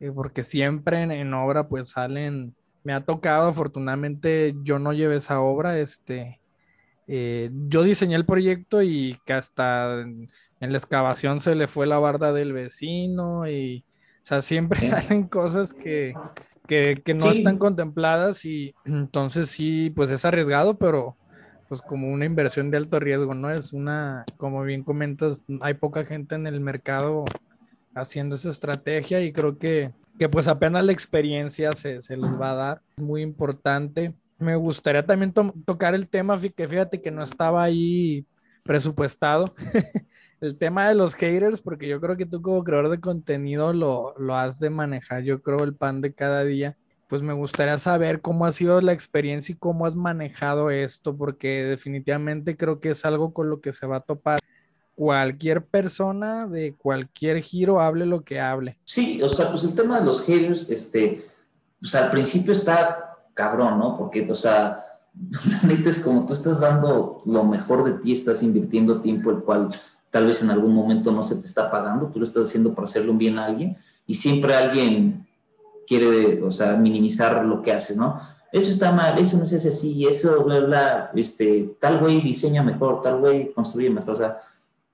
eh, 0.00 0.10
porque 0.12 0.42
siempre 0.42 1.02
en, 1.02 1.34
obra 1.34 1.68
pues 1.68 1.90
salen, 1.90 2.54
me 2.82 2.92
ha 2.94 3.04
tocado, 3.04 3.48
afortunadamente 3.48 4.54
yo 4.62 4.78
no 4.78 4.92
llevé 4.92 5.16
esa 5.16 5.40
obra, 5.40 5.78
este, 5.78 6.40
eh, 7.06 7.50
yo 7.68 7.82
diseñé 7.82 8.16
el 8.16 8.26
proyecto 8.26 8.82
y 8.82 9.18
que 9.24 9.32
hasta 9.32 10.00
en, 10.00 10.28
la 10.60 10.78
excavación 10.78 11.40
se 11.40 11.54
le 11.54 11.68
fue 11.68 11.86
la 11.86 11.98
barda 11.98 12.32
del 12.32 12.52
vecino 12.52 13.48
y, 13.48 13.84
o 14.16 14.24
sea, 14.24 14.42
siempre 14.42 14.80
salen 14.90 15.28
cosas 15.28 15.72
que, 15.72 16.12
que, 16.66 17.14
no 17.14 17.30
están 17.30 17.56
contempladas 17.56 18.44
y 18.44 18.74
entonces 18.84 19.48
sí, 19.48 19.90
pues 19.94 20.10
es 20.10 20.24
arriesgado, 20.24 20.76
pero 20.76 21.16
pues 21.68 21.82
como 21.82 22.10
una 22.10 22.24
inversión 22.24 22.70
de 22.70 22.78
alto 22.78 22.98
riesgo, 22.98 23.34
¿no? 23.34 23.50
Es 23.50 23.72
una, 23.72 24.24
como 24.36 24.62
bien 24.64 24.82
comentas, 24.82 25.44
hay 25.60 25.74
poca 25.74 26.04
gente 26.04 26.34
en 26.34 26.46
el 26.46 26.60
mercado 26.60 27.24
haciendo 27.94 28.36
esa 28.36 28.50
estrategia 28.50 29.20
y 29.20 29.32
creo 29.32 29.58
que, 29.58 29.92
que 30.18 30.28
pues 30.28 30.48
apenas 30.48 30.84
la 30.86 30.92
experiencia 30.92 31.72
se, 31.72 32.00
se 32.00 32.16
les 32.16 32.40
va 32.40 32.52
a 32.52 32.56
dar. 32.56 32.82
Muy 32.96 33.22
importante. 33.22 34.14
Me 34.38 34.56
gustaría 34.56 35.04
también 35.04 35.32
tocar 35.32 35.94
el 35.94 36.08
tema 36.08 36.40
que 36.40 36.68
fíjate 36.68 37.02
que 37.02 37.10
no 37.10 37.22
estaba 37.22 37.62
ahí 37.62 38.24
presupuestado. 38.62 39.54
el 40.40 40.56
tema 40.56 40.88
de 40.88 40.94
los 40.94 41.14
haters, 41.16 41.60
porque 41.60 41.88
yo 41.88 42.00
creo 42.00 42.16
que 42.16 42.26
tú 42.26 42.40
como 42.40 42.64
creador 42.64 42.90
de 42.90 43.00
contenido 43.00 43.72
lo, 43.72 44.14
lo 44.18 44.36
has 44.36 44.58
de 44.58 44.70
manejar, 44.70 45.22
yo 45.22 45.42
creo, 45.42 45.64
el 45.64 45.74
pan 45.74 46.00
de 46.00 46.14
cada 46.14 46.44
día 46.44 46.76
pues 47.08 47.22
me 47.22 47.32
gustaría 47.32 47.78
saber 47.78 48.20
cómo 48.20 48.44
ha 48.44 48.52
sido 48.52 48.80
la 48.82 48.92
experiencia 48.92 49.54
y 49.54 49.58
cómo 49.58 49.86
has 49.86 49.96
manejado 49.96 50.70
esto, 50.70 51.16
porque 51.16 51.64
definitivamente 51.64 52.56
creo 52.56 52.80
que 52.80 52.90
es 52.90 53.04
algo 53.04 53.32
con 53.32 53.48
lo 53.48 53.60
que 53.60 53.72
se 53.72 53.86
va 53.86 53.96
a 53.96 54.00
topar 54.00 54.38
cualquier 54.94 55.64
persona 55.64 56.46
de 56.46 56.74
cualquier 56.74 57.40
giro, 57.40 57.80
hable 57.80 58.04
lo 58.04 58.24
que 58.24 58.40
hable. 58.40 58.78
Sí, 58.84 59.22
o 59.22 59.28
sea, 59.28 59.50
pues 59.50 59.64
el 59.64 59.74
tema 59.74 60.00
de 60.00 60.04
los 60.04 60.22
haters, 60.22 60.68
este, 60.70 61.24
pues 61.80 61.94
al 61.94 62.10
principio 62.10 62.52
está 62.52 63.16
cabrón, 63.32 63.78
¿no? 63.78 63.96
Porque, 63.96 64.28
o 64.30 64.34
sea, 64.34 64.80
la 65.14 65.68
neta 65.68 65.88
es 65.88 66.00
como 66.00 66.26
tú 66.26 66.34
estás 66.34 66.60
dando 66.60 67.22
lo 67.24 67.44
mejor 67.44 67.84
de 67.84 67.92
ti, 68.02 68.12
estás 68.12 68.42
invirtiendo 68.42 69.00
tiempo, 69.00 69.30
el 69.30 69.38
cual 69.38 69.70
tal 70.10 70.26
vez 70.26 70.42
en 70.42 70.50
algún 70.50 70.74
momento 70.74 71.12
no 71.12 71.22
se 71.22 71.36
te 71.36 71.46
está 71.46 71.70
pagando, 71.70 72.10
tú 72.10 72.18
lo 72.18 72.24
estás 72.24 72.44
haciendo 72.44 72.74
para 72.74 72.86
hacerle 72.86 73.10
un 73.10 73.18
bien 73.18 73.38
a 73.38 73.46
alguien, 73.46 73.76
y 74.04 74.14
siempre 74.14 74.54
alguien 74.54 75.27
quiere, 75.88 76.42
o 76.42 76.50
sea, 76.50 76.76
minimizar 76.76 77.44
lo 77.46 77.62
que 77.62 77.72
hace, 77.72 77.96
¿no? 77.96 78.20
Eso 78.52 78.70
está 78.70 78.92
mal, 78.92 79.18
eso 79.18 79.38
no 79.38 79.44
es 79.44 79.66
así, 79.66 80.06
eso, 80.06 80.44
bla, 80.44 80.60
bla, 80.60 81.10
este, 81.14 81.76
tal 81.80 81.98
güey 81.98 82.20
diseña 82.20 82.62
mejor, 82.62 83.00
tal 83.00 83.20
güey 83.20 83.52
construye 83.52 83.88
mejor, 83.88 84.14
o 84.14 84.16
sea, 84.18 84.36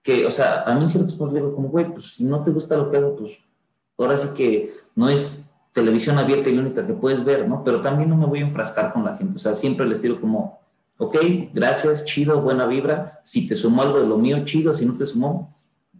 que, 0.02 0.24
o 0.24 0.30
sea, 0.30 0.62
a 0.62 0.74
mí 0.74 0.86
ciertos 0.86 1.14
puntos 1.14 1.34
digo 1.34 1.54
como, 1.54 1.68
güey, 1.68 1.92
pues 1.92 2.14
si 2.14 2.24
no 2.24 2.42
te 2.44 2.52
gusta 2.52 2.76
lo 2.76 2.90
que 2.90 2.98
hago, 2.98 3.16
pues 3.16 3.38
ahora 3.98 4.16
sí 4.16 4.28
que 4.36 4.72
no 4.94 5.08
es 5.08 5.50
televisión 5.72 6.18
abierta 6.18 6.50
y 6.50 6.58
única 6.58 6.86
que 6.86 6.94
puedes 6.94 7.24
ver, 7.24 7.48
¿no? 7.48 7.64
Pero 7.64 7.80
también 7.80 8.08
no 8.08 8.16
me 8.16 8.26
voy 8.26 8.38
a 8.38 8.42
enfrascar 8.42 8.92
con 8.92 9.04
la 9.04 9.16
gente, 9.16 9.36
o 9.36 9.40
sea, 9.40 9.56
siempre 9.56 9.86
les 9.86 10.00
tiro 10.00 10.20
como, 10.20 10.60
ok, 10.98 11.16
gracias, 11.52 12.04
chido, 12.04 12.40
buena 12.40 12.66
vibra, 12.66 13.20
si 13.24 13.48
te 13.48 13.56
sumó 13.56 13.82
algo 13.82 14.00
de 14.00 14.06
lo 14.06 14.16
mío, 14.18 14.44
chido, 14.44 14.74
si 14.74 14.86
no 14.86 14.96
te 14.96 15.06
sumó, 15.06 15.56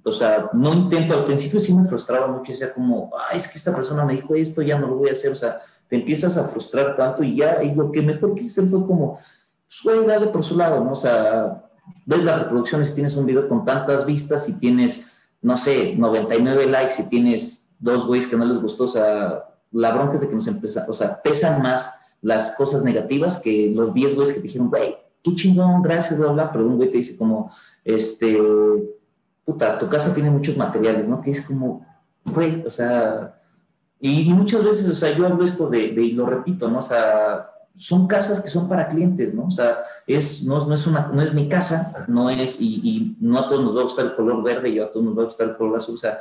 o 0.06 0.12
sea, 0.12 0.50
no 0.52 0.74
intento, 0.74 1.14
al 1.14 1.24
principio 1.24 1.58
sí 1.58 1.72
me 1.72 1.84
frustraba 1.84 2.26
mucho, 2.26 2.52
decía 2.52 2.74
como, 2.74 3.10
ay, 3.30 3.38
es 3.38 3.48
que 3.48 3.56
esta 3.56 3.74
persona 3.74 4.04
me 4.04 4.14
dijo 4.14 4.34
esto, 4.34 4.60
ya 4.60 4.78
no 4.78 4.86
lo 4.86 4.96
voy 4.96 5.08
a 5.08 5.12
hacer, 5.12 5.32
o 5.32 5.34
sea, 5.34 5.58
te 5.88 5.96
empiezas 5.96 6.36
a 6.36 6.44
frustrar 6.44 6.94
tanto 6.94 7.24
y 7.24 7.36
ya, 7.36 7.62
y 7.62 7.74
lo 7.74 7.90
que 7.90 8.02
mejor 8.02 8.34
quise 8.34 8.50
hacer 8.60 8.70
fue 8.70 8.86
como, 8.86 9.14
pues, 9.14 9.80
güey, 9.82 10.06
dale 10.06 10.26
por 10.26 10.44
su 10.44 10.58
lado, 10.58 10.84
¿no? 10.84 10.92
O 10.92 10.96
sea, 10.96 11.64
ves 12.04 12.22
las 12.22 12.38
reproducciones 12.42 12.94
tienes 12.94 13.16
un 13.16 13.24
video 13.24 13.48
con 13.48 13.64
tantas 13.64 14.04
vistas 14.04 14.46
y 14.48 14.52
tienes, 14.54 15.06
no 15.40 15.56
sé, 15.56 15.94
99 15.96 16.66
likes 16.66 17.02
y 17.02 17.08
tienes 17.08 17.70
dos 17.78 18.06
güeyes 18.06 18.26
que 18.26 18.36
no 18.36 18.44
les 18.44 18.58
gustó, 18.58 18.84
o 18.84 18.88
sea, 18.88 19.44
la 19.72 19.94
bronca 19.94 20.14
es 20.14 20.20
de 20.20 20.28
que 20.28 20.34
nos 20.34 20.46
empieza, 20.46 20.84
o 20.86 20.92
sea, 20.92 21.22
pesan 21.22 21.62
más 21.62 21.94
las 22.20 22.52
cosas 22.56 22.82
negativas 22.82 23.38
que 23.38 23.72
los 23.74 23.94
10 23.94 24.14
güeyes 24.14 24.34
que 24.34 24.40
te 24.40 24.48
dijeron, 24.48 24.68
güey, 24.68 24.96
qué 25.22 25.34
chingón, 25.34 25.80
gracias, 25.80 26.18
bla, 26.18 26.30
bla, 26.32 26.52
pero 26.52 26.66
un 26.66 26.76
güey 26.76 26.90
te 26.90 26.98
dice 26.98 27.16
como, 27.16 27.50
este 27.84 28.38
puta, 29.44 29.78
tu 29.78 29.88
casa 29.88 30.14
tiene 30.14 30.30
muchos 30.30 30.56
materiales, 30.56 31.06
¿no? 31.06 31.20
Que 31.20 31.30
es 31.30 31.42
como, 31.42 31.86
güey, 32.24 32.64
o 32.64 32.70
sea, 32.70 33.40
y, 34.00 34.32
muchas 34.34 34.62
veces, 34.64 34.88
o 34.88 34.94
sea, 34.94 35.16
yo 35.16 35.26
hablo 35.26 35.44
esto 35.44 35.68
de, 35.68 35.78
y 35.86 36.12
lo 36.12 36.26
repito, 36.26 36.68
¿no? 36.70 36.78
O 36.78 36.82
sea, 36.82 37.50
son 37.76 38.06
casas 38.06 38.40
que 38.40 38.50
son 38.50 38.68
para 38.68 38.88
clientes, 38.88 39.32
¿no? 39.34 39.46
O 39.46 39.50
sea, 39.50 39.78
es, 40.06 40.44
no, 40.44 40.64
no 40.66 40.74
es, 40.74 40.86
una, 40.86 41.08
no 41.08 41.22
es 41.22 41.32
mi 41.32 41.48
casa, 41.48 42.04
no 42.08 42.30
es, 42.30 42.60
y, 42.60 42.80
y, 42.82 43.16
no 43.20 43.38
a 43.38 43.48
todos 43.48 43.64
nos 43.64 43.76
va 43.76 43.80
a 43.80 43.84
gustar 43.84 44.06
el 44.06 44.14
color 44.14 44.42
verde 44.42 44.68
y 44.68 44.78
a 44.78 44.90
todos 44.90 45.06
nos 45.06 45.16
va 45.16 45.22
a 45.22 45.26
gustar 45.26 45.48
el 45.48 45.56
color 45.56 45.78
azul, 45.78 45.94
o 45.94 45.98
sea, 45.98 46.18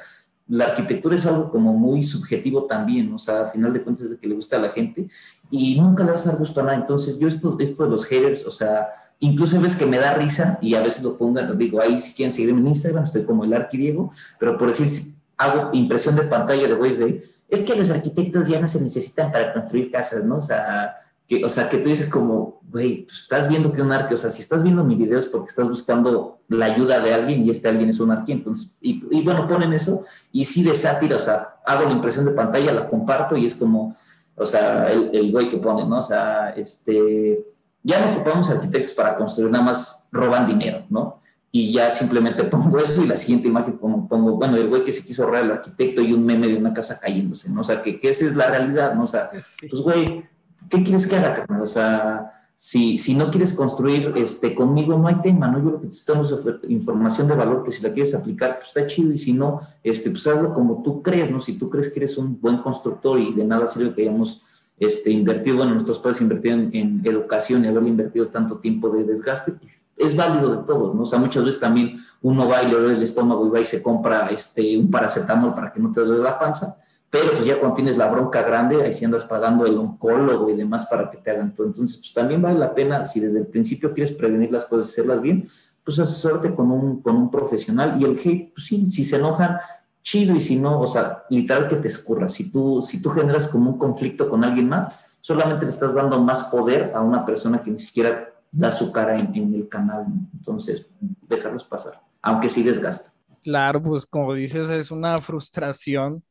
la 0.47 0.65
arquitectura 0.65 1.15
es 1.15 1.25
algo 1.25 1.49
como 1.49 1.73
muy 1.73 2.03
subjetivo 2.03 2.65
también, 2.65 3.13
o 3.13 3.17
sea, 3.17 3.43
a 3.43 3.47
final 3.47 3.71
de 3.71 3.81
cuentas 3.81 4.05
es 4.05 4.11
de 4.11 4.17
que 4.17 4.27
le 4.27 4.35
gusta 4.35 4.57
a 4.57 4.59
la 4.59 4.69
gente 4.69 5.07
y 5.49 5.79
nunca 5.79 6.03
le 6.03 6.11
vas 6.11 6.25
a 6.25 6.31
dar 6.31 6.39
gusto 6.39 6.59
a 6.59 6.63
nada. 6.63 6.77
Entonces, 6.77 7.17
yo 7.17 7.27
esto, 7.27 7.57
esto 7.59 7.83
de 7.83 7.89
los 7.89 8.05
haters, 8.05 8.45
o 8.45 8.51
sea, 8.51 8.89
incluso 9.19 9.59
ves 9.61 9.75
que 9.75 9.85
me 9.85 9.99
da 9.99 10.13
risa 10.13 10.57
y 10.61 10.75
a 10.75 10.81
veces 10.81 11.03
lo 11.03 11.17
pongan, 11.17 11.57
digo, 11.57 11.81
ahí 11.81 11.99
si 12.01 12.13
quieren 12.13 12.33
seguirme 12.33 12.59
en 12.59 12.67
Instagram, 12.67 13.05
estoy 13.05 13.23
como 13.23 13.45
el 13.45 13.53
arquidiego, 13.53 14.11
pero 14.39 14.57
por 14.57 14.67
decir, 14.67 15.13
hago 15.37 15.69
impresión 15.73 16.15
de 16.15 16.23
pantalla 16.23 16.67
de 16.67 16.73
güeyes 16.73 16.99
de, 16.99 17.23
es 17.47 17.61
que 17.61 17.75
los 17.75 17.89
arquitectos 17.89 18.47
ya 18.47 18.59
no 18.59 18.67
se 18.67 18.81
necesitan 18.81 19.31
para 19.31 19.53
construir 19.53 19.91
casas, 19.91 20.25
¿no? 20.25 20.37
O 20.37 20.41
sea, 20.41 20.95
que, 21.37 21.45
o 21.45 21.49
sea, 21.49 21.69
que 21.69 21.77
tú 21.77 21.89
dices 21.89 22.09
como, 22.09 22.61
güey, 22.69 23.03
pues 23.03 23.21
estás 23.21 23.47
viendo 23.47 23.71
que 23.71 23.81
un 23.81 23.91
arque, 23.91 24.15
o 24.15 24.17
sea, 24.17 24.31
si 24.31 24.41
estás 24.41 24.63
viendo 24.63 24.83
mi 24.83 24.95
video 24.95 25.19
es 25.19 25.27
porque 25.27 25.49
estás 25.49 25.67
buscando 25.67 26.39
la 26.47 26.65
ayuda 26.65 26.99
de 26.99 27.13
alguien 27.13 27.45
y 27.45 27.49
este 27.49 27.69
alguien 27.69 27.89
es 27.89 27.99
un 27.99 28.11
arque, 28.11 28.33
entonces, 28.33 28.77
y, 28.81 29.03
y 29.11 29.23
bueno, 29.23 29.47
ponen 29.47 29.73
eso, 29.73 30.01
y 30.31 30.45
sí 30.45 30.63
de 30.63 30.75
sátira, 30.75 31.17
o 31.17 31.19
sea, 31.19 31.55
hago 31.65 31.83
la 31.83 31.91
impresión 31.91 32.25
de 32.25 32.31
pantalla, 32.31 32.73
la 32.73 32.89
comparto 32.89 33.37
y 33.37 33.45
es 33.45 33.55
como, 33.55 33.95
o 34.35 34.45
sea, 34.45 34.91
el, 34.91 35.31
güey 35.31 35.49
que 35.49 35.57
pone, 35.57 35.85
¿no? 35.85 35.99
O 35.99 36.01
sea, 36.01 36.49
este, 36.51 37.45
ya 37.83 38.03
no 38.03 38.15
ocupamos 38.15 38.49
arquitectos 38.49 38.93
para 38.93 39.15
construir, 39.15 39.51
nada 39.51 39.63
más 39.63 40.07
roban 40.11 40.47
dinero, 40.47 40.85
¿no? 40.89 41.19
Y 41.51 41.71
ya 41.71 41.91
simplemente 41.91 42.43
pongo 42.45 42.79
eso 42.79 43.03
y 43.03 43.07
la 43.07 43.17
siguiente 43.17 43.47
imagen 43.47 43.77
pongo, 43.77 44.07
pongo 44.07 44.37
bueno, 44.37 44.57
el 44.57 44.67
güey 44.67 44.83
que 44.83 44.93
se 44.93 45.05
quiso 45.05 45.25
robar 45.25 45.43
el 45.43 45.51
arquitecto 45.51 46.01
y 46.01 46.13
un 46.13 46.25
meme 46.25 46.47
de 46.47 46.55
una 46.55 46.73
casa 46.73 46.99
cayéndose, 46.99 47.51
¿no? 47.51 47.61
O 47.61 47.63
sea, 47.63 47.81
que, 47.81 47.99
que 47.99 48.09
esa 48.09 48.25
es 48.25 48.35
la 48.35 48.47
realidad, 48.47 48.95
¿no? 48.95 49.03
O 49.03 49.07
sea, 49.07 49.29
pues 49.29 49.81
güey, 49.81 50.25
¿qué 50.69 50.83
quieres 50.83 51.07
que 51.07 51.15
haga, 51.15 51.33
carnal? 51.33 51.61
O 51.61 51.67
sea, 51.67 52.33
si, 52.55 52.97
si 52.97 53.15
no 53.15 53.29
quieres 53.29 53.53
construir 53.53 54.13
este, 54.15 54.55
conmigo, 54.55 54.97
no 54.97 55.07
hay 55.07 55.15
tema, 55.21 55.47
¿no? 55.47 55.59
Yo 55.59 55.71
lo 55.71 55.79
que 55.81 55.87
necesitamos 55.87 56.31
es 56.31 56.69
información 56.69 57.27
de 57.27 57.35
valor 57.35 57.63
que 57.63 57.71
si 57.71 57.83
la 57.83 57.91
quieres 57.91 58.13
aplicar, 58.13 58.55
pues 58.55 58.67
está 58.67 58.87
chido 58.87 59.11
y 59.11 59.17
si 59.17 59.33
no, 59.33 59.59
este, 59.83 60.11
pues 60.11 60.25
hazlo 60.27 60.53
como 60.53 60.81
tú 60.81 61.01
crees, 61.01 61.29
¿no? 61.29 61.41
Si 61.41 61.57
tú 61.57 61.69
crees 61.69 61.89
que 61.89 61.99
eres 61.99 62.17
un 62.17 62.39
buen 62.39 62.59
constructor 62.59 63.19
y 63.19 63.33
de 63.33 63.43
nada 63.43 63.67
sirve 63.67 63.93
que 63.93 64.03
hayamos 64.03 64.41
este, 64.77 65.11
invertido, 65.11 65.57
bueno, 65.57 65.73
nuestros 65.73 65.99
padres 65.99 66.21
invertieron 66.21 66.69
en, 66.73 67.01
educación 67.03 67.65
y 67.65 67.67
haberle 67.67 67.89
invertido 67.89 68.27
tanto 68.27 68.59
tiempo 68.59 68.89
de 68.89 69.03
desgaste, 69.03 69.53
pues 69.53 69.81
es 69.97 70.15
válido 70.15 70.55
de 70.55 70.63
todos, 70.63 70.95
¿no? 70.95 71.03
O 71.03 71.05
sea, 71.05 71.19
muchas 71.19 71.43
veces 71.43 71.59
también 71.59 71.93
uno 72.21 72.47
va 72.47 72.63
y 72.63 72.67
le 72.67 72.75
duele 72.75 72.95
el 72.95 73.03
estómago 73.03 73.45
y 73.45 73.49
va 73.49 73.59
y 73.59 73.65
se 73.65 73.83
compra 73.83 74.27
este, 74.27 74.77
un 74.77 74.89
paracetamol 74.89 75.53
para 75.53 75.71
que 75.71 75.79
no 75.79 75.91
te 75.91 76.01
duele 76.01 76.23
la 76.23 76.39
panza, 76.39 76.77
pero 77.13 77.31
pues 77.33 77.45
ya 77.45 77.59
cuando 77.59 77.75
tienes 77.75 77.95
la 77.95 78.09
bronca 78.09 78.41
grande, 78.41 78.81
ahí 78.81 78.91
sí 78.91 79.05
andas 79.05 79.23
pagando 79.25 79.67
el 79.67 79.77
oncólogo 79.77 80.49
y 80.49 80.55
demás 80.55 80.87
para 80.87 81.11
que 81.11 81.17
te 81.17 81.29
hagan. 81.29 81.53
Entonces, 81.55 81.97
pues 81.97 82.11
también 82.11 82.41
vale 82.41 82.57
la 82.57 82.73
pena, 82.73 83.05
si 83.05 83.19
desde 83.19 83.37
el 83.37 83.45
principio 83.45 83.93
quieres 83.93 84.15
prevenir 84.15 84.51
las 84.51 84.65
cosas, 84.65 84.89
hacerlas 84.89 85.21
bien, 85.21 85.47
pues 85.83 85.99
asesorarte 85.99 86.55
con 86.55 86.71
un, 86.71 87.03
con 87.03 87.15
un 87.15 87.29
profesional. 87.29 88.01
Y 88.01 88.05
el 88.05 88.17
hate, 88.17 88.51
pues 88.55 88.65
sí, 88.65 88.87
si 88.87 89.05
se 89.05 89.17
enojan, 89.17 89.59
chido, 90.01 90.35
y 90.35 90.41
si 90.41 90.55
no, 90.55 90.79
o 90.79 90.87
sea, 90.87 91.23
literal 91.29 91.67
que 91.67 91.75
te 91.75 91.87
escurra. 91.87 92.27
Si 92.29 92.49
tú, 92.51 92.81
si 92.81 92.99
tú 92.99 93.11
generas 93.11 93.47
como 93.47 93.69
un 93.69 93.77
conflicto 93.77 94.27
con 94.27 94.43
alguien 94.43 94.67
más, 94.67 95.19
solamente 95.21 95.65
le 95.65 95.71
estás 95.71 95.93
dando 95.93 96.19
más 96.19 96.45
poder 96.45 96.93
a 96.95 97.01
una 97.01 97.23
persona 97.23 97.61
que 97.61 97.69
ni 97.69 97.77
siquiera 97.77 98.33
da 98.51 98.71
su 98.71 98.91
cara 98.91 99.19
en, 99.19 99.29
en 99.35 99.53
el 99.53 99.69
canal. 99.69 100.07
Entonces, 100.33 100.87
déjalos 101.29 101.63
pasar, 101.63 102.01
aunque 102.23 102.49
sí 102.49 102.63
desgasta. 102.63 103.13
Claro, 103.43 103.83
pues 103.83 104.03
como 104.07 104.33
dices, 104.33 104.71
es 104.71 104.89
una 104.89 105.21
frustración 105.21 106.23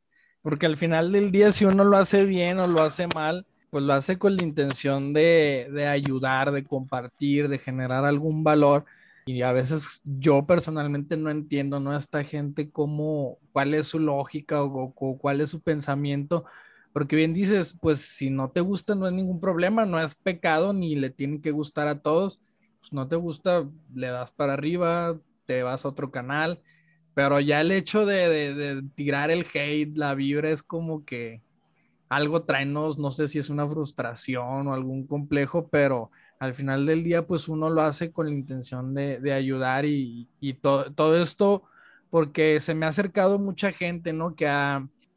porque 0.43 0.67
al 0.67 0.77
final 0.77 1.13
del 1.13 1.31
día, 1.31 1.53
si 1.53 1.65
uno 1.65 1.85
lo 1.85 1.97
hace 1.97 2.25
bien 2.25 2.59
o 2.59 2.67
lo 2.67 2.83
hace 2.83 3.07
mal, 3.15 3.47
pues 3.71 3.85
lo 3.85 3.95
hace 3.95 4.19
con 4.19 4.37
la 4.37 4.43
intención 4.45 5.13
de, 5.13 5.69
de 5.73 5.87
ayudar, 5.87 6.53
de 6.53 6.65
compartir, 6.65 7.49
de 7.49 7.59
generar 7.59 8.05
algún 8.05 8.45
valor. 8.45 8.85
Y 9.25 9.43
a 9.43 9.53
veces 9.53 10.01
yo 10.05 10.47
personalmente 10.47 11.17
no 11.17 11.31
entiendo, 11.31 11.79
¿no? 11.81 11.97
Esta 11.97 12.25
gente 12.25 12.71
cómo, 12.71 13.39
cuál 13.53 13.75
es 13.75 13.87
su 13.89 13.99
lógica 14.01 14.63
o, 14.63 14.93
cuál 15.19 15.41
es 15.41 15.51
su 15.51 15.61
pensamiento. 15.61 16.45
Porque 16.93 17.17
bien 17.17 17.33
dices, 17.33 17.77
pues 17.81 18.01
si 18.01 18.31
no 18.31 18.51
te 18.51 18.61
gusta 18.61 18.95
no 18.95 19.07
es 19.07 19.15
ningún 19.15 19.41
problema, 19.41 19.87
no 19.87 20.03
es 20.03 20.15
pecado 20.17 20.73
ni 20.73 20.97
le 20.97 21.11
tiene 21.11 21.41
que 21.41 21.53
gustar 21.53 21.89
a 21.89 22.01
todos. 22.01 22.41
pues, 22.81 22.93
no 22.93 23.09
te 23.09 23.17
gusta, 23.17 23.67
le 23.95 24.09
das 24.09 24.33
para 24.33 24.55
arriba, 24.55 25.19
te 25.47 25.63
vas 25.63 25.85
a 25.85 25.89
otro 25.89 26.11
canal, 26.11 26.61
pero 27.15 27.41
ya 27.41 27.61
el 27.61 27.73
hecho 27.73 28.07
de, 28.07 28.83
tirar 28.95 29.31
el 29.31 29.47
hate, 29.53 29.97
la 29.97 30.15
vibra 30.15 30.51
es 30.51 30.63
como 30.63 31.05
que 31.05 31.43
algo 32.09 32.43
traenos, 32.45 32.99
no 32.99 33.11
sé 33.11 33.29
si 33.29 33.39
es 33.39 33.51
una 33.51 33.69
frustración 33.69 34.69
o 34.69 34.75
algún 34.75 35.07
complejo, 35.07 35.69
pero 35.69 36.11
al 36.39 36.55
final 36.55 36.87
del 36.87 37.05
día, 37.05 37.27
pues 37.27 37.49
uno 37.49 37.71
lo 37.71 37.83
hace 37.83 38.13
con 38.13 38.27
la 38.27 38.33
intención 38.33 38.95
de, 38.95 39.33
ayudar 39.33 39.85
y, 39.87 40.29
todo 40.61 41.17
esto, 41.17 41.63
porque 42.11 42.61
se 42.61 42.75
me 42.75 42.87
ha 42.87 42.91
acercado 42.91 43.39
mucha 43.39 43.73
gente, 43.73 44.13
¿no? 44.13 44.35
Que, 44.35 44.49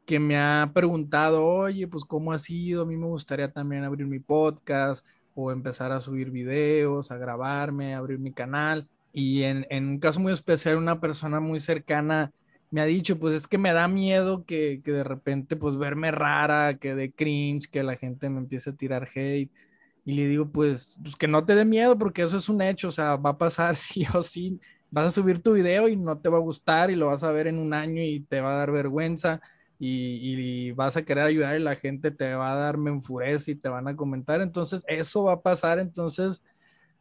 que 0.06 0.20
me 0.20 0.38
ha 0.38 0.70
preguntado, 0.72 1.44
oye, 1.44 1.88
pues 1.88 2.04
cómo 2.04 2.32
ha 2.32 2.38
sido, 2.38 2.82
a 2.82 2.86
mí 2.86 2.96
me 2.96 3.06
gustaría 3.06 3.50
también 3.52 3.84
abrir 3.84 4.06
mi 4.06 4.20
podcast 4.20 5.06
o 5.34 5.50
empezar 5.52 5.92
a 5.92 6.00
subir 6.00 6.30
videos, 6.30 7.10
a 7.10 7.18
grabarme, 7.18 7.94
abrir 7.94 8.18
mi 8.18 8.32
canal. 8.32 8.88
Y 9.18 9.44
en, 9.44 9.66
un 9.70 9.98
caso 9.98 10.20
muy 10.20 10.30
especial, 10.30 10.76
una 10.76 11.00
persona 11.00 11.40
muy 11.40 11.58
cercana 11.58 12.34
me 12.70 12.82
ha 12.82 12.84
dicho, 12.84 13.18
pues 13.18 13.34
es 13.34 13.46
que 13.46 13.56
me 13.56 13.72
da 13.72 13.88
miedo 13.88 14.44
que, 14.44 14.82
de 14.84 15.04
repente 15.04 15.56
pues 15.56 15.78
verme 15.78 16.10
rara, 16.10 16.76
que 16.76 16.94
de 16.94 17.10
cringe, 17.12 17.70
que 17.70 17.82
la 17.82 17.96
gente 17.96 18.28
me 18.28 18.40
empiece 18.40 18.68
a 18.68 18.74
tirar 18.74 19.08
hate. 19.14 19.50
Y 20.04 20.12
le 20.12 20.28
digo, 20.28 20.50
pues, 20.52 20.98
pues 21.02 21.16
que 21.16 21.28
no 21.28 21.46
te 21.46 21.54
dé 21.54 21.64
miedo 21.64 21.96
porque 21.96 22.22
eso 22.22 22.36
es 22.36 22.50
un 22.50 22.60
hecho, 22.60 22.88
o 22.88 22.90
sea, 22.90 23.16
va 23.16 23.30
a 23.30 23.38
pasar 23.38 23.74
sí 23.76 24.04
o 24.12 24.22
sí. 24.22 24.60
Vas 24.90 25.06
a 25.06 25.10
subir 25.12 25.42
tu 25.42 25.54
video 25.54 25.88
y 25.88 25.96
no 25.96 26.18
te 26.18 26.28
va 26.28 26.36
a 26.36 26.40
gustar 26.42 26.90
y 26.90 26.96
lo 26.96 27.06
vas 27.06 27.24
a 27.24 27.32
ver 27.32 27.46
en 27.46 27.58
un 27.58 27.72
año 27.72 28.02
y 28.02 28.20
te 28.20 28.42
va 28.42 28.52
a 28.52 28.58
dar 28.58 28.70
vergüenza 28.70 29.40
y, 29.78 30.72
vas 30.72 30.98
a 30.98 31.04
querer 31.06 31.24
ayudar 31.24 31.58
y 31.58 31.62
la 31.62 31.76
gente 31.76 32.10
te 32.10 32.34
va 32.34 32.52
a 32.52 32.56
dar 32.56 32.76
me 32.76 32.90
enfurece 32.90 33.52
y 33.52 33.54
te 33.56 33.70
van 33.70 33.88
a 33.88 33.96
comentar. 33.96 34.42
Entonces, 34.42 34.84
eso 34.88 35.24
va 35.24 35.34
a 35.34 35.40
pasar. 35.40 35.78
Entonces, 35.78 36.42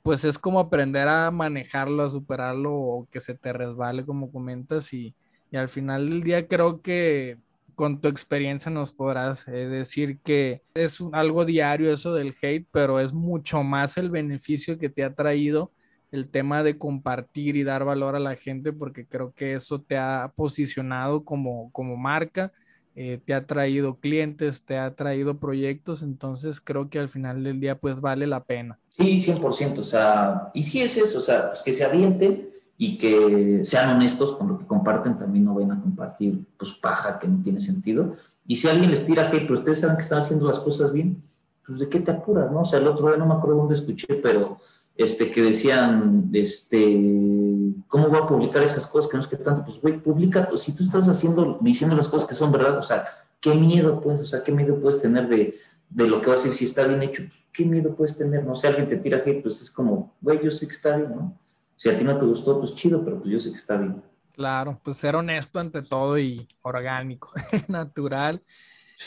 pues 0.05 0.23
es 0.23 0.37
como 0.37 0.59
aprender 0.59 1.07
a 1.07 1.31
manejarlo, 1.31 2.03
a 2.03 2.11
superarlo 2.11 2.71
o 2.75 3.07
que 3.09 3.19
se 3.19 3.33
te 3.33 3.51
resbale, 3.51 4.05
como 4.05 4.31
comentas. 4.31 4.93
Y, 4.93 5.15
al 5.51 5.67
final 5.69 6.09
del 6.09 6.21
día 6.23 6.47
creo 6.47 6.81
que 6.81 7.39
con 7.75 8.01
tu 8.01 8.07
experiencia 8.09 8.69
nos 8.69 8.93
podrás 8.93 9.47
eh, 9.47 9.51
decir 9.51 10.19
que 10.19 10.61
es 10.75 11.01
algo 11.13 11.43
diario 11.45 11.91
eso 11.91 12.13
del 12.13 12.35
hate, 12.39 12.67
pero 12.71 12.99
es 12.99 13.13
mucho 13.13 13.63
más 13.63 13.97
el 13.97 14.11
beneficio 14.11 14.77
que 14.77 14.89
te 14.89 15.03
ha 15.03 15.15
traído 15.15 15.71
el 16.11 16.29
tema 16.29 16.61
de 16.61 16.77
compartir 16.77 17.55
y 17.55 17.63
dar 17.63 17.83
valor 17.83 18.15
a 18.15 18.19
la 18.19 18.35
gente, 18.35 18.73
porque 18.73 19.07
creo 19.07 19.33
que 19.33 19.55
eso 19.55 19.81
te 19.81 19.97
ha 19.97 20.31
posicionado 20.35 21.25
como, 21.25 21.71
como 21.71 21.97
marca, 21.97 22.51
eh, 22.95 23.19
te 23.25 23.33
ha 23.33 23.47
traído 23.47 23.99
clientes, 23.99 24.65
te 24.65 24.77
ha 24.77 24.93
traído 24.93 25.39
proyectos, 25.39 26.03
entonces 26.03 26.61
creo 26.61 26.89
que 26.89 26.99
al 26.99 27.09
final 27.09 27.43
del 27.43 27.59
día 27.59 27.79
pues 27.79 28.01
vale 28.01 28.27
la 28.27 28.43
pena. 28.43 28.79
Sí, 28.97 29.21
100%, 29.21 29.79
o 29.79 29.83
sea, 29.83 30.51
y 30.53 30.63
sí 30.63 30.81
es 30.81 30.95
eso, 30.95 31.19
o 31.19 31.21
sea, 31.21 31.49
pues 31.49 31.61
que 31.61 31.73
se 31.73 31.83
avienten 31.83 32.47
y 32.77 32.97
que 32.97 33.65
sean 33.65 33.95
honestos 33.95 34.33
con 34.33 34.47
lo 34.47 34.57
que 34.57 34.65
comparten, 34.65 35.17
también 35.17 35.45
no 35.45 35.53
vayan 35.53 35.73
a 35.73 35.81
compartir 35.81 36.45
pues 36.57 36.71
paja 36.71 37.19
que 37.19 37.27
no 37.27 37.41
tiene 37.43 37.59
sentido. 37.59 38.13
Y 38.47 38.55
si 38.55 38.67
alguien 38.67 38.91
les 38.91 39.05
tira 39.05 39.27
hate, 39.27 39.43
pero 39.43 39.55
ustedes 39.55 39.79
saben 39.79 39.97
que 39.97 40.03
están 40.03 40.19
haciendo 40.19 40.47
las 40.47 40.59
cosas 40.59 40.93
bien, 40.93 41.21
pues 41.65 41.79
de 41.79 41.89
qué 41.89 41.99
te 41.99 42.11
apuras, 42.11 42.51
¿no? 42.51 42.61
O 42.61 42.65
sea, 42.65 42.79
el 42.79 42.87
otro 42.87 43.07
día 43.07 43.17
no 43.17 43.25
me 43.25 43.33
acuerdo 43.33 43.57
dónde 43.57 43.75
escuché, 43.75 44.15
pero 44.15 44.57
este, 44.95 45.31
que 45.31 45.41
decían, 45.41 46.29
este, 46.33 47.73
¿cómo 47.87 48.09
voy 48.09 48.19
a 48.19 48.27
publicar 48.27 48.63
esas 48.63 48.87
cosas 48.87 49.09
que 49.09 49.17
no 49.17 49.23
es 49.23 49.29
que 49.29 49.37
tanto? 49.37 49.65
Pues, 49.65 49.81
güey, 49.81 49.99
publica, 49.99 50.47
si 50.57 50.73
tú 50.73 50.83
estás 50.83 51.07
haciendo, 51.07 51.57
diciendo 51.61 51.95
las 51.95 52.07
cosas 52.07 52.27
que 52.27 52.35
son 52.35 52.51
verdad, 52.51 52.77
o 52.77 52.83
sea, 52.83 53.05
¿qué 53.41 53.53
miedo, 53.55 53.99
pues, 53.99 54.21
o 54.21 54.25
sea, 54.25 54.43
qué 54.43 54.51
miedo 54.51 54.79
puedes 54.79 55.01
tener 55.01 55.27
de, 55.27 55.55
de 55.89 56.07
lo 56.07 56.21
que 56.21 56.29
vas 56.29 56.41
a 56.41 56.43
decir 56.43 56.53
si 56.53 56.65
está 56.65 56.87
bien 56.87 57.03
hecho? 57.03 57.23
¿qué 57.55 57.65
miedo 57.65 57.95
puedes 57.95 58.17
tener? 58.17 58.43
No 58.43 58.53
sé, 58.55 58.67
alguien 58.67 58.87
te 58.87 58.97
tira 58.97 59.23
hate, 59.25 59.41
pues 59.41 59.61
es 59.61 59.71
como, 59.71 60.15
güey, 60.19 60.43
yo 60.43 60.51
sé 60.51 60.67
que 60.67 60.73
está 60.73 60.97
bien, 60.97 61.15
¿no? 61.15 61.39
Si 61.77 61.89
a 61.89 61.97
ti 61.97 62.03
no 62.03 62.17
te 62.17 62.25
gustó, 62.25 62.59
pues 62.59 62.75
chido, 62.75 63.03
pero 63.03 63.19
pues 63.19 63.31
yo 63.31 63.39
sé 63.39 63.49
que 63.49 63.55
está 63.55 63.77
bien. 63.77 64.03
Claro, 64.33 64.79
pues 64.83 64.97
ser 64.97 65.15
honesto 65.15 65.59
ante 65.59 65.81
todo 65.81 66.19
y 66.19 66.47
orgánico, 66.61 67.31
natural. 67.69 68.41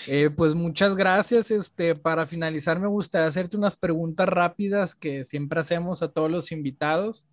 Eh, 0.07 0.31
pues 0.35 0.55
muchas 0.55 0.95
gracias. 0.95 1.51
Este, 1.51 1.95
para 1.95 2.27
finalizar, 2.27 2.81
me 2.81 2.89
gustaría 2.89 3.27
hacerte 3.27 3.57
unas 3.57 3.77
preguntas 3.77 4.29
rápidas 4.29 4.95
que 4.95 5.25
siempre 5.25 5.61
hacemos 5.61 6.03
a 6.03 6.09
todos 6.09 6.31
los 6.31 6.51
invitados. 6.51 7.27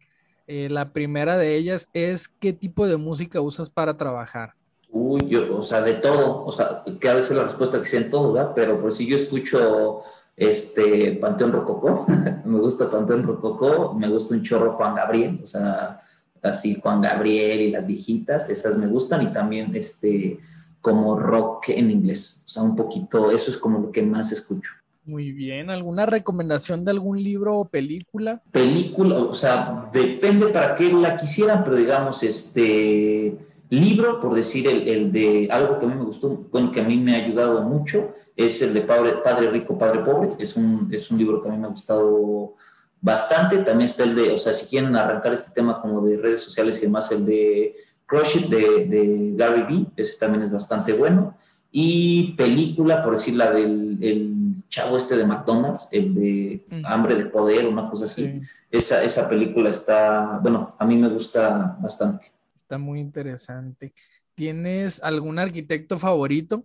Eh, 0.48 0.70
la 0.70 0.92
primera 0.92 1.38
de 1.38 1.56
ellas 1.56 1.90
es, 1.94 2.28
¿qué 2.28 2.54
tipo 2.54 2.88
de 2.88 2.98
música 2.98 3.42
usas 3.42 3.70
para 3.70 3.98
trabajar? 3.98 4.54
Uy, 4.98 5.28
yo, 5.28 5.58
o 5.58 5.62
sea, 5.62 5.82
de 5.82 5.96
todo, 5.96 6.46
o 6.46 6.52
sea, 6.54 6.82
que 7.02 7.10
a 7.10 7.16
veces 7.16 7.36
la 7.36 7.44
respuesta 7.44 7.82
que 7.82 7.86
sea 7.86 8.00
en 8.00 8.10
todo, 8.10 8.32
¿verdad? 8.32 8.54
Pero 8.56 8.80
por 8.80 8.94
si 8.94 9.06
yo 9.06 9.18
escucho 9.18 10.00
este 10.38 11.12
Panteón 11.20 11.52
Rococó, 11.52 12.06
me 12.46 12.60
gusta 12.60 12.90
Panteón 12.90 13.24
Rococó, 13.24 13.94
me 13.94 14.08
gusta 14.08 14.36
un 14.36 14.42
chorro 14.42 14.72
Juan 14.72 14.96
Gabriel, 14.96 15.42
o 15.44 15.46
sea, 15.46 16.00
así 16.42 16.80
Juan 16.82 17.02
Gabriel 17.02 17.60
y 17.60 17.72
las 17.72 17.86
viejitas, 17.86 18.50
esas 18.50 18.78
me 18.78 18.88
gustan, 18.88 19.22
y 19.24 19.34
también 19.34 19.76
este 19.76 20.40
como 20.80 21.20
rock 21.20 21.70
en 21.70 21.92
inglés, 21.92 22.44
o 22.46 22.48
sea, 22.48 22.64
un 22.64 22.78
poquito, 22.78 23.32
eso 23.32 23.52
es 23.52 23.58
como 23.58 23.80
lo 23.80 23.92
que 23.92 24.02
más 24.02 24.32
escucho. 24.32 24.72
Muy 25.04 25.34
bien, 25.34 25.70
¿alguna 25.70 26.06
recomendación 26.06 26.86
de 26.86 26.92
algún 26.92 27.22
libro 27.22 27.60
o 27.60 27.66
película? 27.66 28.42
Película, 28.50 29.18
o 29.18 29.34
sea, 29.34 29.90
depende 29.92 30.48
para 30.48 30.74
qué 30.74 30.94
la 30.94 31.18
quisieran, 31.18 31.66
pero 31.66 31.76
digamos, 31.76 32.24
este 32.24 33.38
Libro, 33.70 34.20
por 34.22 34.36
decir 34.36 34.68
el, 34.68 35.12
de 35.12 35.48
algo 35.52 35.80
que 35.80 35.86
a 35.86 35.90
mí 35.90 35.96
me 35.96 36.04
gustó, 36.04 36.48
bueno, 36.52 36.72
que 36.72 36.82
a 36.82 36.84
mí 36.84 36.98
me 36.98 37.16
ha 37.16 37.26
ayudado 37.26 37.64
mucho, 37.64 38.12
es 38.36 38.62
el 38.62 38.74
de 38.74 38.82
Padre, 38.82 39.14
Padre 39.24 39.50
Rico, 39.50 39.78
Padre 39.78 40.02
Pobre. 40.02 40.30
Es 40.38 40.56
un, 40.56 40.90
es 40.92 41.10
un 41.10 41.18
libro 41.18 41.42
que 41.42 41.50
a 41.50 41.52
mí 41.52 41.58
me 41.58 41.66
ha 41.66 41.72
gustado 41.72 42.54
bastante. 43.02 43.58
También 43.60 43.90
está 43.90 44.04
el 44.04 44.16
de, 44.16 44.32
o 44.32 44.38
sea, 44.38 44.54
si 44.54 44.68
quieren 44.68 44.96
arrancar 44.96 45.34
este 45.34 45.52
tema 45.52 45.82
como 45.82 46.02
de 46.02 46.18
redes 46.18 46.42
sociales 46.42 46.78
y 46.80 46.86
demás, 46.86 47.12
el 47.12 47.26
de 47.26 47.76
Crush 48.06 48.38
It 48.38 48.46
de, 48.48 48.86
de 48.86 49.34
Gary 49.36 49.64
Vee, 49.64 49.88
ese 49.96 50.18
también 50.18 50.44
es 50.44 50.52
bastante 50.52 50.94
bueno. 50.94 51.36
Y 51.72 52.34
película, 52.38 53.02
por 53.02 53.16
decir 53.16 53.36
la 53.36 53.52
del 53.52 53.98
el 54.02 54.64
chavo 54.70 54.98
este 54.98 55.18
de 55.18 55.26
McDonald's, 55.26 55.88
el 55.92 56.14
de 56.14 56.66
mm. 56.70 56.86
Hambre 56.86 57.16
de 57.16 57.26
Poder, 57.26 57.68
una 57.68 57.90
cosa 57.90 58.06
así. 58.06 58.40
Esa, 58.70 59.04
esa 59.04 59.28
película 59.28 59.72
está, 59.72 60.40
bueno, 60.42 60.76
a 60.78 60.86
mí 60.86 60.96
me 60.96 61.10
gusta 61.10 61.78
bastante 61.82 62.35
está 62.66 62.80
muy 62.80 63.00
interesante. 63.00 63.94
¿Tienes 64.34 65.00
algún 65.04 65.38
arquitecto 65.38 66.00
favorito? 66.00 66.64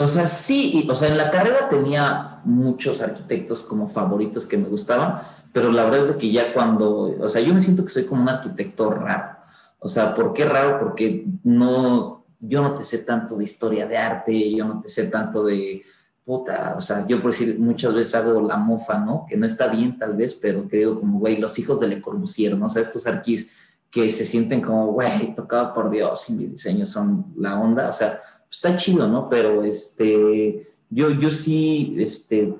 O 0.00 0.08
sea, 0.08 0.26
sí, 0.26 0.86
o 0.88 0.94
sea, 0.94 1.08
en 1.08 1.18
la 1.18 1.30
carrera 1.30 1.68
tenía 1.68 2.40
muchos 2.44 3.02
arquitectos 3.02 3.62
como 3.62 3.88
favoritos 3.88 4.46
que 4.46 4.56
me 4.56 4.68
gustaban, 4.68 5.20
pero 5.52 5.70
la 5.70 5.84
verdad 5.84 6.10
es 6.10 6.16
que 6.16 6.30
ya 6.32 6.54
cuando, 6.54 7.14
o 7.20 7.28
sea, 7.28 7.42
yo 7.42 7.52
me 7.52 7.60
siento 7.60 7.84
que 7.84 7.90
soy 7.90 8.04
como 8.04 8.22
un 8.22 8.28
arquitecto 8.28 8.90
raro. 8.90 9.38
O 9.80 9.88
sea, 9.88 10.14
¿por 10.14 10.32
qué 10.32 10.44
raro? 10.46 10.80
Porque 10.80 11.26
no, 11.44 12.24
yo 12.40 12.62
no 12.62 12.74
te 12.74 12.82
sé 12.82 12.98
tanto 12.98 13.36
de 13.36 13.44
historia 13.44 13.86
de 13.86 13.98
arte, 13.98 14.54
yo 14.54 14.64
no 14.64 14.80
te 14.80 14.88
sé 14.88 15.04
tanto 15.04 15.44
de, 15.44 15.82
puta, 16.24 16.74
o 16.76 16.80
sea, 16.80 17.06
yo 17.06 17.20
por 17.20 17.32
decir, 17.32 17.58
muchas 17.58 17.94
veces 17.94 18.14
hago 18.14 18.40
la 18.40 18.56
mofa, 18.56 18.98
¿no? 18.98 19.26
Que 19.28 19.36
no 19.36 19.44
está 19.44 19.68
bien 19.68 19.98
tal 19.98 20.14
vez, 20.14 20.34
pero 20.34 20.62
digo 20.62 21.00
como, 21.00 21.18
güey, 21.18 21.36
los 21.36 21.58
hijos 21.58 21.80
de 21.80 21.88
Le 21.88 22.00
Corbusier, 22.00 22.56
¿no? 22.56 22.66
O 22.66 22.68
sea, 22.68 22.82
estos 22.82 23.06
arquis 23.06 23.50
que 23.90 24.10
se 24.10 24.24
sienten 24.24 24.60
como, 24.60 24.92
güey, 24.92 25.34
tocado 25.34 25.72
por 25.72 25.90
Dios 25.90 26.28
y 26.30 26.34
mis 26.34 26.50
diseños 26.52 26.90
son 26.90 27.32
la 27.36 27.58
onda, 27.58 27.88
o 27.88 27.92
sea, 27.92 28.18
está 28.50 28.76
chido, 28.76 29.08
¿no? 29.08 29.28
Pero 29.28 29.62
este, 29.62 30.66
yo, 30.90 31.10
yo 31.10 31.30
sí, 31.30 31.96
este, 31.98 32.54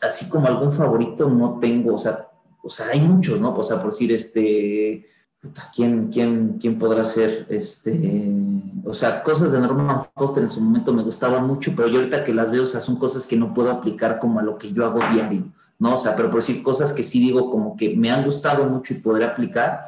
así 0.00 0.28
como 0.28 0.46
algún 0.46 0.72
favorito 0.72 1.28
no 1.28 1.58
tengo, 1.58 1.94
o 1.94 1.98
sea, 1.98 2.28
o 2.62 2.68
sea, 2.68 2.86
hay 2.92 3.00
muchos, 3.00 3.40
¿no? 3.40 3.54
O 3.54 3.64
sea, 3.64 3.80
por 3.80 3.90
decir, 3.90 4.12
este, 4.12 5.06
¿quién, 5.74 6.08
quién, 6.12 6.58
quién 6.60 6.78
podrá 6.78 7.04
ser? 7.04 7.46
Este, 7.48 8.30
o 8.84 8.94
sea, 8.94 9.22
cosas 9.22 9.52
de 9.52 9.60
Norman 9.60 10.04
Foster 10.14 10.42
en 10.42 10.50
su 10.50 10.60
momento 10.60 10.92
me 10.92 11.02
gustaban 11.02 11.46
mucho, 11.46 11.72
pero 11.76 11.88
yo 11.88 11.98
ahorita 11.98 12.24
que 12.24 12.34
las 12.34 12.50
veo, 12.50 12.64
o 12.64 12.66
sea, 12.66 12.80
son 12.80 12.96
cosas 12.96 13.26
que 13.26 13.36
no 13.36 13.52
puedo 13.54 13.70
aplicar 13.70 14.18
como 14.18 14.40
a 14.40 14.42
lo 14.42 14.58
que 14.58 14.72
yo 14.72 14.84
hago 14.84 15.00
diario, 15.12 15.52
¿no? 15.82 15.94
O 15.94 15.98
sea, 15.98 16.14
pero 16.14 16.30
por 16.30 16.38
decir 16.38 16.62
cosas 16.62 16.92
que 16.92 17.02
sí 17.02 17.18
digo 17.18 17.50
como 17.50 17.76
que 17.76 17.96
me 17.96 18.08
han 18.08 18.24
gustado 18.24 18.70
mucho 18.70 18.94
y 18.94 18.98
podré 18.98 19.24
aplicar, 19.24 19.80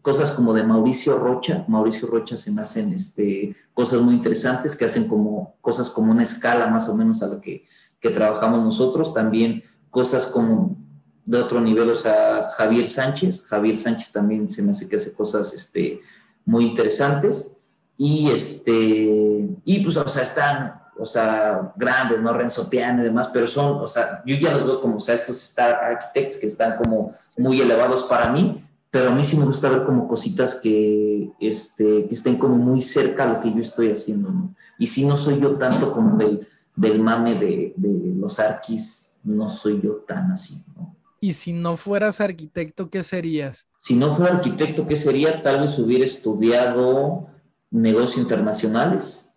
cosas 0.00 0.30
como 0.30 0.54
de 0.54 0.62
Mauricio 0.62 1.18
Rocha. 1.18 1.64
Mauricio 1.66 2.06
Rocha 2.06 2.36
se 2.36 2.52
me 2.52 2.62
hacen 2.62 2.92
este, 2.92 3.52
cosas 3.74 4.00
muy 4.00 4.14
interesantes 4.14 4.76
que 4.76 4.84
hacen 4.84 5.08
como 5.08 5.56
cosas 5.60 5.90
como 5.90 6.12
una 6.12 6.22
escala 6.22 6.68
más 6.68 6.88
o 6.88 6.94
menos 6.94 7.20
a 7.24 7.26
la 7.26 7.40
que, 7.40 7.64
que 7.98 8.10
trabajamos 8.10 8.62
nosotros. 8.62 9.12
También 9.12 9.60
cosas 9.90 10.26
como 10.26 10.76
de 11.24 11.38
otro 11.38 11.60
nivel, 11.60 11.90
o 11.90 11.96
sea, 11.96 12.48
Javier 12.56 12.88
Sánchez. 12.88 13.42
Javier 13.42 13.76
Sánchez 13.76 14.12
también 14.12 14.48
se 14.48 14.62
me 14.62 14.70
hace 14.70 14.88
que 14.88 14.98
hace 14.98 15.12
cosas 15.12 15.52
este, 15.52 16.00
muy 16.44 16.64
interesantes. 16.64 17.48
Y 17.96 18.30
este, 18.30 19.48
y 19.64 19.80
pues, 19.80 19.96
o 19.96 20.08
sea, 20.08 20.22
están, 20.22 20.79
o 21.00 21.06
sea, 21.06 21.72
grandes, 21.76 22.20
¿no? 22.20 22.32
Renzo 22.32 22.68
Piano 22.68 23.00
y 23.00 23.04
demás, 23.04 23.30
pero 23.32 23.46
son, 23.46 23.80
o 23.80 23.86
sea, 23.86 24.22
yo 24.24 24.36
ya 24.36 24.52
los 24.52 24.64
veo 24.64 24.80
como, 24.80 24.96
o 24.96 25.00
sea, 25.00 25.14
estos 25.14 25.42
Star 25.42 25.82
Architects 25.82 26.36
que 26.36 26.46
están 26.46 26.76
como 26.76 27.12
muy 27.38 27.60
elevados 27.60 28.04
para 28.04 28.30
mí, 28.30 28.62
pero 28.90 29.10
a 29.10 29.12
mí 29.12 29.24
sí 29.24 29.36
me 29.36 29.44
gusta 29.44 29.68
ver 29.68 29.84
como 29.84 30.06
cositas 30.08 30.56
que, 30.56 31.30
este, 31.40 32.06
que 32.08 32.14
estén 32.14 32.36
como 32.36 32.56
muy 32.56 32.82
cerca 32.82 33.24
a 33.24 33.34
lo 33.34 33.40
que 33.40 33.52
yo 33.52 33.60
estoy 33.60 33.92
haciendo, 33.92 34.30
¿no? 34.30 34.54
Y 34.78 34.86
si 34.86 35.04
no 35.04 35.16
soy 35.16 35.40
yo 35.40 35.56
tanto 35.56 35.92
como 35.92 36.16
del, 36.16 36.46
del 36.76 37.00
mame 37.00 37.34
de, 37.34 37.72
de 37.76 38.14
los 38.16 38.38
arquis, 38.40 39.12
no 39.22 39.48
soy 39.48 39.80
yo 39.80 39.96
tan 40.06 40.32
así, 40.32 40.64
¿no? 40.76 40.96
Y 41.20 41.34
si 41.34 41.52
no 41.52 41.76
fueras 41.76 42.20
arquitecto, 42.20 42.88
¿qué 42.88 43.04
serías? 43.04 43.66
Si 43.80 43.94
no 43.94 44.14
fuera 44.14 44.36
arquitecto, 44.36 44.86
¿qué 44.86 44.96
sería? 44.96 45.42
Tal 45.42 45.60
vez 45.60 45.78
hubiera 45.78 46.04
estudiado 46.04 47.28
negocios 47.70 48.16
internacionales. 48.18 49.29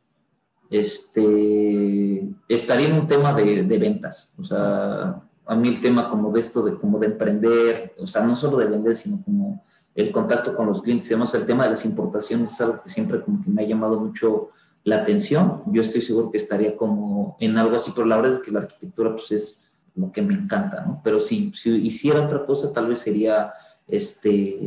Este, 0.74 2.28
estaría 2.50 2.88
en 2.88 2.94
un 2.94 3.08
tema 3.08 3.32
de, 3.32 3.62
ventas. 3.78 4.34
O 4.40 4.44
sea, 4.44 5.22
a 5.46 5.56
mí 5.56 5.70
el 5.70 5.80
tema 5.80 6.10
como 6.10 6.32
de 6.32 6.40
esto, 6.42 6.64
de 6.64 6.74
como 6.74 6.98
de 6.98 7.06
emprender, 7.06 7.94
o 8.00 8.08
sea, 8.08 8.26
no 8.26 8.36
solo 8.36 8.58
de 8.58 8.66
vender, 8.66 8.96
sino 8.96 9.22
como 9.24 9.64
el 9.94 10.12
contacto 10.12 10.56
con 10.56 10.66
los 10.66 10.82
clientes, 10.82 11.08
digamos, 11.08 11.36
el 11.36 11.46
tema 11.46 11.66
de 11.66 11.70
las 11.70 11.86
importaciones 11.86 12.54
es 12.54 12.62
algo 12.62 12.82
que 12.82 12.90
siempre 12.90 13.22
como 13.22 13.40
que 13.40 13.52
me 13.52 13.62
ha 13.62 13.68
llamado 13.68 14.00
mucho 14.00 14.50
la 14.84 14.96
atención. 14.96 15.62
Yo 15.68 15.84
estoy 15.84 16.02
seguro 16.02 16.32
que 16.32 16.40
estaría 16.40 16.76
como 16.76 17.38
en 17.40 17.56
algo 17.56 17.76
así, 17.76 17.92
pero 17.96 18.08
la 18.08 18.16
verdad 18.16 18.34
es 18.34 18.40
que 18.40 18.52
la 18.52 18.62
arquitectura 18.62 19.12
pues 19.12 19.32
es 19.32 19.66
lo 19.94 20.12
que 20.12 20.24
me 20.24 20.34
encanta, 20.34 20.84
¿no? 20.88 21.02
Pero 21.04 21.20
si, 21.20 21.52
si 21.54 21.70
hiciera 21.86 22.24
otra 22.24 22.48
cosa, 22.48 22.74
tal 22.74 22.88
vez 22.88 22.98
sería 22.98 23.54
este, 23.88 24.60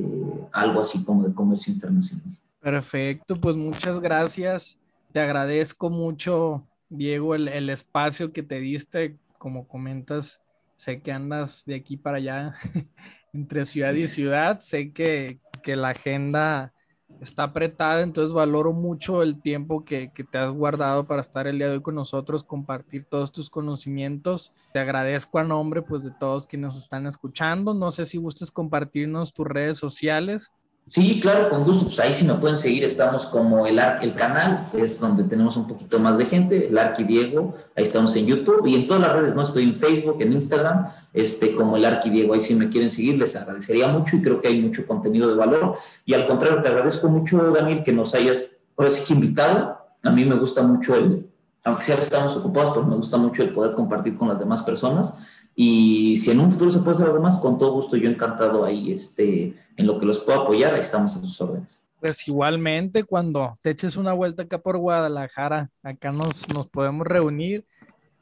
algo 0.53 0.83
así 0.83 1.03
como 1.03 1.27
de 1.27 1.35
comercio 1.35 1.73
internacional. 1.73 2.33
Perfecto, 2.61 3.35
pues 3.35 3.57
muchas 3.57 3.99
gracias. 3.99 4.79
Te 5.13 5.21
agradezco 5.21 5.91
mucho, 5.91 6.67
Diego, 6.89 7.35
el, 7.35 7.49
el 7.49 7.71
espacio 7.71 8.33
que 8.33 8.43
te 8.43 8.61
diste, 8.61 9.17
como 9.39 9.67
comentas, 9.67 10.43
sé 10.77 11.01
que 11.01 11.13
andas 11.13 11.65
de 11.65 11.75
aquí 11.75 11.97
para 11.97 12.19
allá 12.19 12.55
entre 13.33 13.65
ciudad 13.67 13.93
y 13.93 14.07
ciudad, 14.07 14.61
sé 14.61 14.93
que, 14.93 15.41
que, 15.63 15.77
la 15.77 15.91
agenda 15.91 16.73
está 17.21 17.45
apretada, 17.45 18.03
entonces 18.03 18.35
valoro 18.35 18.73
mucho 18.73 19.23
el 19.23 19.41
tiempo 19.41 19.85
que, 19.85 20.13
que, 20.13 20.25
te 20.25 20.39
has 20.39 20.53
guardado 20.53 21.07
para 21.07 21.21
estar 21.21 21.47
el 21.47 21.59
día 21.59 21.69
de 21.69 21.75
hoy 21.75 21.83
con 21.83 21.95
nosotros, 21.95 22.45
compartir 22.45 23.05
todos 23.05 23.33
tus 23.33 23.51
conocimientos. 23.51 24.53
Te 24.73 24.79
agradezco 24.79 25.39
a 25.39 25.45
nombre 25.45 25.83
pues 25.83 26.05
de 26.05 26.11
todos 26.11 26.47
quienes 26.47 26.75
nos 26.75 26.83
están 26.83 27.07
escuchando. 27.07 27.75
No 27.75 27.91
sé 27.91 28.05
si 28.05 28.19
gustes 28.19 28.51
compartirnos 28.51 29.33
tus 29.33 29.47
redes 29.47 29.79
sociales. 29.79 30.53
Sí, 30.89 31.19
claro, 31.21 31.49
con 31.49 31.65
gusto. 31.65 31.87
Pues 31.87 31.99
ahí 31.99 32.15
si 32.15 32.25
me 32.25 32.35
pueden 32.35 32.59
seguir, 32.59 32.85
estamos 32.85 33.27
como 33.27 33.67
el, 33.67 33.81
el 34.03 34.15
canal, 34.15 34.69
es 34.73 35.01
donde 35.01 35.25
tenemos 35.25 35.57
un 35.57 35.67
poquito 35.67 35.99
más 35.99 36.17
de 36.17 36.27
gente, 36.27 36.69
el 36.69 36.79
Arqui 36.79 37.03
Diego, 37.03 37.55
ahí 37.75 37.83
estamos 37.83 38.15
en 38.15 38.27
YouTube 38.27 38.65
y 38.67 38.77
en 38.77 38.87
todas 38.87 39.03
las 39.03 39.13
redes, 39.13 39.35
¿no? 39.35 39.43
Estoy 39.43 39.65
en 39.65 39.75
Facebook, 39.75 40.19
en 40.21 40.33
Instagram, 40.33 40.87
este, 41.13 41.57
como 41.57 41.77
el 41.77 41.85
Arqui 41.85 42.09
Diego, 42.09 42.35
ahí 42.35 42.41
si 42.41 42.55
me 42.55 42.69
quieren 42.69 42.93
seguir, 42.93 43.19
les 43.19 43.35
agradecería 43.35 43.89
mucho 43.89 44.17
y 44.17 44.23
creo 44.23 44.41
que 44.41 44.47
hay 44.47 44.61
mucho 44.61 44.87
contenido 44.87 45.29
de 45.29 45.35
valor. 45.35 45.75
Y 46.05 46.15
al 46.15 46.25
contrario, 46.25 46.63
te 46.63 46.69
agradezco 46.69 47.09
mucho, 47.09 47.51
Daniel, 47.51 47.83
que 47.83 47.93
nos 47.93 48.15
hayas, 48.15 48.45
ahora 48.77 48.93
sí 48.93 49.13
invitado. 49.13 49.79
A 50.05 50.11
mí 50.13 50.25
me 50.25 50.37
gusta 50.37 50.63
mucho 50.63 50.95
el, 50.95 51.29
aunque 51.65 51.83
sea 51.83 51.97
estamos 51.97 52.37
ocupados, 52.37 52.71
pero 52.73 52.87
me 52.87 52.95
gusta 52.95 53.17
mucho 53.17 53.43
el 53.43 53.53
poder 53.53 53.75
compartir 53.75 54.17
con 54.17 54.29
las 54.29 54.39
demás 54.39 54.63
personas 54.63 55.13
y 55.59 56.19
si 56.19 56.31
en 56.31 56.41
un 56.41 56.51
futuro 56.51 56.71
se 56.71 56.81
puede 56.81 56.97
hacer 56.97 57.07
algo 57.07 57.23
más, 57.23 57.39
con 57.39 57.57
todo 57.57 57.73
gusto, 57.73 57.97
yo 57.97 58.11
encantado 58.11 58.63
ahí, 58.63 58.93
este, 58.93 59.55
en 59.75 59.87
lo 59.87 59.99
que 59.99 60.05
los 60.05 60.19
puedo 60.19 60.43
apoyar, 60.43 60.75
ahí 60.75 60.81
estamos 60.81 61.17
a 61.17 61.21
sus 61.21 61.41
órdenes. 61.41 61.83
Pues 61.99 62.29
igualmente, 62.29 63.05
cuando 63.05 63.59
te 63.63 63.71
eches 63.71 63.97
una 63.97 64.13
vuelta 64.13 64.43
acá 64.43 64.59
por 64.59 64.77
Guadalajara, 64.77 65.71
acá 65.83 66.13
nos, 66.13 66.47
nos 66.53 66.67
podemos 66.67 67.07
reunir. 67.07 67.65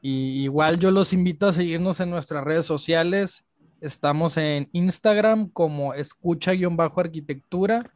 Y 0.00 0.44
igual 0.44 0.78
yo 0.78 0.92
los 0.92 1.12
invito 1.12 1.48
a 1.48 1.52
seguirnos 1.52 1.98
en 1.98 2.10
nuestras 2.10 2.44
redes 2.44 2.66
sociales. 2.66 3.44
Estamos 3.80 4.36
en 4.36 4.68
Instagram 4.70 5.48
como 5.48 5.92
escucha-arquitectura 5.92 7.92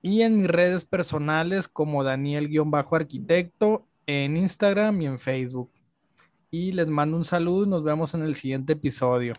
y 0.00 0.22
en 0.22 0.38
mis 0.38 0.46
redes 0.46 0.86
personales 0.86 1.68
como 1.68 2.04
Daniel-arquitecto 2.04 3.84
en 4.06 4.38
Instagram 4.38 5.02
y 5.02 5.06
en 5.06 5.18
Facebook 5.18 5.70
y 6.50 6.72
les 6.72 6.86
mando 6.88 7.16
un 7.16 7.24
saludo 7.24 7.64
y 7.66 7.68
nos 7.68 7.82
vemos 7.82 8.14
en 8.14 8.22
el 8.22 8.34
siguiente 8.34 8.74
episodio. 8.74 9.34